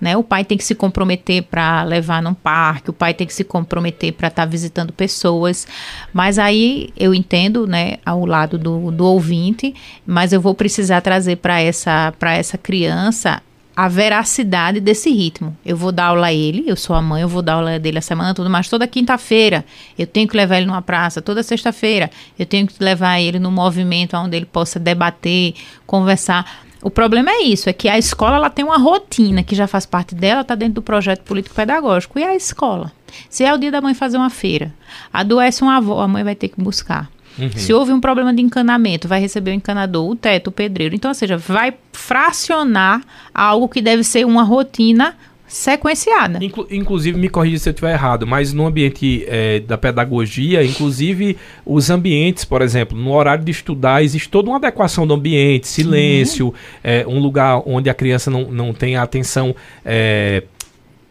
Né? 0.00 0.16
O 0.16 0.22
pai 0.22 0.44
tem 0.44 0.56
que 0.56 0.64
se 0.64 0.74
comprometer 0.74 1.42
para 1.42 1.82
levar 1.82 2.22
num 2.22 2.34
parque, 2.34 2.90
o 2.90 2.92
pai 2.92 3.14
tem 3.14 3.26
que 3.26 3.34
se 3.34 3.44
comprometer 3.44 4.12
para 4.12 4.28
estar 4.28 4.42
tá 4.42 4.48
visitando 4.48 4.92
pessoas. 4.92 5.66
Mas 6.12 6.38
aí 6.38 6.90
eu 6.96 7.14
entendo, 7.14 7.66
né, 7.66 7.96
ao 8.04 8.24
lado 8.24 8.58
do, 8.58 8.90
do 8.90 9.04
ouvinte, 9.04 9.74
mas 10.06 10.32
eu 10.32 10.40
vou 10.40 10.54
precisar 10.54 11.00
trazer 11.00 11.36
para 11.36 11.60
essa, 11.60 12.12
essa 12.20 12.56
criança 12.56 13.42
a 13.78 13.86
veracidade 13.86 14.80
desse 14.80 15.08
ritmo. 15.08 15.56
Eu 15.64 15.76
vou 15.76 15.92
dar 15.92 16.06
aula 16.06 16.26
a 16.26 16.34
ele, 16.34 16.64
eu 16.66 16.74
sou 16.74 16.96
a 16.96 17.00
mãe, 17.00 17.22
eu 17.22 17.28
vou 17.28 17.40
dar 17.40 17.52
aula 17.52 17.78
dele 17.78 17.98
a 17.98 18.02
semana 18.02 18.34
toda, 18.34 18.48
mas 18.48 18.68
toda 18.68 18.88
quinta-feira 18.88 19.64
eu 19.96 20.04
tenho 20.04 20.26
que 20.26 20.36
levar 20.36 20.56
ele 20.56 20.66
numa 20.66 20.82
praça, 20.82 21.22
toda 21.22 21.44
sexta-feira 21.44 22.10
eu 22.36 22.44
tenho 22.44 22.66
que 22.66 22.74
levar 22.82 23.20
ele 23.20 23.38
num 23.38 23.52
movimento 23.52 24.16
onde 24.16 24.36
ele 24.36 24.46
possa 24.46 24.80
debater, 24.80 25.54
conversar. 25.86 26.66
O 26.82 26.90
problema 26.90 27.30
é 27.30 27.42
isso, 27.42 27.68
é 27.68 27.72
que 27.72 27.88
a 27.88 27.98
escola 27.98 28.36
ela 28.36 28.50
tem 28.50 28.64
uma 28.64 28.78
rotina 28.78 29.42
que 29.42 29.54
já 29.54 29.66
faz 29.66 29.84
parte 29.84 30.14
dela, 30.14 30.42
está 30.42 30.54
dentro 30.54 30.74
do 30.74 30.82
projeto 30.82 31.22
político-pedagógico. 31.22 32.18
E 32.18 32.24
a 32.24 32.34
escola? 32.34 32.92
Se 33.28 33.44
é 33.44 33.52
o 33.52 33.58
dia 33.58 33.70
da 33.70 33.80
mãe 33.80 33.94
fazer 33.94 34.16
uma 34.16 34.30
feira, 34.30 34.72
adoece 35.12 35.62
uma 35.62 35.76
avó, 35.76 36.00
a 36.00 36.08
mãe 36.08 36.22
vai 36.22 36.34
ter 36.34 36.48
que 36.48 36.60
buscar. 36.60 37.10
Uhum. 37.38 37.50
Se 37.54 37.72
houve 37.72 37.92
um 37.92 38.00
problema 38.00 38.34
de 38.34 38.42
encanamento, 38.42 39.06
vai 39.06 39.20
receber 39.20 39.52
o 39.52 39.54
encanador, 39.54 40.08
o 40.10 40.16
teto, 40.16 40.48
o 40.48 40.52
pedreiro. 40.52 40.94
Então, 40.94 41.10
ou 41.10 41.14
seja, 41.14 41.36
vai 41.36 41.72
fracionar 41.92 43.00
algo 43.32 43.68
que 43.68 43.80
deve 43.80 44.02
ser 44.02 44.26
uma 44.26 44.42
rotina 44.42 45.16
sequenciada. 45.48 46.44
Inclu 46.44 46.66
inclusive, 46.70 47.18
me 47.18 47.28
corrija 47.28 47.58
se 47.58 47.68
eu 47.68 47.72
estiver 47.72 47.92
errado, 47.92 48.26
mas 48.26 48.52
no 48.52 48.66
ambiente 48.66 49.24
é, 49.26 49.60
da 49.60 49.78
pedagogia, 49.78 50.62
inclusive 50.62 51.36
os 51.64 51.90
ambientes, 51.90 52.44
por 52.44 52.62
exemplo, 52.62 52.96
no 52.96 53.12
horário 53.12 53.42
de 53.42 53.50
estudar, 53.50 54.04
existe 54.04 54.28
toda 54.28 54.50
uma 54.50 54.58
adequação 54.58 55.06
do 55.06 55.14
ambiente, 55.14 55.66
silêncio, 55.66 56.52
é, 56.84 57.04
um 57.08 57.18
lugar 57.18 57.62
onde 57.66 57.88
a 57.88 57.94
criança 57.94 58.30
não, 58.30 58.52
não 58.52 58.74
tem 58.74 58.96
a 58.96 59.02
atenção 59.02 59.56
é, 59.84 60.42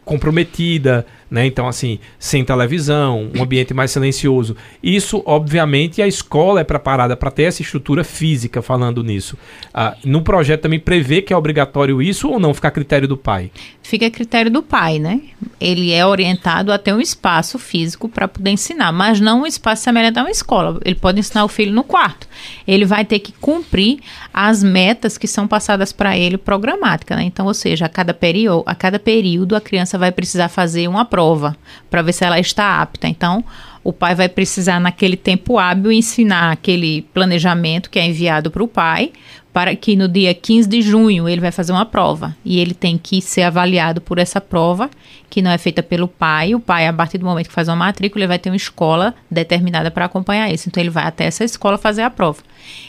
comprometida, 0.04 1.04
né? 1.30 1.46
Então, 1.46 1.68
assim, 1.68 1.98
sem 2.18 2.44
televisão, 2.44 3.30
um 3.36 3.42
ambiente 3.42 3.74
mais 3.74 3.90
silencioso. 3.90 4.56
Isso, 4.82 5.22
obviamente, 5.26 6.00
a 6.00 6.08
escola 6.08 6.60
é 6.60 6.64
preparada 6.64 7.16
para 7.16 7.30
ter 7.30 7.44
essa 7.44 7.62
estrutura 7.62 8.02
física 8.02 8.62
falando 8.62 9.02
nisso. 9.04 9.36
Ah, 9.72 9.96
no 10.04 10.22
projeto 10.22 10.62
também 10.62 10.80
prevê 10.80 11.20
que 11.20 11.32
é 11.32 11.36
obrigatório 11.36 12.00
isso 12.00 12.28
ou 12.28 12.40
não? 12.40 12.54
Fica 12.54 12.68
a 12.68 12.70
critério 12.70 13.06
do 13.06 13.16
pai? 13.16 13.50
Fica 13.82 14.06
a 14.06 14.10
critério 14.10 14.50
do 14.50 14.62
pai, 14.62 14.98
né? 14.98 15.20
Ele 15.60 15.92
é 15.92 16.06
orientado 16.06 16.72
a 16.72 16.78
ter 16.78 16.92
um 16.92 17.00
espaço 17.00 17.58
físico 17.58 18.08
para 18.08 18.28
poder 18.28 18.50
ensinar, 18.50 18.92
mas 18.92 19.20
não 19.20 19.42
um 19.42 19.46
espaço 19.46 19.82
semelhante 19.82 20.18
a 20.18 20.22
uma 20.22 20.30
escola. 20.30 20.80
Ele 20.84 20.94
pode 20.94 21.18
ensinar 21.18 21.44
o 21.44 21.48
filho 21.48 21.72
no 21.72 21.84
quarto. 21.84 22.26
Ele 22.66 22.84
vai 22.84 23.04
ter 23.04 23.18
que 23.18 23.32
cumprir 23.32 24.00
as 24.32 24.62
metas 24.62 25.18
que 25.18 25.26
são 25.26 25.46
passadas 25.46 25.92
para 25.92 26.16
ele 26.16 26.38
programática, 26.38 27.16
né? 27.16 27.24
Então, 27.24 27.46
ou 27.46 27.54
seja, 27.54 27.86
a 27.86 27.88
cada 27.88 28.14
período, 28.14 28.62
a 28.66 28.74
cada 28.74 28.98
período 28.98 29.56
a 29.56 29.60
criança 29.60 29.98
vai 29.98 30.12
precisar 30.12 30.48
fazer 30.48 30.88
uma 30.88 31.04
prova 31.04 31.17
prova 31.18 31.56
para 31.90 32.00
ver 32.00 32.12
se 32.12 32.24
ela 32.24 32.38
está 32.38 32.80
apta. 32.80 33.08
Então, 33.08 33.44
o 33.82 33.92
pai 33.92 34.14
vai 34.14 34.28
precisar, 34.28 34.78
naquele 34.78 35.16
tempo 35.16 35.58
hábil, 35.58 35.90
ensinar 35.90 36.52
aquele 36.52 37.02
planejamento 37.12 37.90
que 37.90 37.98
é 37.98 38.06
enviado 38.06 38.52
para 38.52 38.62
o 38.62 38.68
pai, 38.68 39.10
para 39.52 39.74
que 39.74 39.96
no 39.96 40.06
dia 40.06 40.32
15 40.32 40.68
de 40.68 40.80
junho 40.80 41.28
ele 41.28 41.40
vai 41.40 41.50
fazer 41.50 41.72
uma 41.72 41.84
prova. 41.84 42.36
E 42.44 42.60
ele 42.60 42.72
tem 42.72 42.96
que 42.96 43.20
ser 43.20 43.42
avaliado 43.42 44.00
por 44.00 44.18
essa 44.18 44.40
prova, 44.40 44.88
que 45.28 45.42
não 45.42 45.50
é 45.50 45.58
feita 45.58 45.82
pelo 45.82 46.06
pai. 46.06 46.54
O 46.54 46.60
pai, 46.60 46.86
a 46.86 46.92
partir 46.92 47.18
do 47.18 47.26
momento 47.26 47.48
que 47.48 47.54
faz 47.54 47.66
uma 47.66 47.74
matrícula, 47.74 48.22
ele 48.22 48.28
vai 48.28 48.38
ter 48.38 48.50
uma 48.50 48.56
escola 48.56 49.12
determinada 49.28 49.90
para 49.90 50.04
acompanhar 50.04 50.52
isso. 50.52 50.68
Então, 50.68 50.80
ele 50.80 50.90
vai 50.90 51.04
até 51.04 51.24
essa 51.24 51.42
escola 51.42 51.76
fazer 51.76 52.02
a 52.02 52.10
prova. 52.10 52.38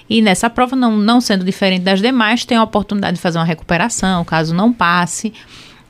E 0.07 0.21
nessa 0.21 0.51
prova, 0.51 0.75
não, 0.75 0.95
não 0.95 1.19
sendo 1.19 1.43
diferente 1.43 1.81
das 1.81 1.99
demais, 1.99 2.45
tem 2.45 2.57
a 2.59 2.63
oportunidade 2.63 3.15
de 3.15 3.21
fazer 3.21 3.39
uma 3.39 3.45
recuperação, 3.45 4.23
caso 4.23 4.53
não 4.53 4.71
passe. 4.71 5.33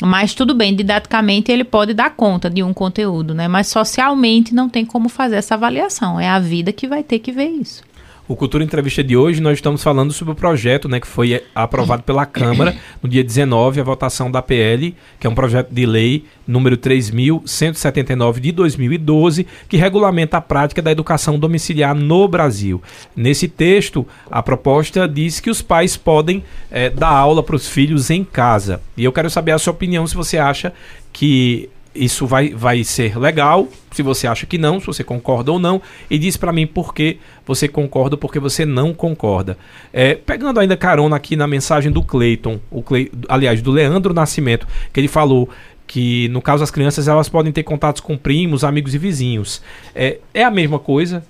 Mas 0.01 0.33
tudo 0.33 0.53
bem, 0.53 0.75
didaticamente 0.75 1.51
ele 1.51 1.63
pode 1.63 1.93
dar 1.93 2.11
conta 2.11 2.49
de 2.49 2.63
um 2.63 2.73
conteúdo, 2.73 3.33
né? 3.33 3.47
Mas 3.47 3.67
socialmente 3.67 4.53
não 4.53 4.69
tem 4.69 4.85
como 4.85 5.09
fazer 5.09 5.35
essa 5.35 5.55
avaliação. 5.55 6.19
É 6.19 6.29
a 6.29 6.39
vida 6.39 6.71
que 6.71 6.87
vai 6.87 7.03
ter 7.03 7.19
que 7.19 7.31
ver 7.31 7.47
isso. 7.49 7.83
O 8.29 8.35
Cultura 8.35 8.63
Entrevista 8.63 9.03
de 9.03 9.17
hoje 9.17 9.41
nós 9.41 9.57
estamos 9.57 9.81
falando 9.81 10.13
sobre 10.13 10.33
o 10.33 10.35
projeto 10.35 10.87
né, 10.87 10.99
que 10.99 11.07
foi 11.07 11.43
aprovado 11.55 12.03
pela 12.03 12.27
Câmara 12.27 12.77
no 13.01 13.09
dia 13.09 13.23
19, 13.23 13.81
a 13.81 13.83
votação 13.83 14.29
da 14.29 14.39
PL, 14.39 14.95
que 15.19 15.25
é 15.25 15.29
um 15.29 15.33
projeto 15.33 15.71
de 15.71 15.83
lei 15.83 16.25
número 16.45 16.77
3.179 16.77 18.39
de 18.39 18.51
2012, 18.51 19.47
que 19.67 19.77
regulamenta 19.77 20.37
a 20.37 20.41
prática 20.41 20.79
da 20.79 20.91
educação 20.91 21.39
domiciliar 21.39 21.95
no 21.95 22.27
Brasil. 22.27 22.79
Nesse 23.15 23.47
texto, 23.47 24.05
a 24.29 24.43
proposta 24.43 25.07
diz 25.07 25.39
que 25.39 25.49
os 25.49 25.63
pais 25.63 25.97
podem 25.97 26.43
é, 26.69 26.87
dar 26.91 27.09
aula 27.09 27.41
para 27.41 27.55
os 27.55 27.67
filhos 27.67 28.11
em 28.11 28.23
casa. 28.23 28.79
E 28.95 29.03
eu 29.03 29.11
quero 29.11 29.31
saber 29.31 29.53
a 29.53 29.57
sua 29.57 29.73
opinião 29.73 30.05
se 30.05 30.13
você 30.13 30.37
acha 30.37 30.71
que 31.11 31.67
isso 31.93 32.27
vai, 32.27 32.49
vai 32.49 32.83
ser 32.83 33.17
legal, 33.17 33.67
se 33.91 34.01
você 34.01 34.27
acha 34.27 34.45
que 34.45 34.57
não, 34.57 34.79
se 34.79 34.85
você 34.85 35.03
concorda 35.03 35.51
ou 35.51 35.59
não, 35.59 35.81
e 36.09 36.17
diz 36.17 36.37
para 36.37 36.51
mim 36.51 36.67
por 36.67 36.93
que 36.93 37.17
você 37.45 37.67
concorda 37.67 38.15
ou 38.15 38.19
por 38.19 38.31
que 38.31 38.39
você 38.39 38.65
não 38.65 38.93
concorda. 38.93 39.57
É, 39.91 40.15
pegando 40.15 40.59
ainda 40.59 40.77
carona 40.77 41.15
aqui 41.15 41.35
na 41.35 41.47
mensagem 41.47 41.91
do 41.91 42.03
Cleiton, 42.03 42.59
Cle... 42.85 43.11
aliás, 43.27 43.61
do 43.61 43.71
Leandro 43.71 44.13
Nascimento, 44.13 44.67
que 44.93 44.99
ele 44.99 45.07
falou 45.07 45.49
que 45.87 46.29
no 46.29 46.41
caso 46.41 46.63
as 46.63 46.69
crianças 46.69 47.07
elas 47.07 47.27
podem 47.27 47.51
ter 47.51 47.63
contatos 47.63 47.99
com 47.99 48.15
primos, 48.15 48.63
amigos 48.63 48.93
e 48.93 48.97
vizinhos. 48.99 49.61
É, 49.95 50.19
é 50.33 50.43
a 50.43 50.51
mesma 50.51 50.77
coisa, 50.77 51.23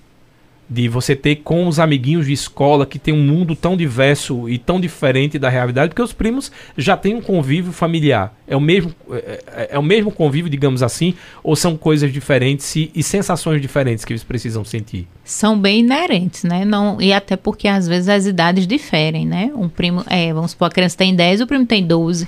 de 0.70 0.88
você 0.88 1.16
ter 1.16 1.38
com 1.38 1.68
os 1.68 1.80
amiguinhos 1.80 2.28
de 2.28 2.34
escola 2.34 2.86
que 2.86 3.00
tem 3.00 3.14
um 3.14 3.24
mundo 3.24 3.56
tão 3.56 3.76
diverso 3.76 4.48
e 4.48 4.58
tão 4.58 4.80
diferente 4.80 5.40
da 5.40 5.50
realidade, 5.50 5.90
porque 5.90 6.02
os 6.02 6.14
primos 6.14 6.52
já 6.78 6.96
têm 6.96 7.16
um 7.16 7.22
convívio 7.22 7.72
familiar. 7.72 8.38
É 8.48 8.56
o 8.56 8.62
mesmo, 8.62 8.94
é, 9.12 9.44
é, 9.48 9.70
é 9.72 9.80
o 9.80 9.84
mesmo 9.84 10.12
convívio, 10.12 10.50
digamos 10.50 10.84
assim, 10.84 11.16
ou 11.44 11.56
são 11.56 11.76
coisas 11.76 12.14
diferentes 12.14 12.76
e, 12.76 12.92
e, 12.94 13.02
sensações 13.02 13.62
diferentes 13.62 14.06
que 14.06 14.14
eles 14.14 14.24
precisam 14.24 14.64
sentir? 14.64 15.08
São 15.24 15.60
bem 15.60 15.80
inerentes, 15.80 16.44
né? 16.44 16.64
Não, 16.66 17.02
e 17.02 17.12
até 17.12 17.36
porque 17.36 17.68
às 17.68 17.88
vezes 17.88 18.10
as 18.10 18.26
idades 18.26 18.68
diferem, 18.68 19.26
né? 19.26 19.52
Um 19.56 19.70
primo, 19.70 20.04
é, 20.08 20.32
vamos 20.34 20.52
supor, 20.52 20.68
a 20.68 20.72
criança 20.72 20.98
tem 20.98 21.16
10, 21.16 21.42
o 21.42 21.48
primo 21.48 21.66
tem 21.66 21.86
12 21.86 22.28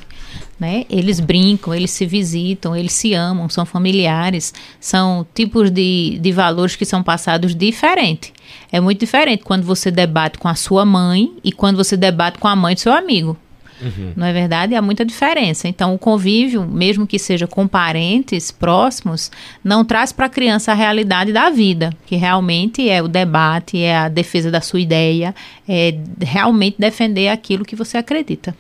né? 0.62 0.86
Eles 0.92 1.20
brincam, 1.20 1.74
eles 1.74 1.90
se 1.90 2.06
visitam, 2.06 2.76
eles 2.76 2.94
se 2.94 3.16
amam, 3.16 3.50
são 3.50 3.66
familiares, 3.66 4.54
são 4.80 5.26
tipos 5.34 5.72
de, 5.72 6.20
de 6.22 6.32
valores 6.32 6.76
que 6.76 6.86
são 6.86 7.02
passados 7.02 7.56
diferente. 7.56 8.32
É 8.72 8.80
muito 8.80 9.00
diferente 9.00 9.44
quando 9.44 9.64
você 9.64 9.90
debate 9.90 10.38
com 10.38 10.48
a 10.48 10.54
sua 10.54 10.86
mãe 10.86 11.34
e 11.44 11.52
quando 11.52 11.78
você 11.78 11.98
debate 11.98 12.38
com 12.38 12.48
a 12.48 12.56
mãe 12.56 12.76
do 12.76 12.80
seu 12.80 12.94
amigo. 12.94 13.36
Uhum. 13.82 14.14
Não 14.16 14.28
é 14.28 14.32
verdade? 14.32 14.76
Há 14.76 14.84
muita 14.84 15.04
diferença. 15.04 15.68
Então, 15.68 15.96
o 15.96 15.98
convívio, 15.98 16.64
mesmo 16.64 17.08
que 17.08 17.18
seja 17.18 17.48
com 17.48 17.68
parentes 17.68 18.52
próximos, 18.52 19.32
não 19.64 19.84
traz 19.84 20.12
para 20.12 20.28
a 20.28 20.30
criança 20.30 20.74
a 20.74 20.76
realidade 20.76 21.34
da 21.34 21.50
vida, 21.50 21.92
que 22.06 22.16
realmente 22.16 22.88
é 22.88 23.02
o 23.02 23.08
debate, 23.08 23.82
é 23.82 23.98
a 23.98 24.10
defesa 24.10 24.52
da 24.52 24.62
sua 24.62 24.80
ideia, 24.80 25.34
é 25.68 25.98
realmente 26.20 26.76
defender 26.78 27.30
aquilo 27.30 27.66
que 27.66 27.76
você 27.76 27.98
acredita 27.98 28.56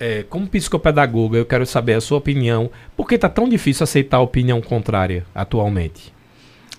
é, 0.00 0.24
como 0.28 0.48
psicopedagoga, 0.48 1.36
eu 1.36 1.44
quero 1.44 1.66
saber 1.66 1.92
a 1.92 2.00
sua 2.00 2.16
opinião. 2.16 2.70
Por 2.96 3.06
que 3.06 3.16
está 3.16 3.28
tão 3.28 3.46
difícil 3.46 3.84
aceitar 3.84 4.16
a 4.16 4.22
opinião 4.22 4.62
contrária 4.62 5.26
atualmente? 5.34 6.12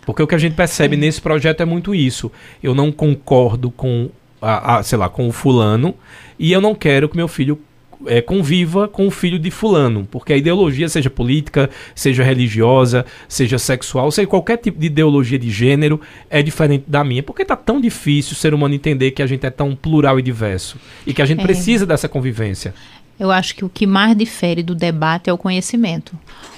Porque 0.04 0.24
o 0.24 0.28
que 0.28 0.34
a 0.34 0.40
gente 0.40 0.56
percebe 0.56 0.98
nesse 0.98 1.22
projeto 1.22 1.62
é 1.62 1.66
muito 1.66 1.94
isso. 1.94 2.32
Eu 2.64 2.74
não 2.74 2.92
concordo 2.92 3.70
com, 3.70 4.10
a, 4.42 4.78
a, 4.78 4.84
sei 4.84 4.98
lá, 4.98 5.08
com 5.08 5.28
o 5.28 5.32
fulano 5.32 5.94
e 6.40 6.52
eu 6.52 6.60
não 6.60 6.74
quero 6.74 7.08
que 7.08 7.16
meu 7.16 7.28
filho 7.28 7.60
é, 8.08 8.20
conviva 8.20 8.88
com 8.88 9.06
o 9.06 9.12
filho 9.12 9.38
de 9.38 9.52
fulano, 9.52 10.08
porque 10.10 10.34
a 10.34 10.38
ideologia, 10.38 10.90
seja 10.90 11.10
política, 11.10 11.70
seja 11.94 12.24
religiosa, 12.24 13.06
seja 13.28 13.60
sexual, 13.60 14.12
seja 14.12 14.28
qualquer 14.28 14.58
tipo 14.58 14.80
de 14.80 14.88
ideologia 14.88 15.38
de 15.38 15.52
gênero, 15.52 16.02
é 16.28 16.42
diferente 16.42 16.86
da 16.88 17.04
minha. 17.04 17.22
Por 17.22 17.36
que 17.36 17.44
está 17.44 17.56
tão 17.56 17.80
difícil 17.80 18.34
o 18.34 18.36
ser 18.36 18.56
humano 18.56 18.74
entender 18.74 19.12
que 19.12 19.22
a 19.22 19.28
gente 19.28 19.46
é 19.46 19.52
tão 19.52 19.76
plural 19.76 20.20
e 20.20 20.24
diverso 20.24 20.78
e 21.06 21.14
que 21.14 21.22
a 21.22 21.26
gente 21.26 21.42
é. 21.42 21.44
precisa 21.44 21.86
dessa 21.86 22.10
convivência? 22.10 22.74
Eu 23.22 23.30
acho 23.32 23.54
que 23.54 23.64
o 23.64 23.70
que 23.70 23.86
mais 23.86 24.18
difere 24.18 24.64
do 24.64 24.74
debate 24.74 25.30
é 25.30 25.34
o 25.34 25.38
conhecimento. 25.38 26.12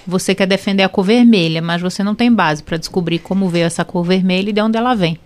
Você 0.08 0.34
quer 0.34 0.48
defender 0.48 0.84
a 0.84 0.88
cor 0.88 1.04
vermelha, 1.04 1.62
mas 1.62 1.82
você 1.82 2.02
não 2.02 2.16
tem 2.16 2.32
base 2.32 2.64
para 2.64 2.78
descobrir 2.78 3.20
como 3.20 3.50
veio 3.50 3.66
essa 3.66 3.84
cor 3.84 4.02
vermelha 4.06 4.50
e 4.50 4.54
de 4.54 4.62
onde 4.62 4.78
ela 4.78 4.94
vem. 4.96 5.20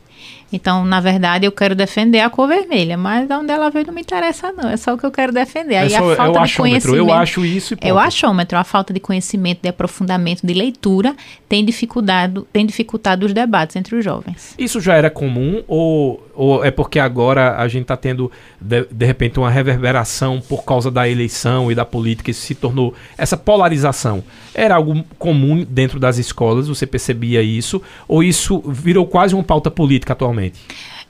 Então, 0.51 0.83
na 0.85 0.99
verdade, 0.99 1.45
eu 1.45 1.51
quero 1.51 1.75
defender 1.75 2.21
a 2.21 2.29
cor 2.29 2.47
vermelha, 2.47 2.97
mas 2.97 3.29
onde 3.29 3.51
ela 3.51 3.69
veio 3.69 3.85
não 3.85 3.93
me 3.93 4.01
interessa, 4.01 4.51
não. 4.51 4.69
É 4.69 4.77
só 4.77 4.93
o 4.93 4.97
que 4.97 5.05
eu 5.05 5.11
quero 5.11 5.31
defender. 5.31 5.75
É 5.75 5.79
Aí 5.81 5.89
só- 5.91 6.09
a 6.09 6.13
é 6.13 6.15
falta 6.15 6.41
o 6.41 6.45
de 6.45 6.55
conhecimento. 6.55 6.97
Eu 6.97 7.13
acho 7.13 7.45
isso 7.45 7.73
e 7.73 7.77
ponto. 7.77 7.87
É 7.87 7.93
o 7.93 7.99
achômetro, 7.99 8.57
a 8.57 8.63
falta 8.63 8.93
de 8.93 8.99
conhecimento, 8.99 9.59
de 9.61 9.69
aprofundamento, 9.69 10.47
de 10.47 10.53
leitura, 10.53 11.15
tem 11.49 11.63
dificultado, 11.63 12.47
tem 12.51 12.65
dificultado 12.65 13.25
os 13.25 13.33
debates 13.33 13.75
entre 13.75 13.95
os 13.95 14.03
jovens. 14.03 14.55
Isso 14.57 14.79
já 14.81 14.95
era 14.95 15.09
comum 15.11 15.63
ou, 15.67 16.25
ou 16.37 16.63
é 16.63 16.69
porque 16.69 16.99
agora 16.99 17.57
a 17.57 17.67
gente 17.67 17.81
está 17.81 17.97
tendo, 17.97 18.31
de, 18.61 18.85
de 18.91 19.05
repente, 19.05 19.39
uma 19.39 19.49
reverberação 19.49 20.39
por 20.39 20.63
causa 20.63 20.91
da 20.91 21.09
eleição 21.09 21.71
e 21.71 21.75
da 21.75 21.83
política? 21.83 22.29
Isso 22.29 22.41
se 22.41 22.53
tornou. 22.53 22.93
Essa 23.17 23.35
polarização 23.35 24.23
era 24.53 24.75
algo 24.75 25.03
comum 25.17 25.65
dentro 25.67 25.99
das 25.99 26.19
escolas? 26.19 26.67
Você 26.67 26.85
percebia 26.85 27.41
isso? 27.41 27.81
Ou 28.07 28.23
isso 28.23 28.61
virou 28.67 29.07
quase 29.07 29.33
uma 29.33 29.43
pauta 29.43 29.71
política 29.71 30.13
atualmente? 30.13 30.59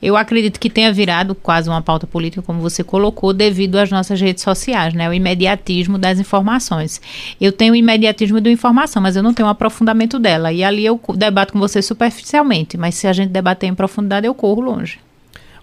Eu 0.02 0.16
acredito 0.16 0.60
que 0.60 0.70
tenha 0.70 0.94
virado 0.94 1.36
quase 1.36 1.68
uma 1.68 1.82
pauta 1.82 2.08
política, 2.08 2.42
como 2.42 2.62
você 2.62 2.84
colocou, 2.84 3.34
devido 3.34 3.78
às 3.78 3.90
nossas 3.90 4.22
redes 4.22 4.44
sociais, 4.44 4.94
né? 4.94 5.10
O 5.10 5.14
imediatismo 5.14 5.98
das 5.98 6.20
informações. 6.20 7.02
Eu 7.42 7.52
tenho 7.52 7.74
o 7.74 7.76
imediatismo 7.76 8.40
da 8.40 8.50
informação, 8.50 9.02
mas 9.02 9.16
eu 9.18 9.24
não 9.24 9.34
tenho 9.34 9.48
o 9.48 9.52
aprofundamento 9.52 10.20
dela. 10.20 10.54
E 10.54 10.64
ali 10.64 10.86
eu 10.86 11.02
debato 11.16 11.52
com 11.52 11.60
você 11.60 11.82
superficialmente, 11.82 12.78
mas 12.78 12.96
se 12.96 13.08
a 13.08 13.14
gente 13.14 13.32
debater 13.32 13.68
em 13.68 13.76
profundidade, 13.76 14.26
eu 14.26 14.36
corro 14.36 14.62
longe. 14.62 15.00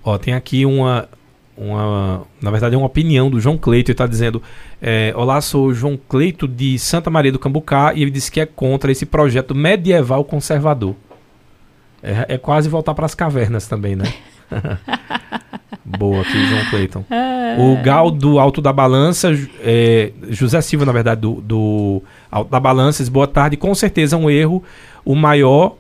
Ó, 0.04 0.18
tem 0.18 0.34
aqui 0.34 0.66
uma, 0.66 1.08
uma. 1.56 2.22
Na 2.40 2.50
verdade, 2.50 2.74
é 2.74 2.78
uma 2.78 2.86
opinião 2.86 3.30
do 3.30 3.40
João 3.40 3.56
Cleito. 3.56 3.90
Ele 3.90 3.94
está 3.94 4.06
dizendo: 4.06 4.42
é, 4.82 5.14
Olá, 5.16 5.40
sou 5.40 5.68
o 5.68 5.74
João 5.74 5.98
Cleito 6.08 6.46
de 6.46 6.78
Santa 6.78 7.08
Maria 7.08 7.32
do 7.32 7.38
Cambucá 7.38 7.94
e 7.94 8.02
ele 8.02 8.10
disse 8.10 8.30
que 8.30 8.40
é 8.40 8.46
contra 8.46 8.92
esse 8.92 9.06
projeto 9.06 9.54
medieval 9.54 10.24
conservador. 10.24 10.94
É, 12.02 12.34
é 12.34 12.38
quase 12.38 12.68
voltar 12.68 12.94
para 12.94 13.06
as 13.06 13.14
cavernas 13.14 13.66
também, 13.66 13.96
né? 13.96 14.12
Boa 15.84 16.20
aqui, 16.20 16.46
João 16.46 16.64
Cleiton. 16.70 17.04
O 17.58 17.82
Gal 17.82 18.10
do 18.10 18.38
Alto 18.38 18.60
da 18.60 18.72
Balança, 18.72 19.30
é, 19.60 20.12
José 20.28 20.60
Silva, 20.60 20.84
na 20.84 20.92
verdade, 20.92 21.20
do, 21.20 21.40
do 21.40 22.02
Alto 22.30 22.50
da 22.50 22.58
Balança, 22.58 23.02
diz, 23.02 23.08
boa 23.08 23.26
tarde. 23.26 23.56
Com 23.56 23.74
certeza 23.74 24.16
um 24.16 24.30
erro. 24.30 24.62
O 25.04 25.14
maior 25.14 25.76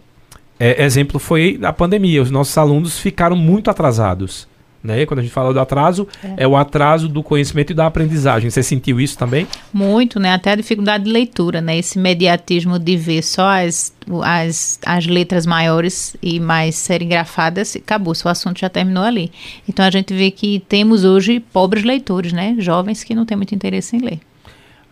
é, 0.58 0.84
exemplo 0.84 1.18
foi 1.18 1.58
a 1.62 1.72
pandemia. 1.72 2.22
Os 2.22 2.30
nossos 2.30 2.56
alunos 2.56 2.98
ficaram 2.98 3.36
muito 3.36 3.70
atrasados. 3.70 4.46
Né? 4.84 5.06
Quando 5.06 5.20
a 5.20 5.22
gente 5.22 5.32
fala 5.32 5.50
do 5.50 5.58
atraso, 5.58 6.06
é. 6.36 6.46
o 6.46 6.54
atraso 6.54 7.08
do 7.08 7.22
conhecimento 7.22 7.70
e 7.70 7.74
da 7.74 7.86
aprendizagem. 7.86 8.50
Você 8.50 8.62
sentiu 8.62 9.00
isso 9.00 9.16
também? 9.16 9.46
Muito, 9.72 10.20
né? 10.20 10.34
Até 10.34 10.50
a 10.50 10.54
dificuldade 10.54 11.04
de 11.04 11.10
leitura, 11.10 11.62
né? 11.62 11.78
Esse 11.78 11.98
mediatismo 11.98 12.78
de 12.78 12.94
ver 12.94 13.22
só 13.22 13.48
as, 13.48 13.94
as, 14.22 14.78
as 14.84 15.06
letras 15.06 15.46
maiores 15.46 16.14
e 16.22 16.38
mais 16.38 16.74
serigrafadas, 16.74 17.74
acabou, 17.74 18.12
o 18.22 18.28
assunto 18.28 18.60
já 18.60 18.68
terminou 18.68 19.04
ali. 19.04 19.32
Então 19.66 19.86
a 19.86 19.90
gente 19.90 20.12
vê 20.12 20.30
que 20.30 20.62
temos 20.68 21.02
hoje 21.02 21.40
pobres 21.40 21.82
leitores, 21.82 22.34
né? 22.34 22.54
Jovens 22.58 23.02
que 23.02 23.14
não 23.14 23.24
têm 23.24 23.38
muito 23.38 23.54
interesse 23.54 23.96
em 23.96 24.00
ler. 24.00 24.20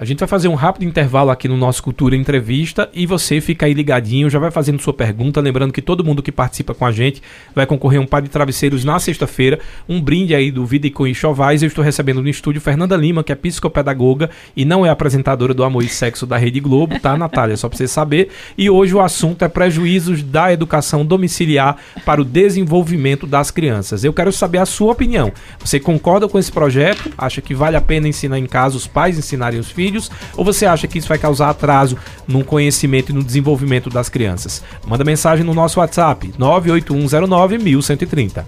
A 0.02 0.04
gente 0.04 0.18
vai 0.18 0.26
fazer 0.26 0.48
um 0.48 0.56
rápido 0.56 0.84
intervalo 0.84 1.30
aqui 1.30 1.46
no 1.46 1.56
nosso 1.56 1.80
Cultura 1.80 2.16
Entrevista 2.16 2.90
e 2.92 3.06
você 3.06 3.40
fica 3.40 3.66
aí 3.66 3.72
ligadinho, 3.72 4.28
já 4.28 4.36
vai 4.36 4.50
fazendo 4.50 4.82
sua 4.82 4.92
pergunta. 4.92 5.40
Lembrando 5.40 5.72
que 5.72 5.80
todo 5.80 6.02
mundo 6.02 6.20
que 6.20 6.32
participa 6.32 6.74
com 6.74 6.84
a 6.84 6.90
gente 6.90 7.22
vai 7.54 7.66
concorrer 7.66 8.00
a 8.00 8.02
um 8.02 8.06
par 8.06 8.20
de 8.20 8.28
travesseiros 8.28 8.84
na 8.84 8.98
sexta-feira, 8.98 9.60
um 9.88 10.00
brinde 10.00 10.34
aí 10.34 10.50
do 10.50 10.66
Vida 10.66 10.88
e 10.88 10.90
com 10.90 11.06
Enxovais. 11.06 11.62
Eu 11.62 11.68
estou 11.68 11.84
recebendo 11.84 12.20
no 12.20 12.28
estúdio 12.28 12.60
Fernanda 12.60 12.96
Lima, 12.96 13.22
que 13.22 13.30
é 13.30 13.36
psicopedagoga 13.36 14.28
e 14.56 14.64
não 14.64 14.84
é 14.84 14.88
apresentadora 14.90 15.54
do 15.54 15.62
Amor 15.62 15.84
e 15.84 15.88
Sexo 15.88 16.26
da 16.26 16.36
Rede 16.36 16.58
Globo, 16.58 16.98
tá, 16.98 17.16
Natália? 17.16 17.56
Só 17.56 17.68
pra 17.68 17.78
você 17.78 17.86
saber. 17.86 18.30
E 18.58 18.68
hoje 18.68 18.92
o 18.96 19.00
assunto 19.00 19.44
é 19.44 19.48
prejuízos 19.48 20.20
da 20.20 20.52
educação 20.52 21.06
domiciliar 21.06 21.76
para 22.04 22.20
o 22.20 22.24
desenvolvimento 22.24 23.24
das 23.24 23.52
crianças. 23.52 24.02
Eu 24.02 24.12
quero 24.12 24.32
saber 24.32 24.58
a 24.58 24.66
sua 24.66 24.90
opinião. 24.90 25.30
Você 25.60 25.78
concorda 25.78 26.26
com 26.28 26.40
esse 26.40 26.50
projeto? 26.50 27.08
Acha 27.16 27.40
que 27.40 27.54
vale 27.54 27.76
a 27.76 27.80
pena 27.80 28.08
ensinar 28.08 28.40
em 28.40 28.46
casa 28.46 28.76
os 28.76 28.88
pais 28.88 29.16
ensinarem 29.16 29.60
os 29.60 29.70
filhos? 29.70 29.91
Ou 30.36 30.44
você 30.44 30.66
acha 30.66 30.86
que 30.86 30.98
isso 30.98 31.08
vai 31.08 31.18
causar 31.18 31.50
atraso 31.50 31.96
no 32.26 32.44
conhecimento 32.44 33.10
e 33.10 33.14
no 33.14 33.22
desenvolvimento 33.22 33.90
das 33.90 34.08
crianças? 34.08 34.62
Manda 34.86 35.04
mensagem 35.04 35.44
no 35.44 35.54
nosso 35.54 35.80
WhatsApp 35.80 36.32
981091130. 36.38 38.44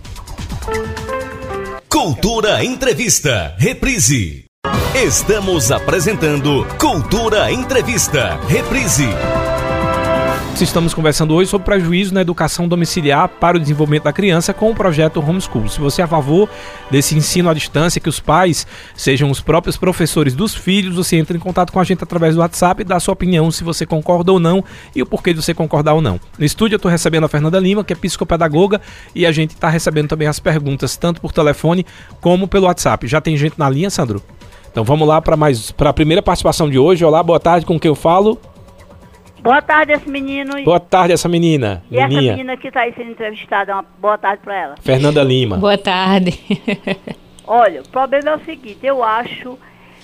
Cultura 1.89 2.65
Entrevista, 2.65 3.55
reprise. 3.57 4.45
Estamos 4.95 5.71
apresentando 5.71 6.67
Cultura 6.79 7.53
Entrevista, 7.53 8.39
reprise. 8.49 9.09
Estamos 10.63 10.95
conversando 10.95 11.35
hoje 11.35 11.51
sobre 11.51 11.67
prejuízo 11.67 12.15
na 12.15 12.21
educação 12.21 12.67
domiciliar 12.67 13.29
para 13.29 13.57
o 13.57 13.61
desenvolvimento 13.61 14.05
da 14.05 14.13
criança 14.13 14.55
com 14.55 14.71
o 14.71 14.75
projeto 14.75 15.21
Homeschool. 15.21 15.69
Se 15.69 15.81
você 15.81 16.01
é 16.01 16.05
a 16.05 16.09
favor 16.09 16.49
desse 16.91 17.17
ensino 17.17 17.51
à 17.51 17.55
distância, 17.55 18.01
que 18.01 18.09
os 18.09 18.19
pais 18.19 18.67
sejam 18.95 19.31
os 19.31 19.41
próprios 19.41 19.77
professores 19.77 20.35
dos 20.35 20.55
filhos, 20.55 20.97
você 20.97 21.17
entra 21.17 21.37
em 21.37 21.41
contato 21.41 21.73
com 21.73 21.81
a 21.81 21.85
gente 21.85 22.03
através 22.03 22.35
do 22.35 22.41
WhatsApp 22.41 22.81
e 22.81 22.85
dá 22.85 22.99
sua 22.99 23.13
opinião 23.13 23.51
se 23.51 23.63
você 23.63 23.85
concorda 23.85 24.33
ou 24.33 24.41
não 24.41 24.65
e 24.95 25.03
o 25.03 25.07
porquê 25.07 25.35
de 25.35 25.43
você 25.43 25.53
concordar 25.53 25.95
ou 25.95 26.01
não. 26.01 26.19
No 26.39 26.45
estúdio 26.45 26.75
eu 26.75 26.79
estou 26.79 26.91
recebendo 26.91 27.25
a 27.25 27.29
Fernanda 27.29 27.59
Lima, 27.59 27.85
que 27.85 27.93
é 27.93 27.97
psicopedagoga, 27.97 28.81
e 29.15 29.27
a 29.27 29.33
gente 29.33 29.51
está 29.51 29.69
recebendo 29.69 30.09
também 30.09 30.29
as 30.29 30.39
perguntas 30.39 30.97
tanto 30.97 31.21
por 31.21 31.33
telefone 31.33 31.85
como 32.21 32.49
pelo 32.49 32.67
WhatsApp. 32.67 33.07
Já 33.07 33.21
tem 33.21 33.37
gente 33.37 33.59
na 33.59 33.69
linha, 33.69 33.91
Sandro? 33.91 34.23
Então 34.71 34.83
vamos 34.83 35.07
lá 35.07 35.21
para 35.21 35.37
mais 35.37 35.71
para 35.71 35.91
a 35.91 35.93
primeira 35.93 36.23
participação 36.23 36.71
de 36.71 36.79
hoje. 36.79 37.05
Olá, 37.05 37.23
boa 37.23 37.39
tarde, 37.39 37.67
com 37.67 37.79
quem 37.79 37.89
eu 37.89 37.95
falo? 37.95 38.41
Boa 39.45 39.61
tarde, 39.61 39.93
esse 39.93 40.09
menino. 40.09 40.55
Boa 40.65 40.81
tarde, 40.81 41.13
essa 41.13 41.29
menina. 41.29 41.83
E 41.91 41.99
essa 41.99 42.09
Liminha. 42.09 42.33
menina 42.33 42.57
que 42.57 42.69
está 42.69 42.81
aí 42.81 42.95
sendo 42.95 43.11
entrevistada, 43.11 43.75
uma 43.75 43.85
boa 43.99 44.17
tarde 44.17 44.43
para 44.43 44.57
ela. 44.59 44.75
Fernanda 44.81 45.23
Lima. 45.23 45.59
Boa 45.59 45.77
tarde. 45.77 46.33
Olha, 47.47 47.83
o 47.83 47.89
problema 47.91 48.31
é 48.31 48.37
o 48.37 48.41
seguinte, 48.47 48.79
eu 48.83 49.05
acho 49.05 49.59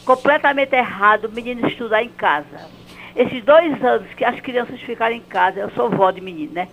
completamente 0.05 0.77
errado 0.77 1.25
o 1.25 1.33
menino 1.33 1.67
estudar 1.67 2.03
em 2.03 2.11
casa. 2.11 2.69
Esses 3.17 3.43
dois 3.43 3.83
anos 3.83 4.13
que 4.15 4.27
as 4.27 4.39
crianças 4.41 4.79
ficaram 4.83 5.17
em 5.17 5.23
casa, 5.23 5.61
eu 5.61 5.71
sou 5.71 5.89
vó 5.89 6.11
de 6.11 6.21
menino, 6.21 6.53
né? 6.53 6.69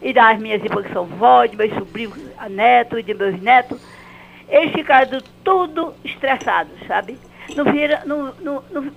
E 0.00 0.14
das 0.14 0.38
minhas 0.38 0.64
irmãs 0.64 0.86
que 0.86 0.94
são 0.94 1.04
vó, 1.04 1.44
de 1.44 1.58
meus 1.58 1.74
sobrinhos, 1.74 2.16
netos 2.48 3.00
e 3.00 3.02
de 3.02 3.12
meus 3.12 3.38
netos, 3.42 3.78
eles 4.48 4.72
ficaram 4.72 5.18
tudo 5.44 5.92
estressados, 6.02 6.72
sabe? 6.88 7.18
Não 7.54 7.64
vira, 7.64 8.00
não, 8.06 8.32
não, 8.40 8.64
não, 8.70 8.90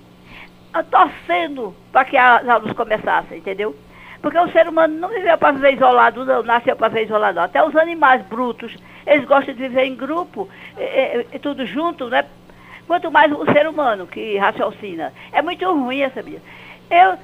torcendo 0.90 1.74
para 1.92 2.04
que 2.04 2.16
as 2.16 2.48
aulas 2.48 2.72
começassem, 2.72 3.38
entendeu? 3.38 3.76
Porque 4.22 4.38
o 4.38 4.52
ser 4.52 4.68
humano 4.68 4.94
não 4.98 5.08
viveu 5.08 5.36
para 5.38 5.52
viver 5.52 5.74
isolado, 5.74 6.24
não, 6.24 6.42
nasceu 6.42 6.76
para 6.76 6.88
viver 6.88 7.06
isolado. 7.06 7.40
Até 7.40 7.64
os 7.64 7.74
animais 7.74 8.22
brutos, 8.26 8.76
eles 9.06 9.24
gostam 9.26 9.54
de 9.54 9.62
viver 9.62 9.84
em 9.84 9.94
grupo, 9.94 10.48
tudo 11.40 11.64
junto, 11.64 12.08
né? 12.08 12.24
Quanto 12.86 13.10
mais 13.10 13.32
o 13.32 13.44
ser 13.52 13.66
humano 13.66 14.06
que 14.06 14.36
raciocina. 14.36 15.12
É 15.32 15.40
muito 15.40 15.64
ruim 15.72 16.02
essa 16.02 16.20
vida. 16.22 16.42
Eu, 16.90 17.16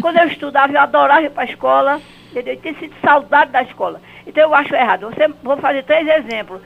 quando 0.00 0.18
eu 0.18 0.28
estudava, 0.28 0.72
eu 0.72 0.80
adorava 0.80 1.22
ir 1.22 1.30
para 1.30 1.42
a 1.42 1.46
escola, 1.46 2.00
entendeu? 2.30 2.54
Eu 2.54 2.60
tinha 2.60 2.74
sido 2.74 2.94
saudade 3.00 3.50
da 3.50 3.62
escola. 3.62 4.00
Então 4.26 4.42
eu 4.42 4.54
acho 4.54 4.74
errado. 4.74 5.06
Você, 5.06 5.26
vou 5.42 5.56
fazer 5.56 5.82
três 5.84 6.06
exemplos. 6.06 6.60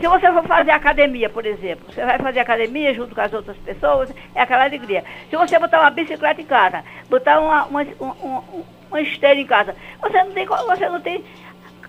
Se 0.00 0.06
você 0.06 0.32
for 0.32 0.44
fazer 0.46 0.70
academia, 0.70 1.28
por 1.28 1.44
exemplo, 1.44 1.92
você 1.92 2.04
vai 2.04 2.18
fazer 2.18 2.40
academia 2.40 2.94
junto 2.94 3.14
com 3.14 3.20
as 3.20 3.32
outras 3.32 3.56
pessoas, 3.58 4.14
é 4.34 4.42
aquela 4.42 4.64
alegria. 4.64 5.04
Se 5.28 5.36
você 5.36 5.58
botar 5.58 5.80
uma 5.80 5.90
bicicleta 5.90 6.40
em 6.40 6.46
casa, 6.46 6.84
botar 7.10 7.40
uma, 7.40 7.64
uma, 7.64 7.86
uma, 7.98 8.44
uma 8.88 9.00
esteira 9.00 9.40
em 9.40 9.46
casa, 9.46 9.74
você 10.00 10.22
não, 10.22 10.30
tem, 10.30 10.46
você 10.46 10.88
não 10.88 11.00
tem 11.00 11.24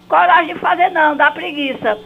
coragem 0.07 0.55
de 0.55 0.59
fazer 0.59 0.89
não, 0.89 1.15
dá 1.15 1.29
preguiça. 1.29 1.97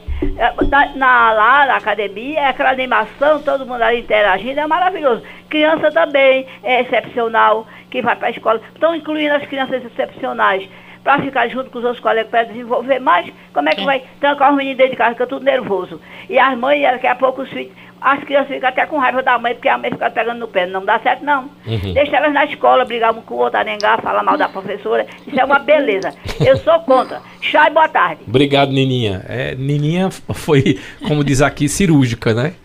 Na, 0.70 0.96
na, 0.96 1.34
lá 1.34 1.66
na 1.68 1.76
academia, 1.78 2.40
é 2.40 2.48
aquela 2.48 2.72
animação, 2.72 3.42
todo 3.42 3.66
mundo 3.66 3.82
ali 3.82 4.02
interagindo, 4.02 4.60
é 4.60 4.68
maravilhoso. 4.68 5.24
Criança 5.50 5.90
também 5.90 6.46
é 6.64 6.82
excepcional, 6.82 7.66
que 7.90 8.02
vai 8.02 8.16
para 8.16 8.28
a 8.28 8.32
escola. 8.32 8.62
Estão 8.74 8.94
incluindo 8.94 9.36
as 9.36 9.46
crianças 9.46 9.84
excepcionais 9.86 10.68
para 11.04 11.22
ficar 11.22 11.48
junto 11.50 11.70
com 11.70 11.80
os 11.80 11.86
outros 11.86 12.02
colegas 12.02 12.30
para 12.30 12.44
desenvolver 12.44 13.00
mais, 13.00 13.32
como 13.54 13.70
é 13.70 13.74
que 13.74 13.82
é. 13.82 13.86
vai 13.86 14.04
trancar 14.20 14.52
os 14.52 14.58
meninos 14.58 14.78
dentro 14.78 14.92
de 14.92 14.98
casa, 14.98 15.12
fica 15.12 15.28
tudo 15.28 15.44
nervoso. 15.44 16.00
E 16.30 16.40
as 16.40 16.58
mães, 16.58 16.82
daqui 16.82 17.08
a 17.08 17.16
pouco 17.16 17.42
os 17.42 17.50
filhos, 17.50 17.74
as 18.04 18.22
crianças 18.26 18.50
ficam 18.50 18.68
até 18.68 18.86
com 18.86 18.98
raiva 18.98 19.24
da 19.24 19.40
mãe, 19.40 19.54
porque 19.54 19.70
a 19.70 19.78
mãe 19.78 19.90
fica 19.90 20.10
pegando 20.10 20.40
no 20.40 20.48
pé. 20.48 20.66
Não 20.66 20.84
dá 20.84 21.00
certo, 21.00 21.24
não. 21.24 21.50
Uhum. 21.66 21.94
Deixa 21.94 22.18
elas 22.18 22.34
na 22.34 22.44
escola, 22.44 22.84
brigar 22.84 23.14
um 23.14 23.22
com 23.22 23.36
o 23.36 23.38
outro, 23.38 23.58
arengar, 23.58 24.02
falar 24.02 24.24
mal 24.24 24.38
da 24.38 24.50
professora. 24.50 25.08
Isso 25.26 25.40
é 25.40 25.46
uma 25.46 25.60
beleza. 25.60 26.14
Eu 26.46 26.58
sou 26.58 26.80
contra. 26.82 27.22
Chá 27.42 27.68
e 27.68 27.74
boa 27.74 27.88
tarde. 27.88 28.24
Obrigado, 28.28 28.74
Nininha. 28.74 29.24
É, 29.28 29.56
Nininha 29.56 30.10
foi, 30.12 30.82
como 31.08 31.24
diz 31.24 31.42
aqui, 31.42 31.70
cirúrgica, 31.70 32.34
né? 32.34 32.56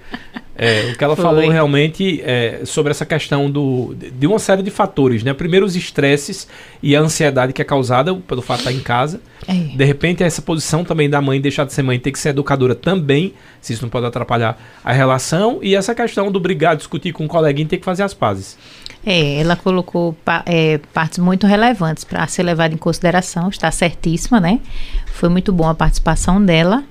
É, 0.60 0.90
o 0.90 0.98
que 0.98 1.04
ela 1.04 1.14
Foi. 1.14 1.24
falou 1.24 1.48
realmente 1.48 2.20
é, 2.24 2.62
sobre 2.64 2.90
essa 2.90 3.06
questão 3.06 3.48
do, 3.48 3.94
de 3.94 4.26
uma 4.26 4.40
série 4.40 4.60
de 4.60 4.72
fatores, 4.72 5.22
né? 5.22 5.32
Primeiro, 5.32 5.64
os 5.64 5.76
estresses 5.76 6.48
e 6.82 6.96
a 6.96 7.00
ansiedade 7.00 7.52
que 7.52 7.62
é 7.62 7.64
causada 7.64 8.12
pelo 8.12 8.42
fato 8.42 8.64
de 8.64 8.68
estar 8.68 8.72
em 8.72 8.82
casa. 8.82 9.20
É. 9.46 9.52
De 9.52 9.84
repente, 9.84 10.24
essa 10.24 10.42
posição 10.42 10.82
também 10.82 11.08
da 11.08 11.22
mãe 11.22 11.40
deixar 11.40 11.64
de 11.64 11.72
ser 11.72 11.84
mãe, 11.84 11.96
ter 12.00 12.10
que 12.10 12.18
ser 12.18 12.30
educadora 12.30 12.74
também, 12.74 13.34
se 13.60 13.72
isso 13.72 13.82
não 13.82 13.88
pode 13.88 14.06
atrapalhar 14.06 14.60
a 14.82 14.92
relação. 14.92 15.60
E 15.62 15.76
essa 15.76 15.94
questão 15.94 16.32
do 16.32 16.40
brigar, 16.40 16.76
discutir 16.76 17.12
com 17.12 17.24
um 17.24 17.28
coleguinha 17.28 17.68
ter 17.68 17.76
que 17.76 17.84
fazer 17.84 18.02
as 18.02 18.12
pazes. 18.12 18.58
É, 19.06 19.40
ela 19.40 19.54
colocou 19.54 20.16
é, 20.44 20.78
partes 20.92 21.20
muito 21.20 21.46
relevantes 21.46 22.02
para 22.02 22.26
ser 22.26 22.42
levada 22.42 22.74
em 22.74 22.76
consideração, 22.76 23.48
está 23.48 23.70
certíssima, 23.70 24.40
né? 24.40 24.58
Foi 25.06 25.28
muito 25.28 25.52
bom 25.52 25.68
a 25.68 25.74
participação 25.74 26.44
dela 26.44 26.82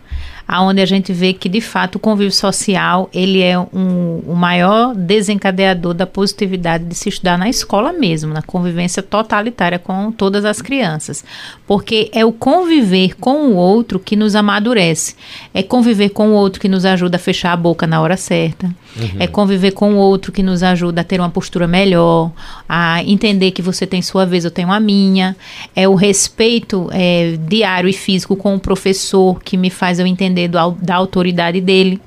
aonde 0.47 0.81
a 0.81 0.85
gente 0.85 1.11
vê 1.11 1.33
que 1.33 1.49
de 1.49 1.59
fato 1.59 1.95
o 1.95 1.99
convívio 1.99 2.31
social 2.31 3.09
ele 3.13 3.41
é 3.41 3.59
um, 3.59 4.21
o 4.25 4.35
maior 4.35 4.95
desencadeador 4.95 5.93
da 5.93 6.07
positividade 6.07 6.85
de 6.85 6.95
se 6.95 7.09
estudar 7.09 7.37
na 7.37 7.49
escola 7.49 7.91
mesmo, 7.91 8.33
na 8.33 8.41
convivência 8.41 9.03
totalitária 9.03 9.77
com 9.77 10.11
todas 10.11 10.45
as 10.45 10.61
crianças, 10.61 11.25
porque 11.65 12.09
é 12.13 12.23
o 12.23 12.31
conviver 12.31 13.15
com 13.17 13.47
o 13.47 13.55
outro 13.55 13.99
que 13.99 14.15
nos 14.15 14.35
amadurece, 14.35 15.15
é 15.53 15.61
conviver 15.61 16.09
com 16.09 16.29
o 16.29 16.33
outro 16.33 16.61
que 16.61 16.69
nos 16.69 16.85
ajuda 16.85 17.17
a 17.17 17.19
fechar 17.19 17.51
a 17.51 17.57
boca 17.57 17.85
na 17.85 17.99
hora 18.01 18.15
certa, 18.15 18.67
uhum. 18.67 19.09
é 19.19 19.27
conviver 19.27 19.71
com 19.71 19.95
o 19.95 19.97
outro 19.97 20.31
que 20.31 20.41
nos 20.41 20.63
ajuda 20.63 21.01
a 21.01 21.03
ter 21.03 21.19
uma 21.19 21.29
postura 21.29 21.67
melhor, 21.67 22.31
a 22.69 23.03
entender 23.03 23.51
que 23.51 23.61
você 23.61 23.85
tem 23.85 24.01
sua 24.01 24.25
vez, 24.25 24.45
eu 24.45 24.51
tenho 24.51 24.71
a 24.71 24.79
minha, 24.79 25.35
é 25.75 25.87
o 25.87 25.95
respeito 25.95 26.89
é, 26.93 27.37
diário 27.47 27.89
e 27.89 27.93
físico 27.93 28.35
com 28.35 28.55
o 28.55 28.59
professor 28.59 29.41
que 29.43 29.57
me 29.57 29.69
faz 29.69 29.99
eu 29.99 30.07
entender 30.07 30.36
depender 30.37 30.47
do, 30.47 30.71
da 30.81 30.95
autoridade 30.95 31.59
dele. 31.59 31.99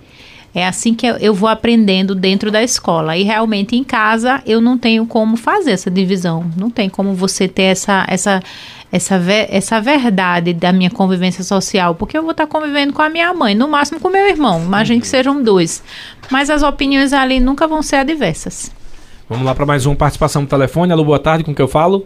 É 0.53 0.67
assim 0.67 0.95
que 0.95 1.07
eu 1.07 1.33
vou 1.33 1.49
aprendendo 1.49 2.15
dentro 2.15 2.51
da 2.51 2.63
escola. 2.63 3.17
E 3.17 3.23
realmente 3.23 3.77
em 3.77 3.85
casa 3.85 4.43
eu 4.45 4.61
não 4.61 4.77
tenho 4.77 5.07
como 5.07 5.37
fazer 5.37 5.73
essa 5.73 5.91
divisão. 5.91 6.51
Não 6.57 6.71
tem 6.71 6.89
como 6.89 7.15
você 7.15 7.47
ter 7.47 7.65
essa, 7.65 8.05
essa, 8.09 8.43
essa, 8.91 9.21
essa 9.49 9.81
verdade 9.81 10.53
da 10.53 10.73
minha 10.73 10.91
convivência 10.91 11.45
social. 11.45 11.95
Porque 11.95 12.19
eu 12.19 12.23
vou 12.23 12.33
estar 12.33 12.49
convivendo 12.49 12.93
com 12.93 13.03
a 13.03 13.09
minha 13.09 13.33
mãe, 13.33 13.55
no 13.55 13.69
máximo 13.69 14.01
com 14.01 14.09
meu 14.09 14.29
irmão. 14.29 14.61
Imagine 14.61 15.01
que 15.01 15.07
sejam 15.07 15.41
dois. 15.41 15.85
Mas 16.33 16.51
as 16.51 16.65
opiniões 16.65 17.13
ali 17.13 17.39
nunca 17.39 17.69
vão 17.69 17.81
ser 17.81 17.97
adversas. 17.97 18.73
Vamos 19.29 19.47
lá 19.47 19.55
para 19.55 19.65
mais 19.65 19.87
uma 19.87 19.95
participação 19.95 20.43
no 20.43 20.49
telefone. 20.49 20.93
Alô, 20.93 21.05
boa 21.05 21.21
tarde, 21.21 21.45
com 21.45 21.55
que 21.55 21.63
eu 21.63 21.69
falo? 21.69 22.05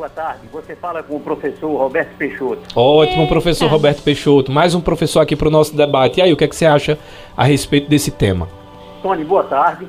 Boa 0.00 0.08
tarde, 0.08 0.48
você 0.50 0.74
fala 0.74 1.02
com 1.02 1.16
o 1.16 1.20
professor 1.20 1.76
Roberto 1.76 2.16
Peixoto. 2.16 2.62
Ótimo, 2.74 3.28
professor 3.28 3.68
Roberto 3.68 4.02
Peixoto. 4.02 4.50
Mais 4.50 4.74
um 4.74 4.80
professor 4.80 5.20
aqui 5.20 5.36
para 5.36 5.48
o 5.48 5.50
nosso 5.50 5.76
debate. 5.76 6.20
E 6.20 6.22
aí, 6.22 6.32
o 6.32 6.38
que, 6.38 6.44
é 6.44 6.48
que 6.48 6.56
você 6.56 6.64
acha 6.64 6.98
a 7.36 7.44
respeito 7.44 7.86
desse 7.86 8.10
tema? 8.10 8.48
Tony, 9.02 9.22
boa 9.24 9.44
tarde. 9.44 9.86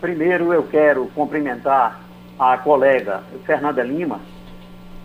Primeiro 0.00 0.52
eu 0.52 0.62
quero 0.62 1.10
cumprimentar 1.12 2.02
a 2.38 2.56
colega 2.58 3.24
Fernanda 3.44 3.82
Lima, 3.82 4.20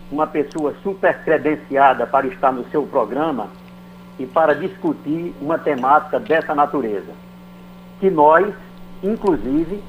uma 0.08 0.28
pessoa 0.28 0.72
super 0.84 1.24
credenciada 1.24 2.06
para 2.06 2.28
estar 2.28 2.52
no 2.52 2.64
seu 2.70 2.84
programa 2.84 3.48
e 4.20 4.24
para 4.24 4.54
discutir 4.54 5.34
uma 5.40 5.58
temática 5.58 6.20
dessa 6.20 6.54
natureza. 6.54 7.10
Que 7.98 8.08
nós, 8.08 8.54
inclusive, 9.02 9.82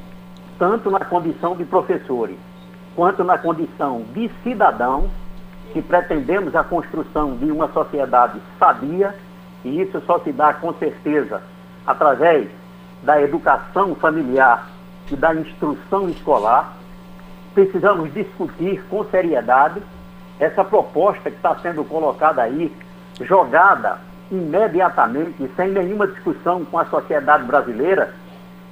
tanto 0.57 0.89
na 0.89 1.05
condição 1.05 1.55
de 1.55 1.65
professores, 1.65 2.39
quanto 2.95 3.23
na 3.23 3.37
condição 3.37 4.03
de 4.13 4.29
cidadãos 4.43 5.09
que 5.71 5.81
pretendemos 5.81 6.55
a 6.55 6.63
construção 6.63 7.35
de 7.35 7.51
uma 7.51 7.67
sociedade 7.69 8.39
sabia, 8.59 9.15
e 9.65 9.81
isso 9.81 9.99
só 10.05 10.19
se 10.19 10.31
dá 10.31 10.53
com 10.53 10.73
certeza 10.73 11.41
através 11.85 12.47
da 13.01 13.21
educação 13.21 13.95
familiar 13.95 14.67
e 15.11 15.15
da 15.15 15.33
instrução 15.33 16.07
escolar, 16.09 16.73
precisamos 17.53 18.13
discutir 18.13 18.83
com 18.89 19.03
seriedade 19.05 19.81
essa 20.39 20.63
proposta 20.63 21.29
que 21.29 21.35
está 21.35 21.55
sendo 21.55 21.83
colocada 21.83 22.41
aí, 22.41 22.71
jogada 23.21 23.99
imediatamente, 24.31 25.49
sem 25.55 25.69
nenhuma 25.69 26.07
discussão 26.07 26.65
com 26.65 26.77
a 26.77 26.85
sociedade 26.85 27.43
brasileira, 27.43 28.13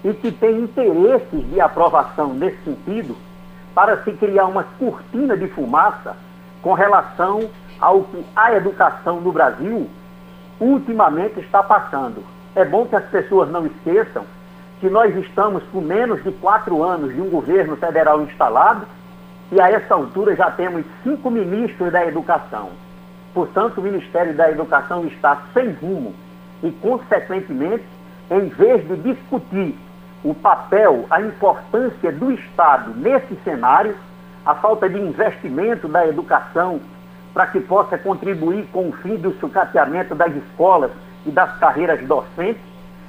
e 0.03 0.13
que 0.13 0.31
tem 0.31 0.61
interesses 0.61 1.49
de 1.49 1.61
aprovação 1.61 2.33
nesse 2.33 2.57
sentido 2.63 3.15
para 3.73 4.03
se 4.03 4.11
criar 4.13 4.45
uma 4.45 4.65
cortina 4.77 5.35
de 5.37 5.47
fumaça 5.47 6.15
com 6.61 6.73
relação 6.73 7.49
ao 7.79 8.03
que 8.03 8.25
a 8.35 8.53
educação 8.53 9.21
no 9.21 9.31
Brasil 9.31 9.89
ultimamente 10.59 11.39
está 11.39 11.63
passando. 11.63 12.23
É 12.55 12.63
bom 12.63 12.85
que 12.85 12.95
as 12.95 13.05
pessoas 13.05 13.49
não 13.49 13.65
esqueçam 13.65 14.25
que 14.79 14.89
nós 14.89 15.15
estamos 15.15 15.63
com 15.71 15.79
menos 15.79 16.23
de 16.23 16.31
quatro 16.33 16.83
anos 16.83 17.13
de 17.13 17.21
um 17.21 17.29
governo 17.29 17.75
federal 17.77 18.21
instalado 18.23 18.85
e 19.51 19.61
a 19.61 19.69
essa 19.69 19.93
altura 19.93 20.35
já 20.35 20.49
temos 20.51 20.83
cinco 21.03 21.29
ministros 21.29 21.91
da 21.91 22.05
educação. 22.05 22.69
Portanto, 23.33 23.79
o 23.79 23.83
Ministério 23.83 24.33
da 24.33 24.49
Educação 24.49 25.05
está 25.05 25.41
sem 25.53 25.71
rumo 25.73 26.13
e, 26.63 26.71
consequentemente, 26.71 27.83
em 28.29 28.47
vez 28.49 28.87
de 28.87 28.95
discutir 28.97 29.77
o 30.23 30.33
papel, 30.33 31.05
a 31.09 31.21
importância 31.21 32.11
do 32.11 32.31
Estado 32.31 32.93
nesse 32.95 33.35
cenário, 33.43 33.95
a 34.45 34.55
falta 34.55 34.89
de 34.89 34.99
investimento 34.99 35.87
da 35.87 36.07
educação 36.07 36.79
para 37.33 37.47
que 37.47 37.59
possa 37.61 37.97
contribuir 37.97 38.67
com 38.71 38.89
o 38.89 38.91
fim 38.91 39.15
do 39.15 39.31
sucateamento 39.39 40.13
das 40.13 40.35
escolas 40.35 40.91
e 41.25 41.31
das 41.31 41.57
carreiras 41.59 42.05
docentes, 42.05 42.61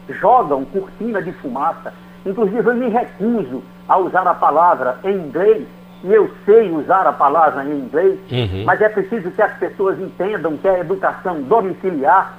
jogam 0.09 0.65
cortina 0.65 1.21
de 1.21 1.33
fumaça. 1.33 1.93
Inclusive, 2.25 2.69
eu 2.69 2.75
me 2.75 2.89
recuso 2.89 3.63
a 3.89 3.99
usar 3.99 4.27
a 4.27 4.35
palavra 4.35 4.99
em 5.05 5.17
inglês, 5.17 5.67
e 6.05 6.13
eu 6.13 6.31
sei 6.45 6.71
usar 6.71 7.07
a 7.07 7.13
palavra 7.13 7.65
em 7.65 7.79
inglês, 7.79 8.19
uhum. 8.31 8.65
mas 8.65 8.81
é 8.81 8.89
preciso 8.89 9.31
que 9.31 9.43
as 9.43 9.53
pessoas 9.59 10.01
entendam 10.01 10.57
que 10.57 10.69
a 10.69 10.79
educação 10.79 11.43
domiciliar, 11.43 12.35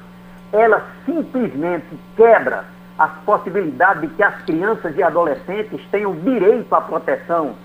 ela 0.52 0.84
simplesmente 1.06 1.88
quebra 2.16 2.66
as 2.98 3.12
possibilidades 3.26 4.02
de 4.02 4.08
que 4.16 4.24
as 4.24 4.42
crianças 4.44 4.96
e 4.96 5.04
adolescentes 5.04 5.82
tenham 5.92 6.14
direito 6.14 6.74
à 6.74 6.82
proteção 6.82 7.56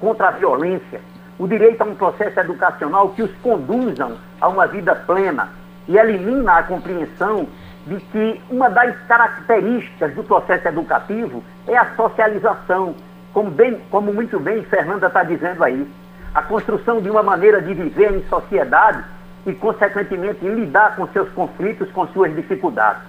contra 0.00 0.28
a 0.28 0.30
violência, 0.30 1.00
o 1.38 1.46
direito 1.46 1.82
a 1.82 1.84
um 1.84 1.94
processo 1.94 2.38
educacional 2.40 3.10
que 3.10 3.22
os 3.22 3.34
conduzam 3.42 4.16
a 4.40 4.48
uma 4.48 4.66
vida 4.66 4.94
plena 4.94 5.50
e 5.86 5.96
elimina 5.96 6.52
a 6.52 6.62
compreensão 6.62 7.46
de 7.86 7.96
que 7.96 8.40
uma 8.50 8.68
das 8.68 8.96
características 9.06 10.14
do 10.14 10.24
processo 10.24 10.68
educativo 10.68 11.42
é 11.66 11.76
a 11.76 11.94
socialização, 11.94 12.94
como, 13.32 13.50
bem, 13.50 13.80
como 13.90 14.12
muito 14.12 14.38
bem 14.38 14.62
Fernanda 14.64 15.06
está 15.06 15.22
dizendo 15.22 15.64
aí, 15.64 15.88
a 16.34 16.42
construção 16.42 17.00
de 17.00 17.08
uma 17.08 17.22
maneira 17.22 17.62
de 17.62 17.72
viver 17.72 18.12
em 18.12 18.22
sociedade 18.28 19.02
e, 19.46 19.54
consequentemente, 19.54 20.46
lidar 20.46 20.96
com 20.96 21.06
seus 21.08 21.28
conflitos, 21.30 21.90
com 21.92 22.06
suas 22.08 22.34
dificuldades. 22.34 23.02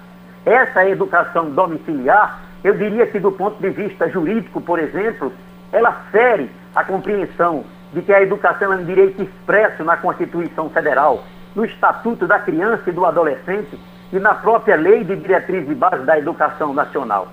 Essa 0.49 0.83
educação 0.89 1.51
domiciliar, 1.51 2.39
eu 2.63 2.73
diria 2.73 3.05
que 3.05 3.19
do 3.19 3.31
ponto 3.31 3.61
de 3.61 3.69
vista 3.69 4.09
jurídico, 4.09 4.59
por 4.59 4.79
exemplo, 4.79 5.31
ela 5.71 5.91
fere 6.11 6.49
a 6.73 6.83
compreensão 6.83 7.63
de 7.93 8.01
que 8.01 8.11
a 8.11 8.19
educação 8.19 8.73
é 8.73 8.77
um 8.77 8.83
direito 8.83 9.21
expresso 9.21 9.83
na 9.83 9.95
Constituição 9.95 10.67
Federal, 10.71 11.23
no 11.55 11.63
Estatuto 11.63 12.25
da 12.25 12.39
Criança 12.39 12.89
e 12.89 12.91
do 12.91 13.05
Adolescente 13.05 13.79
e 14.11 14.17
na 14.17 14.33
própria 14.33 14.75
Lei 14.75 15.03
de 15.03 15.15
Diretriz 15.17 15.69
e 15.69 15.75
Base 15.75 16.03
da 16.03 16.17
Educação 16.17 16.73
Nacional. 16.73 17.27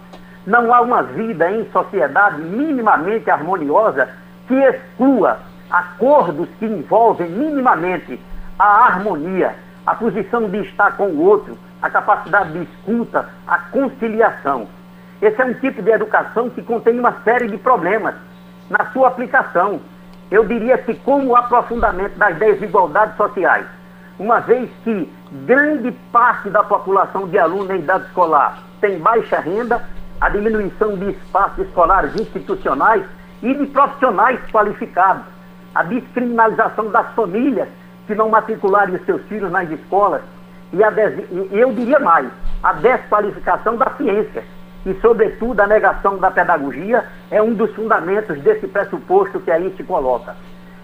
Não 0.46 0.74
há 0.74 0.82
uma 0.82 1.02
vida 1.02 1.50
em 1.50 1.66
sociedade 1.70 2.42
minimamente 2.42 3.30
harmoniosa 3.30 4.10
que 4.46 4.54
exclua 4.54 5.38
acordos 5.70 6.50
que 6.58 6.66
envolvem 6.66 7.30
minimamente 7.30 8.20
a 8.58 8.84
harmonia, 8.84 9.54
a 9.86 9.94
posição 9.94 10.50
de 10.50 10.58
estar 10.58 10.98
com 10.98 11.06
o 11.06 11.24
outro, 11.24 11.56
a 11.86 11.90
capacidade 11.90 12.52
de 12.52 12.62
escuta, 12.64 13.28
a 13.46 13.58
conciliação. 13.58 14.66
Esse 15.22 15.40
é 15.40 15.44
um 15.44 15.54
tipo 15.54 15.80
de 15.80 15.90
educação 15.90 16.50
que 16.50 16.62
contém 16.62 16.98
uma 16.98 17.12
série 17.22 17.46
de 17.48 17.56
problemas 17.56 18.14
na 18.68 18.86
sua 18.92 19.08
aplicação. 19.08 19.80
Eu 20.30 20.44
diria 20.44 20.76
que, 20.78 20.94
como 20.94 21.28
o 21.28 21.36
aprofundamento 21.36 22.18
das 22.18 22.36
desigualdades 22.36 23.16
sociais, 23.16 23.66
uma 24.18 24.40
vez 24.40 24.68
que 24.82 25.10
grande 25.44 25.92
parte 26.10 26.50
da 26.50 26.64
população 26.64 27.28
de 27.28 27.38
alunos 27.38 27.70
em 27.70 27.78
idade 27.78 28.06
escolar 28.06 28.58
tem 28.80 28.98
baixa 28.98 29.38
renda, 29.38 29.82
a 30.20 30.28
diminuição 30.28 30.96
de 30.96 31.10
espaços 31.10 31.66
escolares 31.66 32.14
institucionais 32.16 33.04
e 33.42 33.54
de 33.54 33.66
profissionais 33.66 34.40
qualificados, 34.50 35.22
a 35.74 35.82
descriminalização 35.84 36.90
das 36.90 37.06
famílias 37.14 37.68
que 38.06 38.14
não 38.14 38.28
matricularem 38.28 38.96
os 38.96 39.04
seus 39.04 39.22
filhos 39.26 39.50
nas 39.50 39.70
escolas, 39.70 40.22
e, 40.76 40.84
a 40.84 40.90
des... 40.90 41.14
e 41.30 41.58
eu 41.58 41.72
diria 41.72 41.98
mais, 41.98 42.28
a 42.62 42.74
desqualificação 42.74 43.76
da 43.76 43.90
ciência 43.96 44.44
e, 44.84 44.94
sobretudo, 45.00 45.58
a 45.60 45.66
negação 45.66 46.18
da 46.18 46.30
pedagogia 46.30 47.04
é 47.30 47.42
um 47.42 47.54
dos 47.54 47.74
fundamentos 47.74 48.38
desse 48.40 48.68
pressuposto 48.68 49.40
que 49.40 49.50
aí 49.50 49.74
se 49.76 49.82
coloca. 49.82 50.36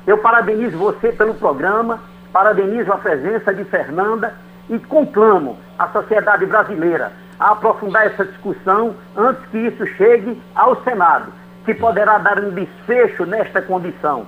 Eu 0.06 0.18
parabenizo 0.18 0.78
você 0.78 1.12
pelo 1.12 1.34
programa, 1.34 2.00
parabenizo 2.32 2.90
a 2.90 2.96
presença 2.96 3.52
de 3.52 3.64
Fernanda 3.64 4.34
e 4.68 4.78
conclamo 4.78 5.58
a 5.78 5.86
sociedade 5.88 6.46
brasileira 6.46 7.12
a 7.38 7.52
aprofundar 7.52 8.06
essa 8.06 8.24
discussão 8.24 8.94
antes 9.16 9.44
que 9.46 9.58
isso 9.58 9.86
chegue 9.98 10.40
ao 10.54 10.82
Senado, 10.82 11.32
que 11.64 11.74
poderá 11.74 12.18
dar 12.18 12.40
um 12.40 12.50
desfecho 12.50 13.26
nesta 13.26 13.60
condição 13.60 14.26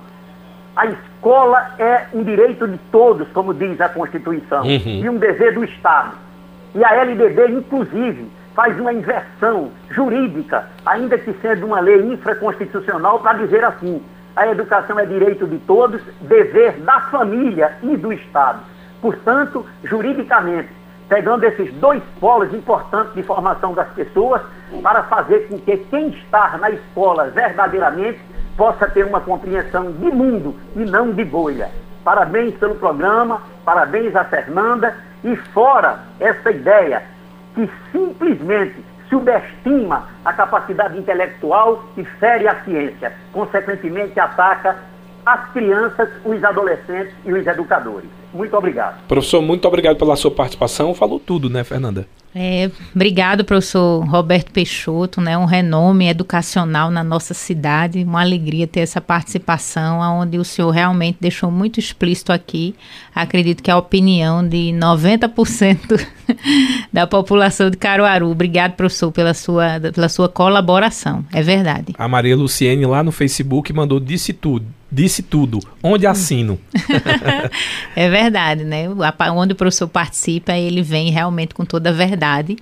a 0.75 0.87
escola 0.87 1.71
é 1.79 2.07
um 2.13 2.23
direito 2.23 2.67
de 2.67 2.77
todos, 2.91 3.27
como 3.29 3.53
diz 3.53 3.79
a 3.79 3.87
Constituição, 3.87 4.63
uhum. 4.63 5.01
e 5.03 5.09
um 5.09 5.17
dever 5.17 5.53
do 5.53 5.63
Estado. 5.63 6.11
E 6.73 6.83
a 6.83 6.93
LDB, 6.95 7.47
inclusive, 7.51 8.29
faz 8.53 8.77
uma 8.79 8.91
inversão 8.91 9.71
jurídica, 9.89 10.67
ainda 10.85 11.17
que 11.17 11.33
sendo 11.41 11.65
uma 11.65 11.79
lei 11.79 12.01
infraconstitucional, 12.01 13.19
para 13.19 13.39
dizer 13.39 13.63
assim: 13.63 14.01
a 14.35 14.47
educação 14.47 14.99
é 14.99 15.05
direito 15.05 15.47
de 15.47 15.57
todos, 15.59 16.01
dever 16.21 16.73
da 16.81 16.99
família 17.01 17.77
e 17.81 17.95
do 17.95 18.11
Estado. 18.11 18.59
Portanto, 19.01 19.65
juridicamente, 19.83 20.69
pegando 21.07 21.45
esses 21.45 21.71
dois 21.75 22.03
polos 22.19 22.53
importantes 22.53 23.13
de 23.13 23.23
formação 23.23 23.73
das 23.73 23.87
pessoas, 23.93 24.41
para 24.81 25.03
fazer 25.03 25.47
com 25.47 25.57
que 25.59 25.77
quem 25.77 26.09
está 26.09 26.57
na 26.57 26.69
escola 26.71 27.29
verdadeiramente 27.29 28.19
possa 28.57 28.87
ter 28.87 29.05
uma 29.05 29.21
compreensão 29.21 29.91
de 29.91 30.11
mundo 30.11 30.55
e 30.75 30.79
não 30.79 31.11
de 31.11 31.23
bolha. 31.23 31.69
Parabéns 32.03 32.55
pelo 32.55 32.75
programa, 32.75 33.41
parabéns 33.63 34.15
a 34.15 34.23
Fernanda, 34.23 34.95
e 35.23 35.35
fora 35.35 35.99
essa 36.19 36.51
ideia 36.51 37.03
que 37.55 37.69
simplesmente 37.91 38.75
subestima 39.09 40.07
a 40.23 40.33
capacidade 40.33 40.97
intelectual 40.97 41.83
e 41.97 42.03
fere 42.03 42.47
a 42.47 42.63
ciência, 42.63 43.13
consequentemente 43.31 44.19
ataca 44.19 44.75
as 45.25 45.51
crianças, 45.51 46.09
os 46.23 46.43
adolescentes 46.43 47.13
e 47.25 47.33
os 47.33 47.45
educadores. 47.47 48.09
Muito 48.33 48.55
obrigado. 48.55 49.05
Professor, 49.07 49.41
muito 49.41 49.67
obrigado 49.67 49.97
pela 49.97 50.15
sua 50.15 50.29
participação. 50.29 50.93
Falou 50.93 51.19
tudo, 51.19 51.49
né, 51.49 51.63
Fernanda? 51.63 52.07
É, 52.37 52.69
obrigado, 52.93 53.45
professor 53.45 54.05
Roberto 54.05 54.51
Peixoto, 54.51 55.21
né, 55.21 55.37
um 55.37 55.45
renome 55.45 56.09
educacional 56.09 56.91
na 56.91 57.01
nossa 57.01 57.33
cidade, 57.33 58.03
uma 58.03 58.19
alegria 58.19 58.67
ter 58.67 58.81
essa 58.81 58.99
participação, 58.99 60.01
onde 60.19 60.37
o 60.37 60.43
senhor 60.43 60.69
realmente 60.69 61.17
deixou 61.21 61.49
muito 61.49 61.79
explícito 61.79 62.33
aqui, 62.33 62.75
acredito 63.15 63.63
que 63.63 63.71
é 63.71 63.73
a 63.73 63.77
opinião 63.77 64.45
de 64.45 64.73
90% 64.73 66.05
da 66.91 67.07
população 67.07 67.69
de 67.69 67.77
Caruaru. 67.77 68.29
Obrigado, 68.29 68.73
professor, 68.73 69.13
pela 69.13 69.33
sua, 69.33 69.79
pela 69.93 70.09
sua 70.09 70.27
colaboração, 70.27 71.23
é 71.31 71.41
verdade. 71.41 71.93
A 71.97 72.05
Maria 72.05 72.35
Luciene 72.35 72.85
lá 72.85 73.01
no 73.01 73.13
Facebook 73.13 73.71
mandou 73.71 73.97
disse 73.97 74.33
tudo 74.33 74.74
disse 74.95 75.21
tudo. 75.21 75.59
Onde 75.83 76.07
assino? 76.07 76.57
é 77.95 78.09
verdade, 78.09 78.63
né? 78.63 78.85
Onde 79.33 79.51
o 79.51 79.55
professor 79.55 79.89
participa, 79.89 80.53
ele 80.53 80.81
vem 80.81 81.11
realmente 81.11 81.53
com 81.53 81.65
toda 81.65 81.89
a 81.89 81.93
verdade. 81.93 82.55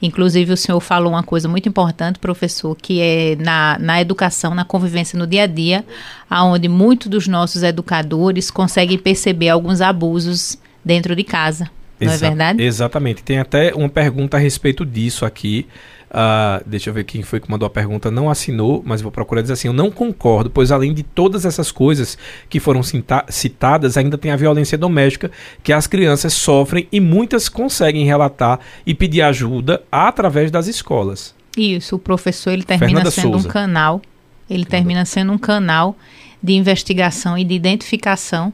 Inclusive, 0.00 0.52
o 0.52 0.56
senhor 0.56 0.78
falou 0.78 1.12
uma 1.12 1.24
coisa 1.24 1.48
muito 1.48 1.68
importante, 1.68 2.20
professor, 2.20 2.76
que 2.76 3.00
é 3.00 3.36
na, 3.36 3.76
na 3.80 4.00
educação, 4.00 4.54
na 4.54 4.64
convivência 4.64 5.18
no 5.18 5.26
dia 5.26 5.42
a 5.42 5.46
dia, 5.46 5.84
aonde 6.28 6.68
muitos 6.68 7.08
dos 7.08 7.26
nossos 7.26 7.64
educadores 7.64 8.52
conseguem 8.52 8.96
perceber 8.96 9.48
alguns 9.48 9.80
abusos 9.80 10.56
dentro 10.84 11.16
de 11.16 11.24
casa. 11.24 11.68
Não 12.00 12.12
Exa 12.12 12.26
é 12.26 12.28
verdade? 12.28 12.62
Exatamente. 12.62 13.22
Tem 13.22 13.38
até 13.38 13.74
uma 13.74 13.88
pergunta 13.88 14.36
a 14.36 14.40
respeito 14.40 14.86
disso 14.86 15.26
aqui. 15.26 15.66
Uh, 16.10 16.60
deixa 16.66 16.90
eu 16.90 16.94
ver 16.94 17.04
quem 17.04 17.22
foi 17.22 17.38
que 17.38 17.48
mandou 17.48 17.66
a 17.66 17.70
pergunta. 17.70 18.10
Não 18.10 18.28
assinou, 18.28 18.82
mas 18.84 19.00
vou 19.00 19.12
procurar 19.12 19.42
dizer 19.42 19.52
assim: 19.52 19.68
eu 19.68 19.74
não 19.74 19.90
concordo, 19.90 20.50
pois 20.50 20.72
além 20.72 20.92
de 20.92 21.04
todas 21.04 21.44
essas 21.44 21.70
coisas 21.70 22.18
que 22.48 22.58
foram 22.58 22.82
citadas, 23.28 23.96
ainda 23.96 24.18
tem 24.18 24.32
a 24.32 24.36
violência 24.36 24.76
doméstica 24.76 25.30
que 25.62 25.72
as 25.72 25.86
crianças 25.86 26.32
sofrem 26.32 26.88
e 26.90 26.98
muitas 26.98 27.48
conseguem 27.48 28.04
relatar 28.04 28.58
e 28.84 28.92
pedir 28.92 29.22
ajuda 29.22 29.82
através 29.90 30.50
das 30.50 30.66
escolas. 30.66 31.34
Isso, 31.56 31.96
o 31.96 31.98
professor 31.98 32.52
ele 32.52 32.64
termina 32.64 32.88
Fernanda 32.88 33.10
sendo 33.10 33.32
Souza. 33.32 33.48
um 33.48 33.50
canal, 33.50 34.02
ele 34.48 34.64
termina 34.64 35.04
sendo 35.04 35.32
um 35.32 35.38
canal 35.38 35.96
de 36.42 36.54
investigação 36.54 37.38
e 37.38 37.44
de 37.44 37.54
identificação 37.54 38.52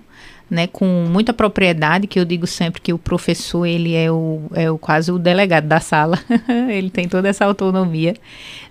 né, 0.48 0.68
com 0.68 0.86
muita 1.08 1.32
propriedade, 1.32 2.06
que 2.06 2.18
eu 2.18 2.24
digo 2.24 2.46
sempre 2.46 2.80
que 2.80 2.92
o 2.92 2.98
professor 2.98 3.66
ele 3.66 3.94
é 3.94 4.10
o, 4.10 4.42
é 4.54 4.70
o 4.70 4.78
quase 4.78 5.10
o 5.10 5.18
delegado 5.18 5.66
da 5.66 5.80
sala, 5.80 6.18
ele 6.70 6.88
tem 6.88 7.08
toda 7.08 7.28
essa 7.28 7.44
autonomia, 7.44 8.14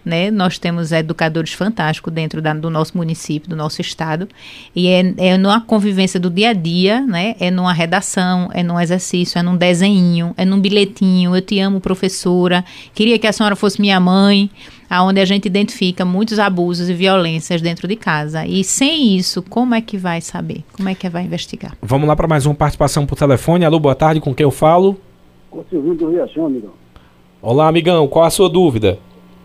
né? 0.04 0.32
Nós 0.32 0.58
temos 0.58 0.92
educadores 0.92 1.52
fantásticos 1.52 2.14
dentro 2.14 2.42
da, 2.42 2.54
do 2.54 2.70
nosso 2.70 2.96
município, 2.96 3.50
do 3.50 3.56
nosso 3.56 3.82
estado, 3.82 4.30
e 4.74 4.88
é, 4.88 5.14
é 5.18 5.38
numa 5.38 5.60
convivência 5.60 6.20
do 6.20 6.30
dia 6.30 6.52
a 6.52 6.54
dia, 6.54 7.02
né? 7.02 7.36
É 7.40 7.52
numa 7.52 7.74
redação, 7.74 8.50
é 8.54 8.64
num 8.64 8.80
exercício, 8.80 9.38
é 9.38 9.42
num 9.42 9.58
desenho, 9.58 10.34
é 10.38 10.46
num 10.46 10.62
bilhetinho, 10.62 11.36
eu 11.36 11.42
te 11.42 11.60
amo, 11.60 11.82
professora, 11.82 12.64
queria 12.94 13.20
que 13.20 13.28
a 13.28 13.34
senhora 13.34 13.56
fosse 13.56 13.82
minha 13.82 14.00
mãe, 14.00 14.50
aonde 14.96 15.20
a 15.20 15.26
gente 15.26 15.46
identifica 15.46 16.06
muitos 16.06 16.40
abusos 16.40 16.90
e 16.90 16.94
violências 16.94 17.62
dentro 17.62 17.88
de 17.88 17.96
casa. 17.96 18.46
E 18.46 18.64
sem 18.64 19.16
isso, 19.16 19.44
como 19.44 19.76
é 19.76 19.82
que 19.82 19.98
vai 19.98 20.22
saber? 20.22 20.64
Como 20.76 20.88
é 20.88 20.96
que 20.96 21.10
vai 21.10 21.24
investigar? 21.24 21.74
Vamos 21.82 22.08
lá 22.08 22.16
para 22.16 22.28
mais 22.28 22.46
uma 22.46 22.56
participação 22.56 23.06
por 23.06 23.18
telefone. 23.18 23.66
Alô, 23.66 23.80
boa 23.80 23.96
tarde, 23.96 24.22
com 24.22 24.34
quem 24.34 24.46
eu 24.46 24.52
falo? 24.52 24.96
Com 25.52 25.60
o 25.60 25.66
Silvinho 25.70 25.96
do 25.96 26.10
Riachão, 26.10 26.46
amigão. 26.46 26.72
Olá, 27.42 27.68
amigão, 27.68 28.08
qual 28.08 28.26
a 28.26 28.30
sua 28.30 28.50
dúvida? 28.50 28.98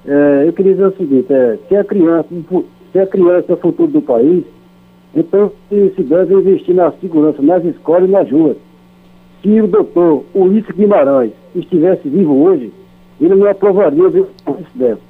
É, 0.07 0.44
eu 0.46 0.53
queria 0.53 0.72
dizer 0.72 0.86
o 0.86 0.96
seguinte, 0.96 1.32
é, 1.32 1.59
se 1.68 1.76
a 1.76 1.84
criança, 1.84 2.28
se 2.92 2.98
a 2.98 3.07
criança 3.07 3.53
é 3.53 3.55
o 3.55 3.59
futuro 3.59 3.90
do 3.90 4.01
país, 4.01 4.44
então 5.14 5.53
se 5.68 6.03
deve 6.03 6.34
investir 6.34 6.74
na 6.74 6.92
segurança 6.92 7.42
nas 7.42 7.64
escolas 7.64 8.09
e 8.09 8.12
nas 8.12 8.30
ruas. 8.30 8.57
Se 9.42 9.61
o 9.61 9.66
doutor 9.66 10.24
Ulisses 10.34 10.74
Guimarães 10.74 11.32
estivesse 11.55 12.09
vivo 12.09 12.42
hoje, 12.42 12.72
ele 13.20 13.34
não 13.34 13.51
aprovaria 13.51 14.07
o 14.07 14.26
dessa. 14.74 15.09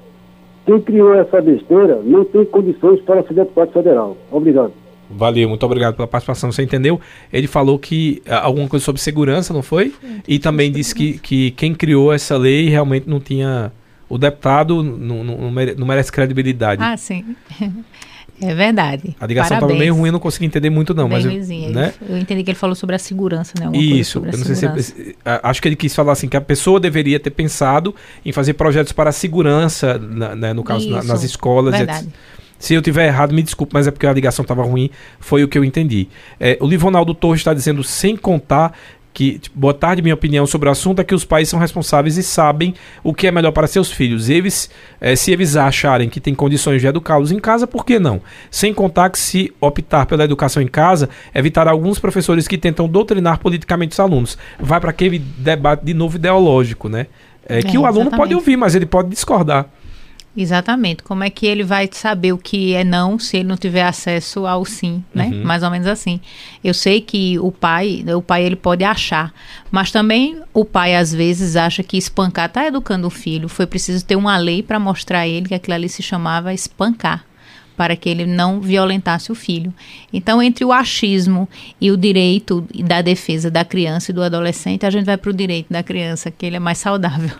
Quem 0.70 0.80
criou 0.82 1.12
essa 1.12 1.42
besteira 1.42 2.00
não 2.04 2.24
tem 2.24 2.44
condições 2.44 3.00
para 3.00 3.24
ser 3.24 3.34
deputado 3.34 3.72
federal. 3.72 4.16
Obrigado. 4.30 4.72
Valeu, 5.10 5.48
muito 5.48 5.66
obrigado 5.66 5.96
pela 5.96 6.06
participação. 6.06 6.52
Você 6.52 6.62
entendeu? 6.62 7.00
Ele 7.32 7.48
falou 7.48 7.76
que 7.76 8.22
ah, 8.24 8.44
alguma 8.44 8.68
coisa 8.68 8.84
sobre 8.84 9.02
segurança, 9.02 9.52
não 9.52 9.62
foi? 9.62 9.92
E 10.28 10.38
também 10.38 10.70
disse 10.70 10.94
que, 10.94 11.18
que 11.18 11.50
quem 11.50 11.74
criou 11.74 12.12
essa 12.12 12.36
lei 12.36 12.68
realmente 12.68 13.10
não 13.10 13.18
tinha. 13.18 13.72
O 14.08 14.16
deputado 14.16 14.80
não, 14.80 15.24
não, 15.24 15.50
não 15.50 15.86
merece 15.86 16.12
credibilidade. 16.12 16.80
Ah, 16.80 16.96
sim. 16.96 17.34
É 18.40 18.54
verdade. 18.54 19.16
A 19.20 19.26
ligação 19.26 19.56
estava 19.56 19.74
meio 19.74 19.94
ruim, 19.94 20.08
eu 20.08 20.12
não 20.12 20.20
consegui 20.20 20.46
entender 20.46 20.70
muito 20.70 20.94
não, 20.94 21.08
bem 21.08 21.24
mas 21.24 21.50
eu, 21.50 21.70
né? 21.70 21.92
eu 22.08 22.18
entendi 22.18 22.42
que 22.42 22.50
ele 22.50 22.58
falou 22.58 22.74
sobre 22.74 22.96
a 22.96 22.98
segurança, 22.98 23.54
né? 23.58 23.70
Isso, 23.76 24.18
eu 24.18 24.38
não 24.38 24.44
sei 24.44 24.54
se 24.54 25.16
acho 25.24 25.62
que 25.62 25.68
ele 25.68 25.76
quis 25.76 25.94
falar 25.94 26.12
assim 26.12 26.28
que 26.28 26.36
a 26.36 26.40
pessoa 26.40 26.80
deveria 26.80 27.20
ter 27.20 27.30
pensado 27.30 27.94
em 28.24 28.32
fazer 28.32 28.54
projetos 28.54 28.92
para 28.92 29.10
a 29.10 29.12
segurança, 29.12 29.98
né, 29.98 30.52
no 30.52 30.64
caso 30.64 30.88
na, 30.88 31.02
nas 31.02 31.22
escolas. 31.22 31.76
Verdade. 31.76 32.08
Se 32.58 32.74
eu 32.74 32.82
tiver 32.82 33.06
errado, 33.06 33.32
me 33.32 33.42
desculpe, 33.42 33.72
mas 33.72 33.86
é 33.86 33.90
porque 33.90 34.06
a 34.06 34.12
ligação 34.12 34.42
estava 34.42 34.62
ruim, 34.62 34.90
foi 35.18 35.42
o 35.42 35.48
que 35.48 35.56
eu 35.56 35.64
entendi. 35.64 36.08
É, 36.38 36.58
o 36.60 36.66
Livonaldo 36.66 37.14
Torres 37.14 37.40
está 37.40 37.54
dizendo, 37.54 37.82
sem 37.82 38.14
contar 38.14 38.76
que, 39.12 39.38
tipo, 39.38 39.58
boa 39.58 39.74
tarde, 39.74 40.02
minha 40.02 40.14
opinião 40.14 40.46
sobre 40.46 40.68
o 40.68 40.72
assunto 40.72 41.00
é 41.00 41.04
que 41.04 41.14
os 41.14 41.24
pais 41.24 41.48
são 41.48 41.58
responsáveis 41.58 42.16
e 42.16 42.22
sabem 42.22 42.74
o 43.02 43.12
que 43.12 43.26
é 43.26 43.32
melhor 43.32 43.50
para 43.52 43.66
seus 43.66 43.90
filhos. 43.90 44.28
Eles, 44.28 44.70
é, 45.00 45.16
se 45.16 45.32
eles 45.32 45.56
acharem 45.56 46.08
que 46.08 46.20
tem 46.20 46.34
condições 46.34 46.80
de 46.80 46.86
educá-los 46.86 47.32
em 47.32 47.38
casa, 47.38 47.66
por 47.66 47.84
que 47.84 47.98
não? 47.98 48.20
Sem 48.50 48.72
contar 48.72 49.10
que 49.10 49.18
se 49.18 49.52
optar 49.60 50.06
pela 50.06 50.24
educação 50.24 50.62
em 50.62 50.68
casa, 50.68 51.08
evitar 51.34 51.66
alguns 51.66 51.98
professores 51.98 52.46
que 52.46 52.56
tentam 52.56 52.88
doutrinar 52.88 53.38
politicamente 53.38 53.92
os 53.92 54.00
alunos. 54.00 54.38
Vai 54.58 54.80
para 54.80 54.90
aquele 54.90 55.18
debate 55.18 55.84
de 55.84 55.92
novo 55.92 56.16
ideológico, 56.16 56.88
né? 56.88 57.06
É, 57.46 57.62
que 57.62 57.76
é, 57.76 57.80
o 57.80 57.86
aluno 57.86 58.02
exatamente. 58.02 58.16
pode 58.16 58.34
ouvir, 58.34 58.56
mas 58.56 58.74
ele 58.76 58.86
pode 58.86 59.08
discordar. 59.08 59.66
Exatamente. 60.36 61.02
Como 61.02 61.24
é 61.24 61.30
que 61.30 61.44
ele 61.44 61.64
vai 61.64 61.88
saber 61.90 62.32
o 62.32 62.38
que 62.38 62.72
é 62.74 62.84
não 62.84 63.18
se 63.18 63.38
ele 63.38 63.48
não 63.48 63.56
tiver 63.56 63.82
acesso 63.82 64.46
ao 64.46 64.64
sim, 64.64 65.02
né? 65.12 65.26
Uhum. 65.26 65.44
Mais 65.44 65.62
ou 65.62 65.70
menos 65.70 65.88
assim. 65.88 66.20
Eu 66.62 66.72
sei 66.72 67.00
que 67.00 67.38
o 67.40 67.50
pai, 67.50 68.04
o 68.16 68.22
pai 68.22 68.44
ele 68.44 68.56
pode 68.56 68.84
achar, 68.84 69.32
mas 69.70 69.90
também 69.90 70.40
o 70.54 70.64
pai 70.64 70.94
às 70.94 71.12
vezes 71.12 71.56
acha 71.56 71.82
que 71.82 71.96
espancar 71.96 72.46
está 72.46 72.64
educando 72.64 73.08
o 73.08 73.10
filho. 73.10 73.48
Foi 73.48 73.66
preciso 73.66 74.04
ter 74.04 74.14
uma 74.14 74.36
lei 74.36 74.62
para 74.62 74.78
mostrar 74.78 75.20
a 75.20 75.28
ele 75.28 75.48
que 75.48 75.54
aquilo 75.54 75.74
ali 75.74 75.88
se 75.88 76.02
chamava 76.02 76.54
espancar 76.54 77.24
para 77.76 77.96
que 77.96 78.10
ele 78.10 78.26
não 78.26 78.60
violentasse 78.60 79.32
o 79.32 79.34
filho. 79.34 79.72
Então, 80.12 80.42
entre 80.42 80.64
o 80.66 80.70
achismo 80.70 81.48
e 81.80 81.90
o 81.90 81.96
direito 81.96 82.64
da 82.84 83.00
defesa 83.00 83.50
da 83.50 83.64
criança 83.64 84.10
e 84.10 84.14
do 84.14 84.22
adolescente, 84.22 84.84
a 84.84 84.90
gente 84.90 85.06
vai 85.06 85.16
para 85.16 85.30
o 85.30 85.32
direito 85.32 85.72
da 85.72 85.82
criança, 85.82 86.30
que 86.30 86.44
ele 86.44 86.56
é 86.56 86.60
mais 86.60 86.76
saudável. 86.76 87.34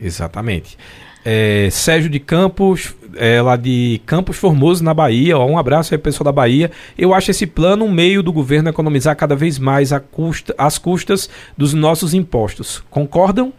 Exatamente 0.00 0.78
é, 1.24 1.68
Sérgio 1.70 2.10
de 2.10 2.20
Campos, 2.20 2.94
é, 3.16 3.40
lá 3.40 3.56
de 3.56 4.00
Campos 4.06 4.36
Formoso, 4.36 4.84
na 4.84 4.92
Bahia. 4.92 5.38
Ó, 5.38 5.46
um 5.46 5.58
abraço 5.58 5.94
aí, 5.94 5.98
pessoal 5.98 6.24
da 6.24 6.32
Bahia. 6.32 6.70
Eu 6.98 7.14
acho 7.14 7.30
esse 7.30 7.46
plano 7.46 7.84
um 7.84 7.90
meio 7.90 8.22
do 8.22 8.32
governo 8.32 8.68
economizar 8.68 9.16
cada 9.16 9.34
vez 9.34 9.58
mais 9.58 9.92
a 9.92 10.00
custa, 10.00 10.54
as 10.58 10.78
custas 10.78 11.30
dos 11.56 11.72
nossos 11.72 12.14
impostos. 12.14 12.82
Concordam? 12.90 13.52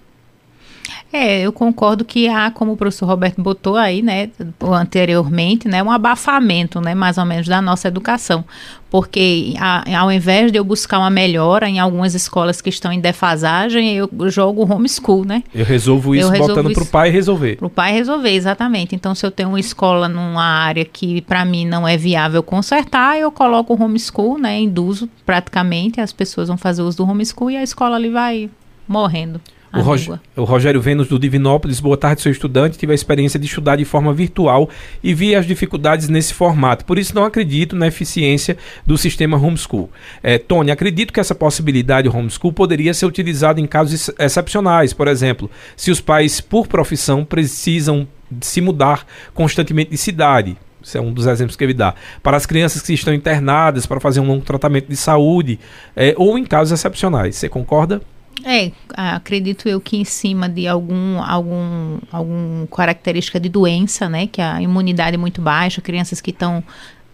É, 1.11 1.41
eu 1.41 1.51
concordo 1.51 2.03
que 2.03 2.27
há, 2.27 2.51
como 2.51 2.73
o 2.73 2.77
professor 2.77 3.05
Roberto 3.05 3.41
botou 3.41 3.77
aí, 3.77 4.01
né, 4.01 4.29
anteriormente, 4.61 5.67
né, 5.67 5.81
um 5.81 5.91
abafamento, 5.91 6.81
né, 6.81 6.93
mais 6.93 7.17
ou 7.17 7.25
menos 7.25 7.47
da 7.47 7.61
nossa 7.61 7.87
educação, 7.87 8.43
porque 8.89 9.53
a, 9.59 9.99
ao 9.99 10.11
invés 10.11 10.51
de 10.51 10.57
eu 10.57 10.63
buscar 10.63 10.99
uma 10.99 11.09
melhora 11.09 11.67
em 11.67 11.79
algumas 11.79 12.13
escolas 12.13 12.61
que 12.61 12.69
estão 12.69 12.91
em 12.91 12.99
defasagem, 12.99 13.95
eu 13.95 14.09
jogo 14.29 14.71
homeschool, 14.71 15.25
né? 15.25 15.43
Eu 15.53 15.65
resolvo 15.65 16.15
isso 16.15 16.33
eu 16.33 16.47
botando 16.47 16.71
para 16.71 16.83
o 16.83 16.87
pai 16.87 17.09
resolver. 17.09 17.57
Para 17.57 17.67
o 17.67 17.69
pai 17.69 17.93
resolver, 17.93 18.31
exatamente. 18.31 18.95
Então, 18.95 19.15
se 19.15 19.25
eu 19.25 19.31
tenho 19.31 19.49
uma 19.49 19.59
escola 19.59 20.07
numa 20.07 20.43
área 20.43 20.85
que 20.85 21.21
para 21.21 21.43
mim 21.43 21.65
não 21.65 21.87
é 21.87 21.97
viável 21.97 22.41
consertar, 22.43 23.17
eu 23.17 23.31
coloco 23.31 23.73
o 23.73 23.83
homeschool, 23.83 24.37
né, 24.37 24.59
induzo 24.59 25.09
praticamente, 25.25 25.99
as 25.99 26.11
pessoas 26.11 26.47
vão 26.47 26.57
fazer 26.57 26.81
uso 26.81 26.97
do 26.97 27.09
homeschool 27.09 27.51
e 27.51 27.57
a 27.57 27.63
escola 27.63 27.95
ali 27.95 28.09
vai 28.09 28.49
morrendo. 28.87 29.41
O, 29.73 29.81
Rog 29.81 30.19
o, 30.35 30.43
Rogério 30.43 30.79
Vênus 30.79 31.07
do 31.07 31.19
Divinópolis, 31.19 31.79
boa 31.79 31.97
tarde, 31.97 32.21
seu 32.21 32.31
estudante. 32.31 32.77
Tive 32.77 32.91
a 32.91 32.95
experiência 32.95 33.39
de 33.39 33.45
estudar 33.45 33.75
de 33.75 33.85
forma 33.85 34.13
virtual 34.13 34.69
e 35.03 35.13
vi 35.13 35.35
as 35.35 35.45
dificuldades 35.45 36.07
nesse 36.07 36.33
formato. 36.33 36.85
Por 36.85 36.97
isso, 36.97 37.13
não 37.13 37.25
acredito 37.25 37.75
na 37.75 37.87
eficiência 37.87 38.57
do 38.85 38.97
sistema 38.97 39.37
homeschool. 39.37 39.89
É, 40.23 40.37
Tony, 40.37 40.71
acredito 40.71 41.11
que 41.11 41.19
essa 41.19 41.35
possibilidade 41.35 42.07
homeschool 42.07 42.53
poderia 42.53 42.93
ser 42.93 43.05
utilizada 43.05 43.59
em 43.59 43.67
casos 43.67 44.09
ex 44.09 44.15
excepcionais. 44.19 44.93
Por 44.93 45.07
exemplo, 45.07 45.49
se 45.75 45.91
os 45.91 45.99
pais, 45.99 46.39
por 46.39 46.67
profissão, 46.67 47.25
precisam 47.25 48.07
se 48.41 48.61
mudar 48.61 49.05
constantemente 49.33 49.91
de 49.91 49.97
cidade. 49.97 50.57
Isso 50.81 50.97
é 50.97 51.01
um 51.01 51.11
dos 51.11 51.25
exemplos 51.25 51.55
que 51.55 51.63
ele 51.63 51.73
dá. 51.73 51.95
Para 52.21 52.37
as 52.37 52.45
crianças 52.45 52.81
que 52.81 52.93
estão 52.93 53.13
internadas 53.13 53.85
para 53.87 53.99
fazer 53.99 54.19
um 54.19 54.27
longo 54.27 54.45
tratamento 54.45 54.87
de 54.87 54.95
saúde, 54.95 55.59
é, 55.95 56.13
ou 56.15 56.37
em 56.37 56.45
casos 56.45 56.71
excepcionais. 56.71 57.35
Você 57.35 57.49
concorda? 57.49 58.01
É, 58.47 58.71
acredito 58.95 59.67
eu 59.67 59.81
que 59.81 59.97
em 59.97 60.05
cima 60.05 60.47
de 60.47 60.67
algum, 60.67 61.19
algum, 61.19 61.97
algum 62.11 62.67
característica 62.67 63.39
de 63.39 63.49
doença, 63.49 64.07
né, 64.07 64.27
que 64.27 64.39
a 64.39 64.61
imunidade 64.61 65.15
é 65.15 65.17
muito 65.17 65.41
baixa, 65.41 65.81
crianças 65.81 66.21
que 66.21 66.29
estão 66.29 66.63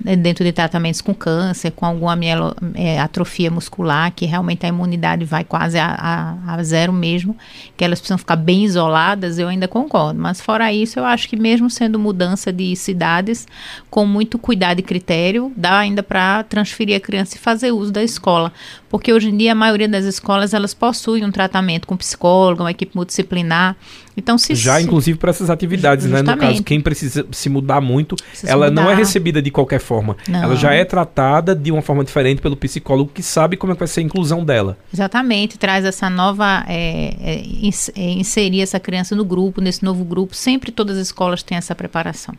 né, 0.03 0.15
dentro 0.15 0.43
de 0.43 0.51
tratamentos 0.51 0.99
com 0.99 1.13
câncer, 1.13 1.71
com 1.71 1.85
alguma 1.85 2.15
mielo, 2.15 2.55
é, 2.73 2.99
atrofia 2.99 3.51
muscular, 3.51 4.11
que 4.11 4.25
realmente 4.25 4.65
a 4.65 4.69
imunidade 4.69 5.23
vai 5.23 5.43
quase 5.43 5.77
a, 5.77 5.87
a, 5.87 6.55
a, 6.55 6.63
zero 6.63 6.91
mesmo, 6.91 7.37
que 7.77 7.85
elas 7.85 7.99
precisam 7.99 8.17
ficar 8.17 8.35
bem 8.35 8.63
isoladas, 8.63 9.37
eu 9.37 9.47
ainda 9.47 9.67
concordo. 9.67 10.19
Mas 10.19 10.41
fora 10.41 10.73
isso, 10.73 10.99
eu 10.99 11.05
acho 11.05 11.29
que 11.29 11.37
mesmo 11.37 11.69
sendo 11.69 11.99
mudança 11.99 12.51
de 12.51 12.75
cidades, 12.75 13.47
com 13.89 14.05
muito 14.05 14.37
cuidado 14.37 14.79
e 14.79 14.83
critério, 14.83 15.51
dá 15.55 15.77
ainda 15.77 16.01
para 16.01 16.43
transferir 16.43 16.97
a 16.97 16.99
criança 16.99 17.37
e 17.37 17.39
fazer 17.39 17.71
uso 17.71 17.91
da 17.91 18.03
escola. 18.03 18.51
Porque 18.91 19.13
hoje 19.13 19.29
em 19.29 19.37
dia 19.37 19.53
a 19.53 19.55
maioria 19.55 19.87
das 19.87 20.03
escolas 20.03 20.53
elas 20.53 20.73
possuem 20.73 21.23
um 21.23 21.31
tratamento 21.31 21.87
com 21.87 21.95
psicólogo, 21.95 22.61
uma 22.61 22.71
equipe 22.71 22.93
multidisciplinar. 22.93 23.77
Então, 24.17 24.37
se 24.37 24.53
já 24.53 24.81
inclusive 24.81 25.17
para 25.17 25.29
essas 25.29 25.49
atividades, 25.49 26.03
Justamente. 26.03 26.27
né? 26.27 26.35
No 26.35 26.41
caso, 26.41 26.63
quem 26.63 26.81
precisa 26.81 27.25
se 27.31 27.47
mudar 27.47 27.79
muito, 27.79 28.17
precisa 28.17 28.51
ela 28.51 28.69
mudar. 28.69 28.81
não 28.81 28.91
é 28.91 28.93
recebida 28.93 29.41
de 29.41 29.49
qualquer 29.49 29.79
forma. 29.79 30.17
Não. 30.27 30.43
Ela 30.43 30.57
já 30.57 30.73
é 30.73 30.83
tratada 30.83 31.55
de 31.55 31.71
uma 31.71 31.81
forma 31.81 32.03
diferente 32.03 32.41
pelo 32.41 32.57
psicólogo 32.57 33.09
que 33.13 33.23
sabe 33.23 33.55
como 33.55 33.71
é 33.71 33.75
que 33.75 33.79
vai 33.79 33.87
ser 33.87 34.01
a 34.01 34.03
inclusão 34.03 34.43
dela. 34.43 34.77
Exatamente, 34.93 35.57
traz 35.57 35.85
essa 35.85 36.09
nova 36.09 36.65
é, 36.67 37.15
é, 37.21 37.43
é 37.95 38.11
inserir 38.11 38.59
essa 38.59 38.77
criança 38.77 39.15
no 39.15 39.23
grupo, 39.23 39.61
nesse 39.61 39.85
novo 39.85 40.03
grupo. 40.03 40.35
Sempre 40.35 40.69
todas 40.69 40.97
as 40.97 41.07
escolas 41.07 41.41
têm 41.41 41.57
essa 41.57 41.73
preparação. 41.73 42.35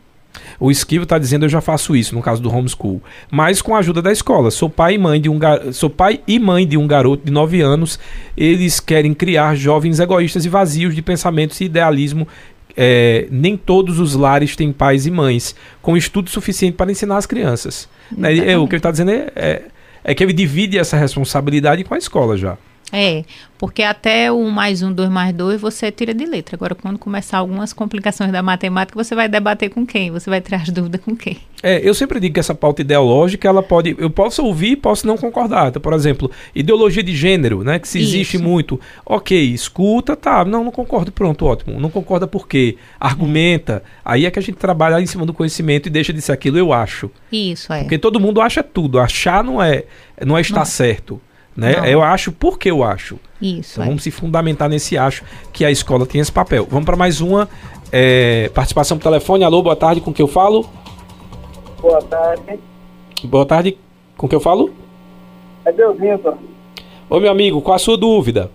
O 0.58 0.70
Esquivo 0.70 1.04
está 1.04 1.18
dizendo 1.18 1.44
eu 1.44 1.48
já 1.48 1.60
faço 1.60 1.94
isso 1.94 2.14
no 2.14 2.22
caso 2.22 2.42
do 2.42 2.54
homeschool, 2.54 3.02
mas 3.30 3.60
com 3.60 3.74
a 3.74 3.78
ajuda 3.78 4.00
da 4.00 4.12
escola. 4.12 4.50
Sou 4.50 4.68
pai 4.70 4.94
e 4.94 4.98
mãe 4.98 5.20
de 5.20 5.28
um 5.28 5.38
gar... 5.38 5.72
sou 5.72 5.90
pai 5.90 6.20
e 6.26 6.38
mãe 6.38 6.66
de 6.66 6.76
um 6.76 6.86
garoto 6.86 7.24
de 7.24 7.32
9 7.32 7.60
anos. 7.60 7.98
Eles 8.36 8.80
querem 8.80 9.14
criar 9.14 9.54
jovens 9.54 10.00
egoístas 10.00 10.44
e 10.44 10.48
vazios 10.48 10.94
de 10.94 11.02
pensamentos 11.02 11.60
e 11.60 11.64
idealismo. 11.64 12.26
É, 12.74 13.26
nem 13.30 13.56
todos 13.56 13.98
os 13.98 14.14
lares 14.14 14.56
têm 14.56 14.72
pais 14.72 15.04
e 15.04 15.10
mães 15.10 15.54
com 15.82 15.96
estudo 15.96 16.30
suficiente 16.30 16.74
para 16.74 16.90
ensinar 16.90 17.18
as 17.18 17.26
crianças. 17.26 17.88
Né? 18.10 18.52
É, 18.52 18.56
o 18.56 18.66
que 18.66 18.74
ele 18.74 18.78
está 18.78 18.90
dizendo 18.90 19.10
é, 19.10 19.30
é, 19.36 19.62
é 20.02 20.14
que 20.14 20.24
ele 20.24 20.32
divide 20.32 20.78
essa 20.78 20.96
responsabilidade 20.96 21.84
com 21.84 21.94
a 21.94 21.98
escola 21.98 22.36
já. 22.36 22.56
É, 22.92 23.24
porque 23.56 23.82
até 23.82 24.30
o 24.30 24.50
mais 24.50 24.82
um, 24.82 24.92
dois 24.92 25.08
mais 25.08 25.34
dois, 25.34 25.58
você 25.58 25.90
tira 25.90 26.12
de 26.12 26.26
letra. 26.26 26.56
Agora, 26.56 26.74
quando 26.74 26.98
começar 26.98 27.38
algumas 27.38 27.72
complicações 27.72 28.30
da 28.30 28.42
matemática, 28.42 29.02
você 29.02 29.14
vai 29.14 29.30
debater 29.30 29.70
com 29.70 29.86
quem? 29.86 30.10
Você 30.10 30.28
vai 30.28 30.42
tirar 30.42 30.58
as 30.58 30.68
dúvidas 30.74 31.00
com 31.00 31.16
quem? 31.16 31.38
É, 31.62 31.80
eu 31.88 31.94
sempre 31.94 32.20
digo 32.20 32.34
que 32.34 32.40
essa 32.40 32.54
pauta 32.54 32.82
ideológica, 32.82 33.48
ela 33.48 33.62
pode. 33.62 33.96
Eu 33.98 34.10
posso 34.10 34.44
ouvir 34.44 34.76
posso 34.76 35.06
não 35.06 35.16
concordar. 35.16 35.68
Então, 35.68 35.80
por 35.80 35.94
exemplo, 35.94 36.30
ideologia 36.54 37.02
de 37.02 37.16
gênero, 37.16 37.62
né? 37.62 37.78
Que 37.78 37.88
se 37.88 37.98
existe 37.98 38.36
Isso. 38.36 38.44
muito. 38.44 38.80
Ok, 39.06 39.40
escuta, 39.40 40.14
tá. 40.14 40.44
Não, 40.44 40.64
não 40.64 40.72
concordo, 40.72 41.10
pronto, 41.10 41.46
ótimo. 41.46 41.80
Não 41.80 41.88
concorda 41.88 42.26
por 42.26 42.46
quê? 42.46 42.76
Argumenta. 43.00 43.82
Aí 44.04 44.26
é 44.26 44.30
que 44.30 44.38
a 44.38 44.42
gente 44.42 44.56
trabalha 44.56 45.00
em 45.00 45.06
cima 45.06 45.24
do 45.24 45.32
conhecimento 45.32 45.86
e 45.86 45.90
deixa 45.90 46.12
de 46.12 46.20
ser 46.20 46.32
aquilo, 46.32 46.58
eu 46.58 46.72
acho. 46.72 47.10
Isso, 47.30 47.72
é. 47.72 47.82
Porque 47.82 47.96
todo 47.96 48.20
mundo 48.20 48.40
acha 48.40 48.62
tudo. 48.62 48.98
Achar 48.98 49.42
não 49.42 49.62
é, 49.62 49.84
não 50.26 50.36
é 50.36 50.40
estar 50.40 50.58
não. 50.58 50.64
certo. 50.66 51.20
Né? 51.56 51.92
Eu 51.92 52.02
acho 52.02 52.32
porque 52.32 52.70
eu 52.70 52.82
acho. 52.82 53.18
Isso. 53.40 53.74
Então, 53.74 53.84
é. 53.84 53.86
Vamos 53.88 54.02
se 54.02 54.10
fundamentar 54.10 54.68
nesse 54.68 54.96
acho 54.96 55.24
que 55.52 55.64
a 55.64 55.70
escola 55.70 56.06
tem 56.06 56.20
esse 56.20 56.32
papel. 56.32 56.66
Vamos 56.70 56.86
para 56.86 56.96
mais 56.96 57.20
uma 57.20 57.48
é, 57.90 58.50
participação 58.54 58.96
por 58.96 59.04
telefone. 59.04 59.44
Alô, 59.44 59.62
boa 59.62 59.76
tarde, 59.76 60.00
com 60.00 60.12
que 60.12 60.22
eu 60.22 60.28
falo? 60.28 60.68
Boa 61.80 62.02
tarde. 62.02 62.58
Boa 63.24 63.46
tarde, 63.46 63.78
com 64.16 64.28
que 64.28 64.34
eu 64.34 64.40
falo? 64.40 64.70
É 65.64 65.72
Deusinho. 65.72 66.18
Ô, 67.08 67.20
meu 67.20 67.30
amigo, 67.30 67.60
qual 67.60 67.76
a 67.76 67.78
sua 67.78 67.96
dúvida? 67.96 68.50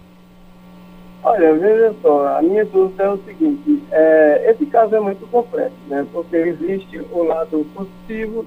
Olha, 1.23 1.53
veja 1.55 1.93
só, 2.01 2.37
a 2.37 2.41
minha 2.41 2.63
dúvida 2.63 3.03
é 3.03 3.09
o 3.09 3.17
seguinte, 3.17 3.83
é, 3.91 4.49
esse 4.49 4.65
caso 4.65 4.95
é 4.95 4.99
muito 4.99 5.27
complexo, 5.27 5.75
né? 5.89 6.05
Porque 6.13 6.37
existe 6.37 6.99
o 7.11 7.23
lado 7.23 7.65
positivo 7.75 8.45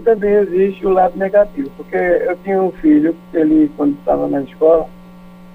e 0.00 0.02
também 0.02 0.32
existe 0.32 0.86
o 0.86 0.90
lado 0.90 1.16
negativo, 1.18 1.70
porque 1.76 1.96
eu 1.96 2.36
tinha 2.42 2.62
um 2.62 2.72
filho, 2.72 3.14
ele 3.34 3.70
quando 3.76 3.92
estava 3.98 4.26
na 4.26 4.40
escola, 4.42 4.86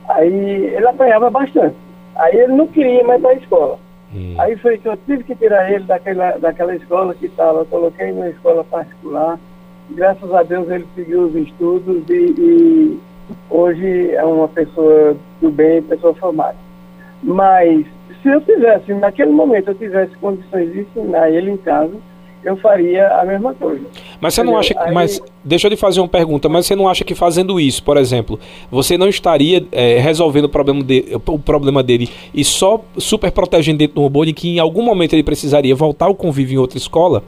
aí 0.08 0.34
ele 0.34 0.88
apanhava 0.88 1.30
bastante. 1.30 1.76
Aí 2.16 2.36
ele 2.36 2.54
não 2.54 2.68
queria 2.68 3.04
mais 3.04 3.22
para 3.22 3.32
a 3.32 3.36
escola. 3.36 3.80
Hum. 4.14 4.36
Aí 4.38 4.56
foi 4.58 4.78
que 4.78 4.88
eu 4.88 4.96
tive 5.06 5.24
que 5.24 5.36
tirar 5.36 5.72
ele 5.72 5.84
daquela, 5.84 6.38
daquela 6.38 6.76
escola 6.76 7.14
que 7.16 7.26
estava, 7.26 7.66
coloquei 7.66 8.12
numa 8.12 8.30
escola 8.30 8.64
particular. 8.64 9.40
Graças 9.90 10.34
a 10.34 10.44
Deus 10.44 10.70
ele 10.70 10.86
seguiu 10.96 11.24
os 11.24 11.36
estudos 11.36 12.04
e, 12.10 12.36
e 12.38 13.00
hoje 13.50 14.12
é 14.12 14.24
uma 14.24 14.48
pessoa 14.48 15.18
do 15.42 15.50
bem, 15.50 15.82
pessoa 15.82 16.14
formada. 16.14 16.56
Mas 17.22 17.86
se 18.22 18.30
eu 18.30 18.40
tivesse, 18.42 18.94
naquele 18.94 19.32
momento, 19.32 19.70
eu 19.70 19.76
tivesse 19.76 20.16
condições 20.18 20.72
de 20.72 20.82
ensinar 20.82 21.30
ele 21.30 21.52
em 21.52 21.58
casa, 21.58 21.96
eu 22.46 22.56
faria 22.58 23.08
a 23.08 23.26
mesma 23.26 23.56
coisa. 23.56 23.84
Mas 24.22 24.36
você 24.36 24.44
não 24.44 24.56
acha 24.56 24.74
que. 24.74 24.80
Aí... 24.80 24.94
Mas 24.94 25.20
deixa 25.44 25.66
eu 25.66 25.70
lhe 25.70 25.76
fazer 25.76 26.00
uma 26.00 26.08
pergunta, 26.08 26.48
mas 26.48 26.68
você 26.68 26.76
não 26.76 26.88
acha 26.88 27.04
que 27.04 27.16
fazendo 27.16 27.60
isso, 27.60 27.84
por 27.84 27.98
exemplo, 27.98 28.40
você 28.70 28.98
não 28.98 29.10
estaria 29.10 29.66
é, 29.72 29.98
resolvendo 29.98 30.46
o 30.46 30.50
problema, 30.50 30.84
de, 30.84 31.18
o 31.26 31.40
problema 31.40 31.82
dele 31.82 32.08
e 32.34 32.44
só 32.44 32.82
super 32.98 33.32
protegendo 33.32 33.80
dentro 33.80 33.96
do 33.96 34.02
robô 34.02 34.24
de 34.24 34.32
que 34.32 34.56
em 34.56 34.60
algum 34.60 34.84
momento 34.84 35.14
ele 35.14 35.24
precisaria 35.24 35.76
voltar 35.76 36.06
ao 36.06 36.14
convívio 36.14 36.56
em 36.56 36.60
outra 36.60 36.78
escola? 36.78 37.24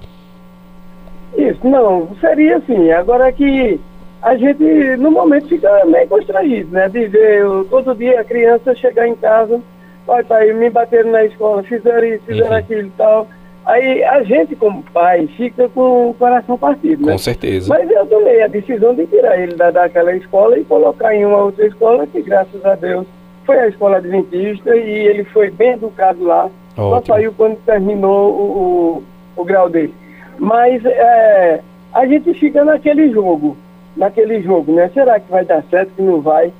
Isso, 1.35 1.67
não, 1.67 2.09
seria 2.21 2.57
assim. 2.57 2.91
Agora 2.91 3.31
que 3.31 3.79
a 4.21 4.35
gente 4.37 4.63
no 4.97 5.09
momento 5.09 5.47
fica 5.47 5.83
meio 5.85 6.07
constrangido, 6.07 6.71
né? 6.71 6.87
De 6.89 7.07
ver 7.07 7.43
todo 7.71 7.95
dia 7.95 8.21
a 8.21 8.23
criança 8.23 8.75
chegar 8.75 9.07
em 9.07 9.15
casa, 9.15 9.59
pai, 10.05 10.23
pai, 10.23 10.53
me 10.53 10.69
bateram 10.69 11.11
na 11.11 11.25
escola, 11.25 11.63
fizeram 11.63 12.07
isso, 12.07 12.23
fizeram 12.25 12.51
uhum. 12.51 12.57
aquilo 12.57 12.87
e 12.87 12.91
tal. 12.91 13.27
Aí 13.67 14.01
a 14.01 14.23
gente, 14.23 14.55
como 14.55 14.81
pai, 14.93 15.27
fica 15.35 15.67
com 15.67 16.11
o 16.11 16.13
coração 16.13 16.57
partido, 16.57 17.05
né? 17.05 17.11
Com 17.11 17.17
certeza. 17.17 17.67
Mas 17.67 17.91
eu 17.91 18.05
tomei 18.05 18.41
a 18.41 18.47
decisão 18.47 18.95
de 18.95 19.05
tirar 19.07 19.37
ele 19.37 19.55
da, 19.55 19.69
daquela 19.71 20.15
escola 20.15 20.57
e 20.57 20.63
colocar 20.63 21.13
em 21.13 21.25
uma 21.25 21.43
outra 21.43 21.67
escola 21.67 22.07
que, 22.07 22.21
graças 22.21 22.65
a 22.65 22.75
Deus, 22.75 23.05
foi 23.45 23.59
a 23.59 23.67
escola 23.67 23.97
adventista 23.97 24.73
e 24.73 25.07
ele 25.07 25.25
foi 25.25 25.51
bem 25.51 25.73
educado 25.73 26.23
lá. 26.23 26.45
Ótimo. 26.77 26.89
Só 26.91 27.01
saiu 27.13 27.33
quando 27.33 27.57
terminou 27.65 28.31
o, 28.31 29.03
o, 29.35 29.41
o 29.41 29.43
grau 29.43 29.69
dele. 29.69 29.93
Mas 30.39 30.85
é, 30.85 31.59
a 31.93 32.05
gente 32.05 32.33
fica 32.35 32.63
naquele 32.63 33.11
jogo, 33.11 33.57
naquele 33.97 34.41
jogo, 34.43 34.71
né? 34.71 34.89
Será 34.93 35.19
que 35.19 35.29
vai 35.29 35.43
dar 35.43 35.61
certo, 35.69 35.91
que 35.93 36.01
não 36.01 36.21
vai? 36.21 36.53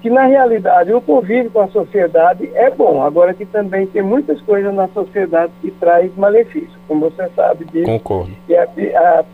Que 0.00 0.08
na 0.08 0.24
realidade 0.24 0.92
o 0.92 1.00
convívio 1.00 1.50
com 1.50 1.60
a 1.60 1.68
sociedade 1.68 2.50
é 2.54 2.70
bom, 2.70 3.02
agora 3.02 3.34
que 3.34 3.44
também 3.44 3.86
tem 3.86 4.02
muitas 4.02 4.40
coisas 4.42 4.72
na 4.74 4.88
sociedade 4.88 5.52
que 5.60 5.70
traz 5.72 6.14
malefício, 6.16 6.78
como 6.88 7.10
você 7.10 7.28
sabe 7.36 7.64
disso. 7.66 7.84
Concordo. 7.84 8.32
E 8.48 8.56
a, 8.56 8.62
a, 8.62 9.20
a, 9.20 9.24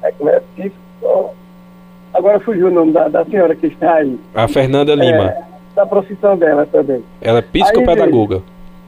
é, 0.00 0.70
agora 2.14 2.40
fugiu 2.40 2.68
o 2.68 2.70
nome 2.70 2.92
da, 2.92 3.08
da, 3.08 3.24
senhora 3.26 3.54
que 3.54 3.66
está 3.66 3.94
aí. 3.96 4.18
A 4.34 4.48
Fernanda 4.48 4.94
Lima. 4.94 5.30
É, 5.30 5.42
da 5.74 5.84
profissão 5.84 6.36
dela 6.36 6.66
também. 6.66 7.04
Ela 7.20 7.40
é 7.40 7.42
psicopedagoga. 7.42 8.42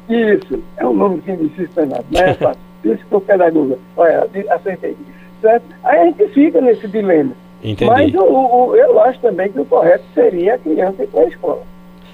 Aí, 0.09 0.35
isso, 0.35 0.63
é 0.79 0.87
um 0.87 0.95
nome 0.95 1.21
que 1.21 1.37
difícil, 1.37 1.69
Fernando, 1.75 2.05
não 2.11 2.21
é 2.21 2.35
fácil. 2.35 2.63
psicopedagoga. 2.83 3.79
Olha, 3.97 4.27
acertei. 4.51 4.97
Certo? 5.43 5.65
Aí 5.85 6.01
a 6.01 6.05
gente 6.07 6.29
fica 6.29 6.61
nesse 6.61 6.89
dilema. 6.89 7.33
Entendi. 7.63 7.91
Mas 7.91 8.15
o, 8.15 8.23
o, 8.23 8.77
eu 8.77 9.01
acho 9.01 9.19
também 9.21 9.51
que 9.51 9.61
o 9.61 9.65
correto 9.65 10.05
seria 10.15 10.55
a 10.55 10.59
criança 10.59 11.03
ir 11.03 11.09
para 11.09 11.23
a 11.23 11.29
escola. 11.29 11.63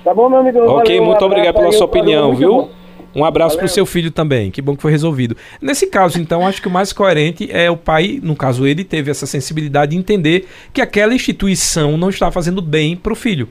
Tá 0.03 0.13
bom, 0.15 0.29
meu 0.29 0.39
amigo? 0.39 0.59
Ok, 0.61 1.01
muito 1.01 1.23
um 1.23 1.27
obrigado 1.27 1.55
pela 1.55 1.73
sua 1.73 1.87
opinião, 1.87 2.35
viu? 2.35 2.53
Bom. 2.53 2.71
Um 3.15 3.25
abraço 3.25 3.57
para 3.57 3.67
o 3.67 3.69
seu 3.69 3.87
filho 3.87 4.11
também. 4.11 4.51
Que 4.51 4.61
bom 4.61 4.75
que 4.75 4.83
foi 4.83 4.91
resolvido. 4.91 5.37
Nesse 5.63 5.87
caso, 5.87 6.21
então, 6.21 6.47
acho 6.47 6.61
que 6.61 6.67
o 6.67 6.71
mais 6.71 6.93
coerente 6.93 7.49
é 7.51 7.71
o 7.71 7.77
pai, 7.77 8.19
no 8.21 8.35
caso 8.35 8.67
ele, 8.67 8.83
teve 8.83 9.11
essa 9.11 9.25
sensibilidade 9.25 9.93
de 9.93 9.97
entender 9.97 10.49
que 10.73 10.81
aquela 10.81 11.15
instituição 11.15 11.97
não 11.97 12.09
está 12.09 12.31
fazendo 12.31 12.61
bem 12.61 12.97
para 12.97 13.13
o 13.13 13.17
filho. 13.17 13.49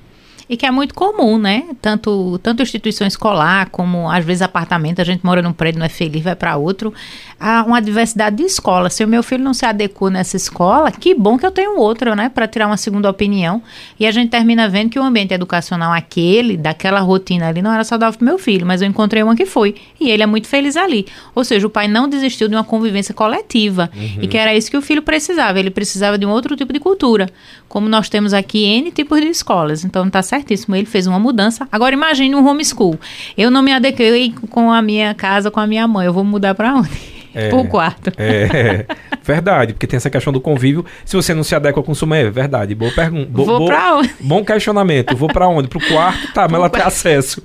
E 0.49 0.57
que 0.57 0.65
é 0.65 0.71
muito 0.71 0.93
comum, 0.93 1.37
né? 1.37 1.63
Tanto, 1.81 2.37
tanto 2.39 2.61
instituição 2.61 3.07
escolar 3.07 3.69
como 3.69 4.09
às 4.09 4.23
vezes 4.25 4.41
apartamento, 4.41 4.99
a 4.99 5.03
gente 5.03 5.25
mora 5.25 5.41
num 5.41 5.53
prédio, 5.53 5.79
não 5.79 5.85
é 5.85 5.89
feliz, 5.89 6.23
vai 6.23 6.35
para 6.35 6.57
outro. 6.57 6.93
há 7.39 7.63
uma 7.63 7.81
diversidade 7.81 8.37
de 8.37 8.43
escola. 8.43 8.89
Se 8.89 9.03
o 9.03 9.07
meu 9.07 9.23
filho 9.23 9.43
não 9.43 9.53
se 9.53 9.65
adequou 9.65 10.09
nessa 10.09 10.37
escola, 10.37 10.91
que 10.91 11.13
bom 11.13 11.37
que 11.37 11.45
eu 11.45 11.51
tenho 11.51 11.77
outra, 11.77 12.15
né, 12.15 12.29
para 12.29 12.47
tirar 12.47 12.67
uma 12.67 12.77
segunda 12.77 13.09
opinião. 13.09 13.61
E 13.99 14.05
a 14.05 14.11
gente 14.11 14.29
termina 14.29 14.67
vendo 14.67 14.89
que 14.89 14.99
o 14.99 15.03
ambiente 15.03 15.33
educacional 15.33 15.93
aquele, 15.93 16.57
daquela 16.57 16.99
rotina 16.99 17.47
ali, 17.47 17.61
não 17.61 17.71
era 17.71 17.83
saudável 17.83 18.17
para 18.17 18.25
meu 18.25 18.37
filho, 18.37 18.65
mas 18.65 18.81
eu 18.81 18.87
encontrei 18.87 19.23
uma 19.23 19.35
que 19.35 19.45
foi. 19.45 19.75
E 19.99 20.09
ele 20.09 20.23
é 20.23 20.25
muito 20.25 20.47
feliz 20.47 20.75
ali. 20.75 21.05
Ou 21.35 21.43
seja, 21.43 21.65
o 21.67 21.69
pai 21.69 21.87
não 21.87 22.07
desistiu 22.07 22.47
de 22.47 22.55
uma 22.55 22.63
convivência 22.63 23.13
coletiva. 23.13 23.89
Uhum. 23.95 24.23
E 24.23 24.27
que 24.27 24.37
era 24.37 24.53
isso 24.55 24.69
que 24.69 24.77
o 24.77 24.81
filho 24.81 25.01
precisava. 25.01 25.59
Ele 25.59 25.69
precisava 25.69 26.17
de 26.17 26.25
um 26.25 26.29
outro 26.29 26.55
tipo 26.55 26.71
de 26.73 26.79
cultura. 26.79 27.29
Como 27.67 27.89
nós 27.89 28.09
temos 28.09 28.33
aqui 28.33 28.63
N 28.63 28.91
tipos 28.91 29.19
de 29.19 29.27
escolas. 29.27 29.83
Então 29.83 30.09
tá 30.09 30.21
certíssimo. 30.33 30.75
Ele 30.75 30.85
fez 30.85 31.07
uma 31.07 31.19
mudança. 31.19 31.67
Agora 31.71 31.93
imagine 31.93 32.35
um 32.35 32.47
homeschool. 32.47 32.99
Eu 33.37 33.51
não 33.51 33.61
me 33.61 33.71
adequei 33.71 34.33
com 34.49 34.71
a 34.71 34.81
minha 34.81 35.13
casa, 35.13 35.51
com 35.51 35.59
a 35.59 35.67
minha 35.67 35.87
mãe. 35.87 36.05
Eu 36.05 36.13
vou 36.13 36.23
mudar 36.23 36.55
para 36.55 36.75
onde? 36.75 37.22
É, 37.33 37.49
por 37.49 37.67
quarto. 37.67 38.11
É, 38.17 38.85
verdade, 39.23 39.73
porque 39.73 39.87
tem 39.87 39.97
essa 39.97 40.09
questão 40.09 40.31
do 40.31 40.39
convívio. 40.39 40.85
Se 41.05 41.15
você 41.15 41.33
não 41.33 41.43
se 41.43 41.55
adequa 41.55 41.83
sua 41.93 42.07
mãe, 42.07 42.21
é 42.21 42.29
verdade. 42.29 42.75
Boa 42.75 42.91
pergunta. 42.91 43.29
Bo, 43.29 43.45
vou 43.45 43.59
bo, 43.59 43.65
pra 43.65 43.95
onde? 43.95 44.13
Bom 44.19 44.43
questionamento. 44.43 45.15
Vou 45.15 45.27
para 45.29 45.47
onde? 45.47 45.67
Pro 45.67 45.79
quarto? 45.79 46.33
Tá, 46.33 46.47
mas 46.47 46.55
ela 46.55 46.69
tem 46.69 46.81
acesso. 46.81 47.41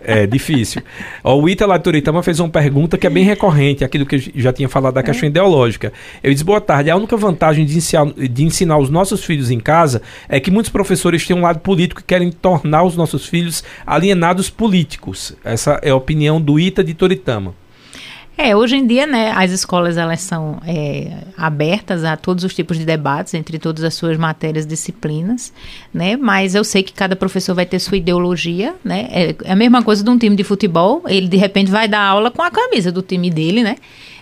É 0.00 0.26
difícil. 0.26 0.82
Ó, 1.22 1.36
o 1.38 1.48
Ita 1.48 1.66
Laturitama 1.66 2.22
fez 2.22 2.40
uma 2.40 2.48
pergunta 2.48 2.96
que 2.96 3.06
é 3.06 3.10
bem 3.10 3.24
recorrente, 3.24 3.84
aquilo 3.84 4.06
que 4.06 4.16
eu 4.16 4.20
já 4.36 4.52
tinha 4.52 4.68
falado 4.68 4.94
da 4.94 5.02
questão 5.02 5.26
é. 5.26 5.30
ideológica. 5.30 5.92
Eu 6.22 6.32
disse, 6.32 6.44
boa 6.44 6.60
tarde. 6.60 6.90
A 6.90 6.96
única 6.96 7.16
vantagem 7.16 7.64
de 7.64 7.76
ensinar, 7.76 8.06
de 8.06 8.44
ensinar 8.44 8.78
os 8.78 8.90
nossos 8.90 9.24
filhos 9.24 9.50
em 9.50 9.60
casa 9.60 10.00
é 10.28 10.40
que 10.40 10.50
muitos 10.50 10.70
professores 10.70 11.26
têm 11.26 11.36
um 11.36 11.42
lado 11.42 11.60
político 11.60 12.00
e 12.00 12.04
querem 12.04 12.30
tornar 12.30 12.84
os 12.84 12.96
nossos 12.96 13.26
filhos 13.26 13.64
alienados 13.86 14.48
políticos. 14.50 15.34
Essa 15.44 15.78
é 15.82 15.90
a 15.90 15.96
opinião 15.96 16.40
do 16.40 16.58
Ita 16.58 16.82
de 16.82 16.94
Toritama. 16.94 17.54
É, 18.40 18.54
hoje 18.54 18.76
em 18.76 18.86
dia, 18.86 19.04
né, 19.04 19.32
as 19.32 19.50
escolas 19.50 19.96
elas 19.96 20.20
são 20.20 20.62
é, 20.64 21.24
abertas 21.36 22.04
a 22.04 22.16
todos 22.16 22.44
os 22.44 22.54
tipos 22.54 22.78
de 22.78 22.84
debates 22.84 23.34
entre 23.34 23.58
todas 23.58 23.82
as 23.82 23.94
suas 23.94 24.16
matérias, 24.16 24.64
disciplinas, 24.64 25.52
né, 25.92 26.16
mas 26.16 26.54
eu 26.54 26.62
sei 26.62 26.84
que 26.84 26.92
cada 26.92 27.16
professor 27.16 27.52
vai 27.52 27.66
ter 27.66 27.80
sua 27.80 27.96
ideologia, 27.96 28.76
né, 28.84 29.08
é, 29.10 29.36
é 29.42 29.52
a 29.52 29.56
mesma 29.56 29.82
coisa 29.82 30.04
de 30.04 30.10
um 30.10 30.16
time 30.16 30.36
de 30.36 30.44
futebol, 30.44 31.02
ele 31.08 31.26
de 31.26 31.36
repente 31.36 31.68
vai 31.68 31.88
dar 31.88 32.00
aula 32.00 32.30
com 32.30 32.40
a 32.40 32.48
camisa 32.48 32.92
do 32.92 33.02
time 33.02 33.28
dele, 33.28 33.64
né, 33.64 33.74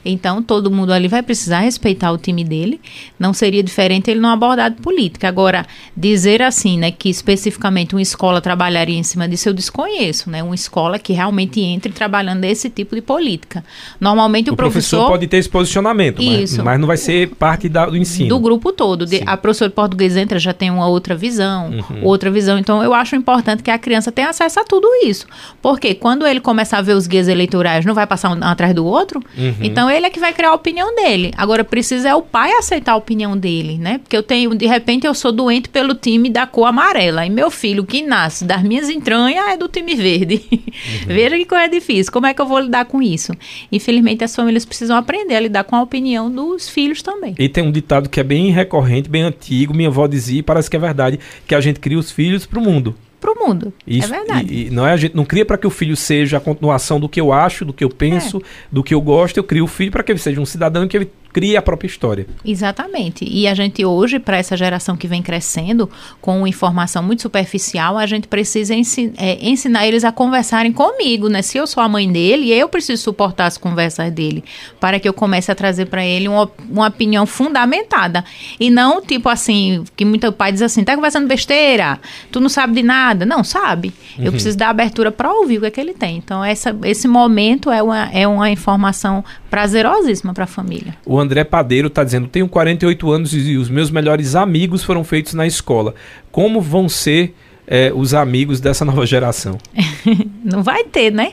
então, 0.06 0.42
todo 0.42 0.70
mundo 0.70 0.92
ali 0.92 1.08
vai 1.08 1.22
precisar 1.22 1.60
respeitar 1.60 2.12
o 2.12 2.18
time 2.18 2.44
dele. 2.44 2.80
Não 3.18 3.32
seria 3.32 3.62
diferente 3.62 4.10
ele 4.10 4.20
não 4.20 4.30
abordar 4.30 4.72
política. 4.74 5.28
Agora, 5.28 5.66
dizer 5.96 6.42
assim, 6.42 6.78
né, 6.78 6.90
que 6.90 7.08
especificamente 7.08 7.94
uma 7.94 8.02
escola 8.02 8.40
trabalharia 8.40 8.96
em 8.96 9.02
cima 9.02 9.28
disso, 9.28 9.48
eu 9.48 9.54
desconheço, 9.54 10.30
né? 10.30 10.42
Uma 10.42 10.54
escola 10.54 10.98
que 10.98 11.12
realmente 11.12 11.60
entre 11.60 11.92
trabalhando 11.92 12.44
esse 12.44 12.68
tipo 12.68 12.94
de 12.94 13.02
política. 13.02 13.64
Normalmente 14.00 14.50
o, 14.50 14.54
o 14.54 14.56
professor, 14.56 14.98
professor, 14.98 15.10
pode 15.10 15.26
ter 15.26 15.38
esse 15.38 15.48
posicionamento, 15.48 16.22
mas, 16.22 16.56
mas 16.58 16.80
não 16.80 16.86
vai 16.86 16.96
ser 16.96 17.30
parte 17.30 17.68
da, 17.68 17.86
do 17.86 17.96
ensino. 17.96 18.28
Do 18.28 18.38
grupo 18.38 18.72
todo. 18.72 19.06
De, 19.06 19.22
a 19.26 19.36
professora 19.36 19.68
de 19.68 19.74
português 19.74 20.16
entra, 20.16 20.38
já 20.38 20.52
tem 20.52 20.70
uma 20.70 20.86
outra 20.86 21.14
visão, 21.14 21.70
uhum. 21.70 22.04
outra 22.04 22.30
visão. 22.30 22.58
Então, 22.58 22.82
eu 22.82 22.92
acho 22.92 23.16
importante 23.16 23.62
que 23.62 23.70
a 23.70 23.78
criança 23.78 24.12
tenha 24.12 24.28
acesso 24.28 24.60
a 24.60 24.64
tudo 24.64 24.86
isso. 25.04 25.26
Porque 25.62 25.94
quando 25.94 26.26
ele 26.26 26.40
começar 26.40 26.78
a 26.78 26.82
ver 26.82 26.94
os 26.94 27.06
guias 27.06 27.28
eleitorais, 27.28 27.84
não 27.84 27.94
vai 27.94 28.06
passar 28.06 28.30
um 28.30 28.44
atrás 28.44 28.74
do 28.74 28.84
outro. 28.84 29.22
Uhum. 29.36 29.54
Então, 29.60 29.90
ele 29.90 29.95
é 30.04 30.10
que 30.10 30.20
vai 30.20 30.34
criar 30.34 30.50
a 30.50 30.54
opinião 30.54 30.94
dele. 30.94 31.32
Agora 31.36 31.64
precisa 31.64 32.08
é 32.10 32.14
o 32.14 32.20
pai 32.20 32.52
aceitar 32.52 32.92
a 32.92 32.96
opinião 32.96 33.36
dele, 33.36 33.78
né? 33.78 33.98
Porque 33.98 34.16
eu 34.16 34.22
tenho, 34.22 34.54
de 34.54 34.66
repente, 34.66 35.06
eu 35.06 35.14
sou 35.14 35.32
doente 35.32 35.68
pelo 35.68 35.94
time 35.94 36.28
da 36.28 36.46
cor 36.46 36.66
amarela. 36.66 37.24
E 37.24 37.30
meu 37.30 37.50
filho, 37.50 37.84
que 37.84 38.02
nasce 38.02 38.44
das 38.44 38.62
minhas 38.62 38.90
entranhas, 38.90 39.46
é 39.48 39.56
do 39.56 39.68
time 39.68 39.94
verde. 39.94 40.44
Uhum. 40.52 40.60
Veja 41.08 41.36
que 41.38 41.46
coisa 41.46 41.68
difícil. 41.68 42.12
Como 42.12 42.26
é 42.26 42.34
que 42.34 42.40
eu 42.42 42.46
vou 42.46 42.60
lidar 42.60 42.84
com 42.84 43.00
isso? 43.00 43.32
Infelizmente, 43.72 44.24
as 44.24 44.36
famílias 44.36 44.64
precisam 44.64 44.96
aprender 44.96 45.36
a 45.36 45.40
lidar 45.40 45.64
com 45.64 45.76
a 45.76 45.82
opinião 45.82 46.30
dos 46.30 46.68
filhos 46.68 47.00
também. 47.00 47.34
E 47.38 47.48
tem 47.48 47.64
um 47.64 47.72
ditado 47.72 48.08
que 48.08 48.20
é 48.20 48.24
bem 48.24 48.50
recorrente, 48.50 49.08
bem 49.08 49.22
antigo, 49.22 49.72
minha 49.72 49.88
avó 49.88 50.06
dizia, 50.06 50.40
e 50.40 50.42
parece 50.42 50.68
que 50.68 50.76
é 50.76 50.80
verdade, 50.80 51.18
que 51.46 51.54
a 51.54 51.60
gente 51.60 51.80
cria 51.80 51.98
os 51.98 52.10
filhos 52.10 52.44
para 52.44 52.58
o 52.58 52.62
mundo 52.62 52.94
para 53.20 53.32
o 53.32 53.34
mundo. 53.34 53.72
É 53.86 53.94
Isso, 53.94 54.12
é 54.12 54.18
verdade. 54.18 54.52
E, 54.52 54.66
e, 54.66 54.70
não 54.70 54.86
é 54.86 54.92
a 54.92 54.96
gente 54.96 55.14
não 55.14 55.24
cria 55.24 55.44
para 55.44 55.58
que 55.58 55.66
o 55.66 55.70
filho 55.70 55.96
seja 55.96 56.36
a 56.36 56.40
continuação 56.40 57.00
do 57.00 57.08
que 57.08 57.20
eu 57.20 57.32
acho, 57.32 57.64
do 57.64 57.72
que 57.72 57.84
eu 57.84 57.90
penso, 57.90 58.38
é. 58.38 58.40
do 58.70 58.82
que 58.82 58.94
eu 58.94 59.00
gosto. 59.00 59.36
Eu 59.36 59.44
crio 59.44 59.64
o 59.64 59.68
filho 59.68 59.90
para 59.90 60.02
que 60.02 60.12
ele 60.12 60.18
seja 60.18 60.40
um 60.40 60.46
cidadão 60.46 60.86
que 60.86 60.96
ele 60.96 61.10
cria 61.36 61.58
a 61.58 61.62
própria 61.62 61.86
história. 61.86 62.26
Exatamente. 62.42 63.22
E 63.28 63.46
a 63.46 63.52
gente 63.52 63.84
hoje, 63.84 64.18
para 64.18 64.38
essa 64.38 64.56
geração 64.56 64.96
que 64.96 65.06
vem 65.06 65.20
crescendo, 65.20 65.86
com 66.18 66.46
informação 66.46 67.02
muito 67.02 67.20
superficial, 67.20 67.98
a 67.98 68.06
gente 68.06 68.26
precisa 68.26 68.74
ensin 68.74 69.12
é, 69.18 69.36
ensinar 69.46 69.86
eles 69.86 70.02
a 70.02 70.10
conversarem 70.10 70.72
comigo, 70.72 71.28
né? 71.28 71.42
Se 71.42 71.58
eu 71.58 71.66
sou 71.66 71.82
a 71.82 71.88
mãe 71.90 72.10
dele, 72.10 72.50
eu 72.50 72.70
preciso 72.70 73.02
suportar 73.02 73.44
as 73.44 73.58
conversas 73.58 74.10
dele, 74.10 74.42
para 74.80 74.98
que 74.98 75.06
eu 75.06 75.12
comece 75.12 75.52
a 75.52 75.54
trazer 75.54 75.84
para 75.86 76.02
ele 76.02 76.26
uma, 76.26 76.50
uma 76.70 76.88
opinião 76.88 77.26
fundamentada. 77.26 78.24
E 78.58 78.70
não 78.70 79.02
tipo 79.02 79.28
assim, 79.28 79.84
que 79.94 80.06
muito 80.06 80.32
pai 80.32 80.52
diz 80.52 80.62
assim, 80.62 80.84
tá 80.84 80.94
conversando 80.94 81.26
besteira, 81.26 82.00
tu 82.32 82.40
não 82.40 82.48
sabe 82.48 82.72
de 82.72 82.82
nada. 82.82 83.26
Não, 83.26 83.44
sabe. 83.44 83.92
Eu 84.18 84.24
uhum. 84.24 84.30
preciso 84.30 84.56
dar 84.56 84.70
abertura 84.70 85.12
para 85.12 85.30
ouvir 85.30 85.58
o 85.58 85.60
que, 85.60 85.66
é 85.66 85.70
que 85.70 85.80
ele 85.82 85.92
tem. 85.92 86.16
Então, 86.16 86.42
essa, 86.42 86.74
esse 86.84 87.06
momento 87.06 87.70
é 87.70 87.82
uma, 87.82 88.10
é 88.10 88.26
uma 88.26 88.50
informação 88.50 89.22
prazerosíssima 89.56 90.34
para 90.34 90.44
a 90.44 90.46
família. 90.46 90.94
O 91.06 91.18
André 91.18 91.42
Padeiro 91.42 91.88
está 91.88 92.04
dizendo: 92.04 92.28
tenho 92.28 92.46
48 92.46 93.10
anos 93.10 93.32
e 93.32 93.56
os 93.56 93.70
meus 93.70 93.90
melhores 93.90 94.34
amigos 94.34 94.84
foram 94.84 95.02
feitos 95.02 95.32
na 95.32 95.46
escola. 95.46 95.94
Como 96.30 96.60
vão 96.60 96.90
ser 96.90 97.34
é, 97.66 97.90
os 97.94 98.12
amigos 98.12 98.60
dessa 98.60 98.84
nova 98.84 99.06
geração? 99.06 99.56
Não 100.44 100.62
vai 100.62 100.84
ter, 100.84 101.10
né? 101.10 101.32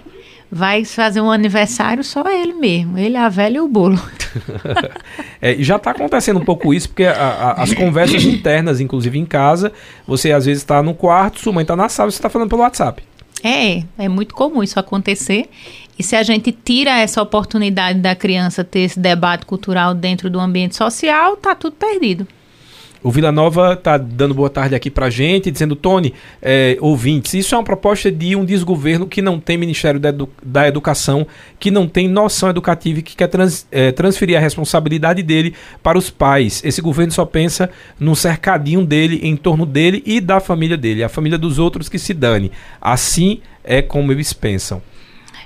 Vai 0.49 0.85
fazer 0.85 1.19
um 1.19 1.29
aniversário 1.29 2.01
só 2.01 2.23
ele 2.29 2.53
mesmo, 2.53 2.97
ele, 2.97 3.17
a 3.17 3.27
velha 3.27 3.57
e 3.57 3.59
o 3.59 3.67
bolo. 3.67 3.99
é, 5.41 5.55
já 5.59 5.75
está 5.75 5.91
acontecendo 5.91 6.39
um 6.39 6.45
pouco 6.45 6.73
isso, 6.73 6.87
porque 6.87 7.03
a, 7.03 7.13
a, 7.13 7.63
as 7.63 7.73
conversas 7.73 8.23
internas, 8.23 8.79
inclusive 8.79 9.19
em 9.19 9.25
casa, 9.25 9.73
você 10.07 10.31
às 10.31 10.45
vezes 10.45 10.63
está 10.63 10.81
no 10.81 10.93
quarto, 10.93 11.39
sua 11.39 11.51
mãe 11.51 11.63
está 11.63 11.75
na 11.75 11.89
sala, 11.89 12.09
você 12.09 12.19
está 12.19 12.29
falando 12.29 12.49
pelo 12.49 12.61
WhatsApp. 12.61 13.03
É, 13.43 13.83
é 13.97 14.07
muito 14.07 14.33
comum 14.33 14.63
isso 14.63 14.79
acontecer. 14.79 15.49
E 15.97 16.03
se 16.03 16.15
a 16.15 16.23
gente 16.23 16.51
tira 16.51 16.99
essa 16.99 17.21
oportunidade 17.21 17.99
da 17.99 18.15
criança 18.15 18.63
ter 18.63 18.79
esse 18.79 18.99
debate 18.99 19.45
cultural 19.45 19.93
dentro 19.93 20.29
do 20.29 20.39
ambiente 20.39 20.75
social, 20.75 21.37
tá 21.37 21.53
tudo 21.53 21.75
perdido. 21.75 22.27
O 23.03 23.11
Vila 23.11 23.33
Nova 23.33 23.73
está 23.73 23.97
dando 23.97 24.33
boa 24.33 24.49
tarde 24.49 24.73
aqui 24.75 24.89
para 24.89 25.09
gente, 25.09 25.51
dizendo, 25.51 25.75
Tony, 25.75 26.13
é, 26.41 26.77
ouvintes, 26.79 27.33
isso 27.33 27.53
é 27.53 27.57
uma 27.57 27.63
proposta 27.63 28.09
de 28.09 28.33
um 28.33 28.45
desgoverno 28.45 29.05
que 29.05 29.21
não 29.21 29.41
tem 29.41 29.57
Ministério 29.57 29.99
da, 29.99 30.07
Edu 30.07 30.29
da 30.41 30.65
Educação, 30.69 31.27
que 31.59 31.69
não 31.69 31.85
tem 31.85 32.07
noção 32.07 32.49
educativa 32.49 32.99
e 32.99 33.01
que 33.01 33.13
quer 33.13 33.27
trans 33.27 33.67
é, 33.69 33.91
transferir 33.91 34.37
a 34.37 34.39
responsabilidade 34.39 35.21
dele 35.21 35.53
para 35.83 35.97
os 35.97 36.09
pais. 36.09 36.61
Esse 36.63 36.81
governo 36.81 37.11
só 37.11 37.25
pensa 37.25 37.69
no 37.99 38.15
cercadinho 38.15 38.85
dele, 38.85 39.19
em 39.21 39.35
torno 39.35 39.65
dele 39.65 40.01
e 40.05 40.21
da 40.21 40.39
família 40.39 40.77
dele, 40.77 41.03
a 41.03 41.09
família 41.09 41.37
dos 41.37 41.59
outros 41.59 41.89
que 41.89 41.99
se 41.99 42.13
dane. 42.13 42.53
Assim 42.79 43.41
é 43.65 43.81
como 43.81 44.13
eles 44.13 44.31
pensam. 44.31 44.81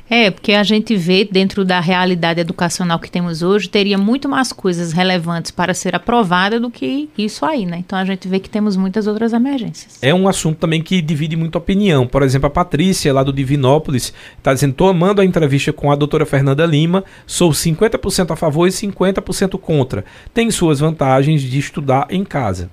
É, 0.09 0.31
porque 0.31 0.53
a 0.53 0.63
gente 0.63 0.95
vê 0.95 1.27
dentro 1.29 1.65
da 1.65 1.79
realidade 1.79 2.39
educacional 2.39 2.97
que 2.97 3.11
temos 3.11 3.41
hoje, 3.41 3.67
teria 3.67 3.97
muito 3.97 4.29
mais 4.29 4.53
coisas 4.53 4.93
relevantes 4.93 5.51
para 5.51 5.73
ser 5.73 5.95
aprovada 5.95 6.59
do 6.59 6.71
que 6.71 7.09
isso 7.17 7.45
aí, 7.45 7.65
né? 7.65 7.77
Então 7.79 7.99
a 7.99 8.05
gente 8.05 8.27
vê 8.27 8.39
que 8.39 8.49
temos 8.49 8.77
muitas 8.77 9.05
outras 9.05 9.33
emergências. 9.33 9.99
É 10.01 10.13
um 10.13 10.27
assunto 10.27 10.59
também 10.59 10.81
que 10.81 11.01
divide 11.01 11.35
muita 11.35 11.57
opinião. 11.57 12.07
Por 12.07 12.23
exemplo, 12.23 12.47
a 12.47 12.49
Patrícia, 12.49 13.13
lá 13.13 13.21
do 13.21 13.33
Divinópolis, 13.33 14.13
está 14.37 14.53
dizendo: 14.53 14.71
estou 14.71 14.87
amando 14.87 15.21
a 15.21 15.25
entrevista 15.25 15.73
com 15.73 15.91
a 15.91 15.95
doutora 15.95 16.25
Fernanda 16.25 16.65
Lima, 16.65 17.03
sou 17.25 17.51
50% 17.51 18.31
a 18.31 18.35
favor 18.35 18.67
e 18.67 18.71
50% 18.71 19.59
contra. 19.59 20.05
Tem 20.33 20.49
suas 20.49 20.79
vantagens 20.79 21.41
de 21.41 21.59
estudar 21.59 22.07
em 22.09 22.23
casa. 22.23 22.69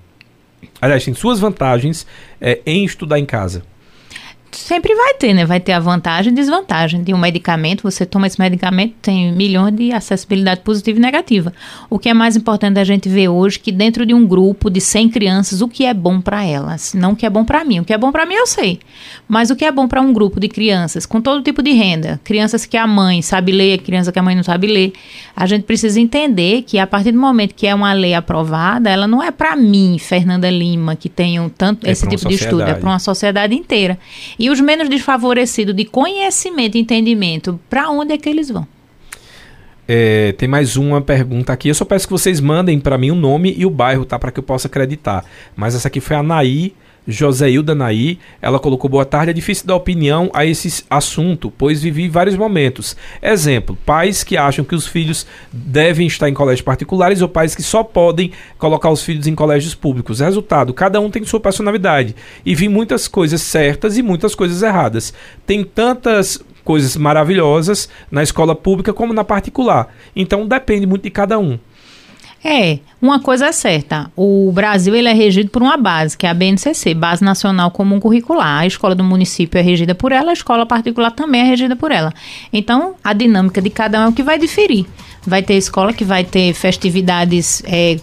Aliás, 0.80 1.05
tem 1.05 1.14
suas 1.14 1.41
vantagens 1.41 2.07
é, 2.41 2.61
em 2.64 2.85
estudar 2.85 3.18
em 3.18 3.26
casa 3.26 3.64
sempre 4.57 4.94
vai 4.94 5.14
ter, 5.14 5.34
né? 5.34 5.44
Vai 5.44 5.61
ter 5.61 5.72
a 5.72 5.80
vantagem 5.80 6.32
e 6.32 6.34
desvantagem 6.34 7.02
de 7.02 7.12
um 7.12 7.18
medicamento. 7.18 7.82
Você 7.82 8.07
toma 8.07 8.26
esse 8.26 8.40
medicamento, 8.40 8.94
tem 9.02 9.32
milhões 9.32 9.74
de 9.74 9.92
acessibilidade 9.92 10.61
positiva 10.61 10.98
e 10.98 11.02
negativa. 11.02 11.52
O 11.90 11.98
que 11.98 12.09
é 12.09 12.14
mais 12.14 12.36
importante 12.36 12.78
a 12.78 12.84
gente 12.84 13.09
ver 13.09 13.28
hoje 13.28 13.59
que 13.59 13.72
dentro 13.72 14.07
de 14.07 14.14
um 14.14 14.26
grupo 14.26 14.70
de 14.70 14.80
100 14.80 15.09
crianças, 15.11 15.61
o 15.61 15.68
que 15.68 15.84
é 15.84 15.94
bom 15.94 16.20
para 16.20 16.44
elas, 16.44 16.94
não 16.94 17.12
o 17.12 17.16
que 17.16 17.26
é 17.26 17.30
bom 17.30 17.44
para 17.44 17.64
mim. 17.64 17.80
O 17.80 17.84
que 17.84 17.92
é 17.92 17.98
bom 17.98 18.11
para 18.11 18.26
mim 18.26 18.34
eu 18.34 18.46
sei, 18.46 18.80
mas 19.28 19.50
o 19.50 19.57
que 19.57 19.64
é 19.64 19.72
bom 19.72 19.88
para 19.88 20.00
um 20.00 20.12
grupo 20.12 20.38
de 20.40 20.48
crianças 20.48 21.07
com 21.07 21.20
todo 21.20 21.42
tipo 21.42 21.62
de 21.62 21.72
renda, 21.72 22.20
crianças 22.24 22.66
que 22.66 22.76
a 22.76 22.86
mãe 22.86 23.22
sabe 23.22 23.52
ler, 23.52 23.78
criança 23.78 24.12
que 24.12 24.18
a 24.18 24.22
mãe 24.22 24.34
não 24.34 24.42
sabe 24.42 24.66
ler, 24.66 24.92
a 25.34 25.46
gente 25.46 25.64
precisa 25.64 26.00
entender 26.00 26.62
que 26.62 26.78
a 26.78 26.86
partir 26.86 27.12
do 27.12 27.18
momento 27.18 27.55
que 27.55 27.66
é 27.66 27.74
uma 27.74 27.92
lei 27.92 28.14
aprovada, 28.14 28.90
ela 28.90 29.07
não 29.07 29.22
é 29.22 29.30
para 29.30 29.57
mim, 29.57 29.96
Fernanda 29.98 30.48
Lima, 30.50 30.96
que 30.96 31.09
tenho 31.09 31.50
tanto 31.57 31.86
é 31.86 31.90
esse 31.90 32.07
tipo 32.09 32.28
de 32.28 32.34
estudo, 32.34 32.62
é 32.62 32.74
para 32.74 32.88
uma 32.88 32.98
sociedade 32.98 33.55
inteira. 33.55 33.98
E 34.38 34.43
os 34.51 34.61
menos 34.61 34.88
desfavorecidos 34.88 35.74
de 35.74 35.84
conhecimento 35.84 36.76
e 36.76 36.80
entendimento, 36.80 37.59
para 37.68 37.88
onde 37.90 38.12
é 38.12 38.18
que 38.18 38.28
eles 38.28 38.49
vão? 38.51 38.66
É, 39.86 40.32
tem 40.32 40.49
mais 40.49 40.76
uma 40.76 41.01
pergunta 41.01 41.53
aqui. 41.53 41.68
Eu 41.68 41.74
só 41.74 41.84
peço 41.84 42.07
que 42.07 42.12
vocês 42.12 42.40
mandem 42.40 42.80
para 42.80 42.97
mim 42.97 43.11
o 43.11 43.14
nome 43.14 43.55
e 43.57 43.66
o 43.66 43.70
bairro, 43.70 44.05
tá? 44.05 44.18
Para 44.18 44.30
que 44.30 44.40
eu 44.40 44.42
possa 44.42 44.66
acreditar. 44.66 45.24
Mas 45.55 45.74
essa 45.74 45.88
aqui 45.88 46.01
foi 46.01 46.16
a 46.16 46.22
Naí 46.22 46.74
Joséilda 47.07 47.74
Naí, 47.74 48.18
ela 48.40 48.59
colocou 48.59 48.88
boa 48.88 49.05
tarde, 49.05 49.30
é 49.30 49.34
difícil 49.34 49.66
dar 49.66 49.76
opinião 49.76 50.30
a 50.32 50.44
esse 50.44 50.84
assunto, 50.88 51.50
pois 51.50 51.82
vivi 51.82 52.09
vários 52.09 52.36
momentos. 52.36 52.96
Exemplo, 53.22 53.76
pais 53.84 54.24
que 54.24 54.36
acham 54.36 54.64
que 54.64 54.74
os 54.74 54.86
filhos 54.86 55.26
devem 55.52 56.07
estar 56.07 56.28
em 56.28 56.34
colégios 56.34 56.62
particulares 56.62 57.20
ou 57.20 57.28
pais 57.28 57.55
que 57.55 57.62
só 57.62 57.82
podem 57.82 58.32
colocar 58.59 58.90
os 58.90 59.02
filhos 59.02 59.26
em 59.26 59.34
colégios 59.34 59.74
públicos. 59.74 60.20
Resultado, 60.20 60.72
cada 60.72 61.00
um 61.00 61.11
tem 61.11 61.24
sua 61.24 61.40
personalidade. 61.40 62.16
E 62.44 62.55
vi 62.55 62.68
muitas 62.68 63.07
coisas 63.07 63.42
certas 63.42 63.98
e 63.98 64.02
muitas 64.02 64.34
coisas 64.34 64.62
erradas. 64.62 65.12
Tem 65.46 65.62
tantas 65.62 66.42
coisas 66.64 66.96
maravilhosas 66.96 67.88
na 68.11 68.22
escola 68.22 68.57
pública 68.57 68.92
como 68.92 69.12
na 69.12 69.22
particular. 69.22 69.94
Então 70.16 70.48
depende 70.48 70.86
muito 70.86 71.02
de 71.02 71.11
cada 71.11 71.38
um. 71.38 71.59
É, 72.47 72.78
uma 73.01 73.18
coisa 73.18 73.47
é 73.47 73.53
certa. 73.53 74.11
O 74.14 74.53
Brasil 74.53 74.95
ele 74.95 75.09
é 75.09 75.14
regido 75.14 75.49
por 75.49 75.62
uma 75.62 75.78
base, 75.78 76.16
que 76.16 76.26
é 76.26 76.28
a 76.28 76.34
BNCC, 76.34 76.92
Base 76.92 77.24
Nacional 77.24 77.70
Comum 77.70 77.99
Curricular. 77.99 78.61
A 78.61 78.66
escola 78.66 78.95
do 78.95 79.03
município 79.03 79.59
é 79.59 79.62
regida 79.62 79.95
por 79.95 80.12
ela, 80.12 80.28
a 80.28 80.34
escola 80.34 80.66
particular 80.66 81.11
também 81.11 81.40
é 81.40 81.45
regida 81.45 81.74
por 81.74 81.90
ela. 81.90 82.12
Então, 82.53 82.97
a 83.03 83.14
dinâmica 83.14 83.62
de 83.62 83.70
cada 83.70 83.99
um 83.99 84.05
é 84.05 84.09
o 84.09 84.12
que 84.12 84.22
vai 84.22 84.38
diferir. 84.38 84.84
Vai 85.26 85.42
ter 85.42 85.55
escola 85.55 85.95
que 85.95 86.05
vai 86.05 86.22
ter 86.22 86.53
festividades 86.53 87.62
é, 87.64 87.99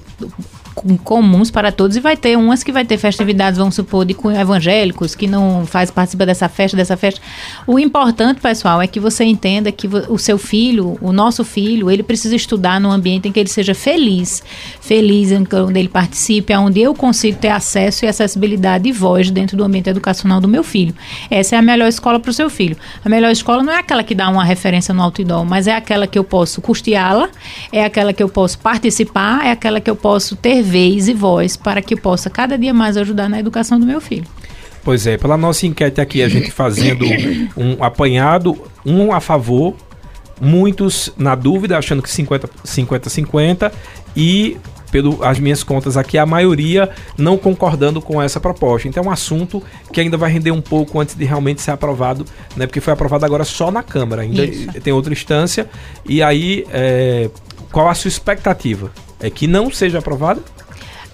comuns 1.03 1.51
para 1.51 1.71
todos 1.71 1.97
e 1.97 1.99
vai 1.99 2.15
ter 2.17 2.37
umas 2.37 2.63
que 2.63 2.71
vai 2.71 2.85
ter 2.85 2.97
festividades, 2.97 3.57
vamos 3.57 3.75
supor, 3.75 4.05
de 4.05 4.15
evangélicos, 4.39 5.15
que 5.15 5.27
não 5.27 5.65
faz 5.65 5.91
participa 5.91 6.25
dessa 6.25 6.49
festa, 6.49 6.77
dessa 6.77 6.97
festa. 6.97 7.21
O 7.67 7.79
importante, 7.79 8.41
pessoal, 8.41 8.81
é 8.81 8.87
que 8.87 8.99
você 8.99 9.23
entenda 9.23 9.71
que 9.71 9.87
o 9.87 10.17
seu 10.17 10.37
filho, 10.37 10.97
o 11.01 11.11
nosso 11.11 11.43
filho, 11.43 11.89
ele 11.89 12.03
precisa 12.03 12.35
estudar 12.35 12.79
num 12.79 12.91
ambiente 12.91 13.27
em 13.27 13.31
que 13.31 13.39
ele 13.39 13.49
seja 13.49 13.73
feliz, 13.73 14.43
feliz 14.79 15.31
onde 15.31 15.79
ele 15.79 15.89
participe, 15.89 16.53
onde 16.55 16.81
eu 16.81 16.93
consigo 16.93 17.37
ter 17.37 17.49
acesso 17.49 18.05
e 18.05 18.07
acessibilidade 18.07 18.87
e 18.87 18.91
voz 18.91 19.29
dentro 19.31 19.55
do 19.57 19.63
ambiente 19.63 19.89
educacional 19.89 20.41
do 20.41 20.47
meu 20.47 20.63
filho. 20.63 20.93
Essa 21.29 21.55
é 21.55 21.59
a 21.59 21.61
melhor 21.61 21.87
escola 21.87 22.19
para 22.19 22.31
o 22.31 22.33
seu 22.33 22.49
filho. 22.49 22.77
A 23.03 23.09
melhor 23.09 23.31
escola 23.31 23.63
não 23.63 23.73
é 23.73 23.79
aquela 23.79 24.03
que 24.03 24.15
dá 24.15 24.29
uma 24.29 24.43
referência 24.43 24.93
no 24.93 25.01
outdoor, 25.01 25.45
mas 25.45 25.67
é 25.67 25.75
aquela 25.75 26.07
que 26.07 26.17
eu 26.17 26.23
posso 26.23 26.61
custeá-la, 26.61 27.29
é 27.71 27.83
aquela 27.83 28.13
que 28.13 28.21
eu 28.21 28.29
posso 28.29 28.59
participar, 28.59 29.45
é 29.45 29.51
aquela 29.51 29.79
que 29.79 29.89
eu 29.89 29.95
posso 29.95 30.35
ter 30.35 30.61
vez 30.71 31.09
e 31.09 31.13
voz 31.13 31.57
para 31.57 31.81
que 31.81 31.95
possa 31.95 32.29
cada 32.29 32.57
dia 32.57 32.73
mais 32.73 32.95
ajudar 32.95 33.29
na 33.29 33.39
educação 33.39 33.77
do 33.77 33.85
meu 33.85 33.99
filho. 33.99 34.25
Pois 34.83 35.05
é, 35.05 35.17
pela 35.17 35.37
nossa 35.37 35.67
enquete 35.67 36.01
aqui, 36.01 36.23
a 36.23 36.29
gente 36.29 36.49
fazendo 36.49 37.05
um 37.55 37.83
apanhado, 37.83 38.57
um 38.85 39.13
a 39.13 39.19
favor, 39.19 39.75
muitos 40.39 41.13
na 41.17 41.35
dúvida, 41.35 41.77
achando 41.77 42.01
que 42.01 42.09
50-50, 42.09 43.71
e 44.15 44.57
pelo 44.91 45.23
as 45.23 45.39
minhas 45.39 45.63
contas 45.63 45.95
aqui, 45.95 46.17
a 46.17 46.25
maioria 46.25 46.89
não 47.17 47.37
concordando 47.37 48.01
com 48.01 48.21
essa 48.21 48.39
proposta. 48.39 48.87
Então 48.87 49.03
é 49.03 49.07
um 49.07 49.11
assunto 49.11 49.63
que 49.91 50.01
ainda 50.01 50.17
vai 50.17 50.31
render 50.31 50.51
um 50.51 50.61
pouco 50.61 50.99
antes 50.99 51.15
de 51.15 51.25
realmente 51.25 51.61
ser 51.61 51.71
aprovado, 51.71 52.25
né? 52.55 52.65
Porque 52.65 52.81
foi 52.81 52.91
aprovado 52.91 53.23
agora 53.25 53.43
só 53.43 53.71
na 53.71 53.83
Câmara, 53.83 54.23
ainda 54.23 54.43
Isso. 54.43 54.81
tem 54.81 54.91
outra 54.91 55.13
instância. 55.13 55.69
E 56.05 56.21
aí, 56.21 56.65
é, 56.71 57.29
qual 57.71 57.87
a 57.87 57.93
sua 57.93 58.09
expectativa? 58.09 58.91
É 59.21 59.29
que 59.29 59.47
não 59.47 59.71
seja 59.71 59.99
aprovada? 59.99 60.41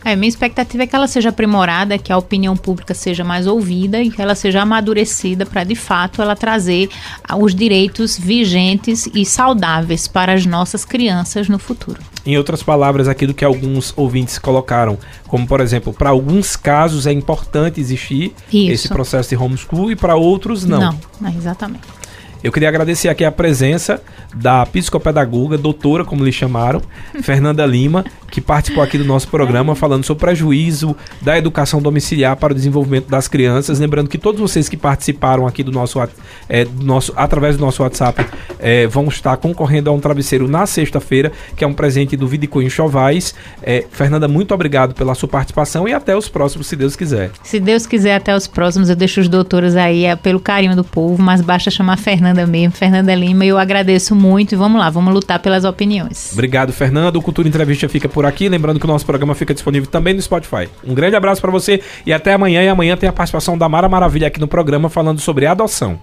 É, 0.08 0.16
minha 0.16 0.30
expectativa 0.30 0.84
é 0.84 0.88
que 0.88 0.96
ela 0.96 1.06
seja 1.06 1.30
aprimorada, 1.30 1.98
que 1.98 2.14
a 2.14 2.18
opinião 2.18 2.56
pública 2.56 2.94
seja 2.94 3.26
mais 3.26 3.46
ouvida 3.46 4.02
e 4.02 4.10
que 4.10 4.22
ela 4.22 4.36
seja 4.36 4.62
amadurecida 4.62 5.46
para, 5.46 5.66
de 5.66 5.76
fato, 5.76 6.22
ela 6.22 6.34
trazer 6.34 6.90
os 7.38 7.54
direitos 7.54 8.18
vigentes 8.18 9.10
e 9.14 9.26
saudáveis 9.26 10.08
para 10.08 10.34
as 10.34 10.46
nossas 10.46 10.86
crianças 10.86 11.50
no 11.50 11.60
futuro. 11.60 12.00
Em 12.26 12.38
outras 12.38 12.64
palavras, 12.64 13.10
aquilo 13.10 13.34
que 13.34 13.44
alguns 13.44 13.94
ouvintes 13.98 14.40
colocaram, 14.40 14.98
como 15.28 15.46
por 15.46 15.60
exemplo, 15.60 15.92
para 15.92 16.10
alguns 16.10 16.56
casos 16.56 17.06
é 17.06 17.12
importante 17.12 17.82
existir 17.82 18.34
Isso. 18.52 18.72
esse 18.72 18.88
processo 18.88 19.30
de 19.30 19.36
homeschool 19.36 19.92
e 19.92 19.96
para 19.98 20.16
outros 20.16 20.64
não. 20.64 20.80
Não, 20.80 21.00
não 21.20 21.30
exatamente. 21.32 21.97
Eu 22.44 22.52
queria 22.52 22.70
agradecer 22.70 23.10
aqui 23.10 23.26
a 23.26 23.32
presença 23.32 24.02
da 24.36 24.66
psicopedagoga, 24.66 25.58
doutora, 25.58 26.06
como 26.06 26.24
lhe 26.24 26.32
chamaram, 26.32 26.82
Fernanda 27.24 27.66
Lima, 27.66 28.06
que 28.30 28.40
participou 28.40 28.84
aqui 28.84 28.98
do 28.98 29.06
nosso 29.06 29.28
programa 29.28 29.74
falando 29.74 30.04
sobre 30.04 30.24
o 30.24 30.26
prejuízo 30.28 30.96
da 31.22 31.38
educação 31.38 31.82
domiciliar 31.82 32.36
para 32.36 32.54
o 32.54 32.56
desenvolvimento 32.56 33.10
das 33.10 33.28
crianças. 33.28 33.80
Lembrando 33.80 34.10
que 34.10 34.18
todos 34.18 34.40
vocês 34.40 34.70
que 34.70 34.78
participaram 34.78 35.48
aqui 35.48 35.64
do 35.64 35.72
nosso, 35.72 36.00
é, 36.48 36.66
do 36.66 36.86
nosso 36.86 37.12
através 37.16 37.58
do 37.58 37.66
nosso 37.66 37.82
WhatsApp 37.82 38.24
é, 38.60 38.86
vão 38.86 39.08
estar 39.08 39.36
concorrendo 39.38 39.90
a 39.90 39.94
um 39.94 40.00
travesseiro 40.00 40.48
na 40.48 40.66
sexta-feira, 40.66 41.32
que 41.56 41.64
é 41.64 41.68
um 41.68 41.74
presente 41.74 42.16
do 42.16 42.28
Vidicunho 42.28 42.70
Chovais. 42.70 43.34
É, 43.64 43.84
Fernanda, 43.90 44.28
muito 44.28 44.54
obrigado 44.54 44.94
pela 44.94 45.16
sua 45.16 45.28
participação 45.28 45.88
e 45.88 45.94
até 45.94 46.16
os 46.16 46.30
próximos, 46.30 46.68
se 46.68 46.76
Deus 46.76 46.96
quiser. 46.96 47.32
Se 47.42 47.60
Deus 47.60 47.88
quiser, 47.88 48.16
até 48.16 48.36
os 48.36 48.46
próximos. 48.46 48.90
Eu 48.90 48.96
deixo 48.96 49.22
os 49.22 49.28
doutores 49.28 49.76
aí 49.76 50.04
pelo 50.22 50.40
carinho 50.40 50.76
do 50.76 50.84
povo, 50.84 51.22
mas 51.22 51.42
basta 51.42 51.72
chamar 51.72 51.98
Fernanda 51.98 52.27
mesmo, 52.34 52.72
Fernanda 52.72 53.14
Lima. 53.14 53.46
E 53.46 53.50
eu 53.50 53.58
agradeço 53.58 54.16
muito 54.16 54.54
e 54.54 54.56
vamos 54.56 54.80
lá, 54.80 54.90
vamos 54.90 55.14
lutar 55.14 55.40
pelas 55.40 55.64
opiniões. 55.64 56.32
Obrigado, 56.34 56.74
Fernando. 56.74 57.18
O 57.18 57.22
Cultura 57.22 57.48
Entrevista 57.48 57.88
fica 57.88 58.10
por 58.10 58.26
aqui. 58.26 58.50
Lembrando 58.50 58.80
que 58.80 58.86
o 58.86 58.88
nosso 58.88 59.06
programa 59.06 59.36
fica 59.36 59.54
disponível 59.54 59.90
também 59.90 60.14
no 60.14 60.22
Spotify. 60.22 60.70
Um 60.86 60.94
grande 60.94 61.16
abraço 61.16 61.42
para 61.42 61.52
você 61.52 61.82
e 62.06 62.14
até 62.14 62.34
amanhã. 62.34 62.64
E 62.64 62.70
amanhã 62.70 62.98
tem 62.98 63.10
a 63.10 63.14
participação 63.14 63.58
da 63.58 63.68
Mara 63.70 63.90
Maravilha 63.90 64.28
aqui 64.28 64.40
no 64.40 64.48
programa 64.48 64.90
falando 64.90 65.20
sobre 65.20 65.46
adoção. 65.46 66.00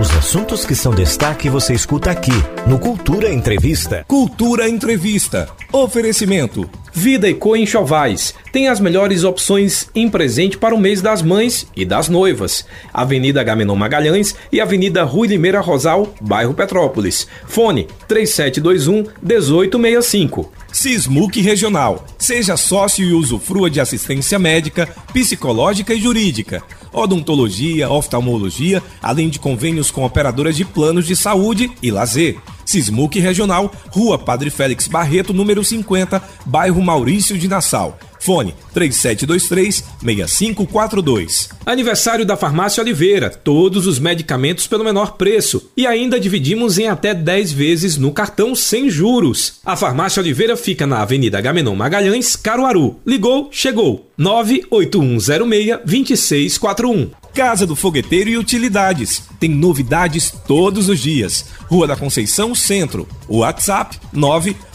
Os 0.00 0.10
assuntos 0.16 0.64
que 0.64 0.74
são 0.74 0.94
destaque 0.94 1.50
você 1.50 1.74
escuta 1.74 2.10
aqui 2.10 2.32
no 2.66 2.78
Cultura 2.78 3.30
Entrevista. 3.30 4.02
Cultura 4.08 4.66
Entrevista. 4.66 5.46
Oferecimento. 5.70 6.70
Vida 7.00 7.30
e 7.30 7.32
Co 7.32 7.56
Enxovais 7.56 8.34
tem 8.52 8.68
as 8.68 8.78
melhores 8.78 9.24
opções 9.24 9.88
em 9.94 10.06
presente 10.06 10.58
para 10.58 10.74
o 10.74 10.78
mês 10.78 11.00
das 11.00 11.22
mães 11.22 11.66
e 11.74 11.82
das 11.82 12.10
noivas. 12.10 12.66
Avenida 12.92 13.42
Gamenon 13.42 13.74
Magalhães 13.74 14.36
e 14.52 14.60
Avenida 14.60 15.02
Rui 15.02 15.26
Limeira 15.26 15.62
Rosal, 15.62 16.14
bairro 16.20 16.52
Petrópolis. 16.52 17.26
Fone 17.46 17.88
3721 18.06 19.06
1865. 19.22 20.52
Sismuc 20.70 21.40
Regional. 21.40 22.04
Seja 22.18 22.58
sócio 22.58 23.02
e 23.02 23.14
usufrua 23.14 23.70
de 23.70 23.80
assistência 23.80 24.38
médica, 24.38 24.86
psicológica 25.10 25.94
e 25.94 26.00
jurídica, 26.02 26.62
odontologia, 26.92 27.90
oftalmologia, 27.90 28.82
além 29.02 29.28
de 29.28 29.38
convênios 29.38 29.90
com 29.90 30.04
operadoras 30.04 30.56
de 30.56 30.64
planos 30.64 31.06
de 31.06 31.16
saúde 31.16 31.70
e 31.82 31.90
lazer. 31.90 32.38
Sismuc 32.64 33.18
Regional, 33.18 33.72
Rua 33.90 34.18
Padre 34.18 34.50
Félix 34.50 34.86
Barreto, 34.86 35.32
número 35.32 35.64
50, 35.64 36.22
bairro 36.46 36.80
Maurício 36.82 37.36
de 37.36 37.48
Nassau. 37.48 37.98
Fone 38.20 38.54
3723-6542. 38.76 41.48
Aniversário 41.64 42.26
da 42.26 42.36
Farmácia 42.36 42.82
Oliveira. 42.82 43.30
Todos 43.30 43.86
os 43.86 43.98
medicamentos 43.98 44.66
pelo 44.66 44.84
menor 44.84 45.16
preço. 45.16 45.70
E 45.76 45.86
ainda 45.86 46.18
dividimos 46.20 46.78
em 46.78 46.88
até 46.88 47.14
10 47.14 47.52
vezes 47.52 47.96
no 47.96 48.12
cartão 48.12 48.54
sem 48.54 48.90
juros. 48.90 49.54
A 49.64 49.74
Farmácia 49.74 50.20
Oliveira 50.20 50.54
fica 50.56 50.86
na 50.86 51.00
Avenida 51.00 51.40
Gamenon 51.40 51.74
Magalhães, 51.74 52.36
Caruaru. 52.36 53.00
Ligou, 53.06 53.48
chegou. 53.50 54.06
98106-2641. 54.18 57.08
Casa 57.34 57.66
do 57.66 57.74
Fogueteiro 57.74 58.28
e 58.28 58.36
Utilidades. 58.36 59.22
Tem 59.38 59.48
novidades 59.48 60.30
todos 60.46 60.90
os 60.90 61.00
dias. 61.00 61.46
Rua 61.66 61.86
da 61.86 61.96
Conceição 61.96 62.54
Centro. 62.54 63.08
WhatsApp 63.28 63.98
9 64.12 64.54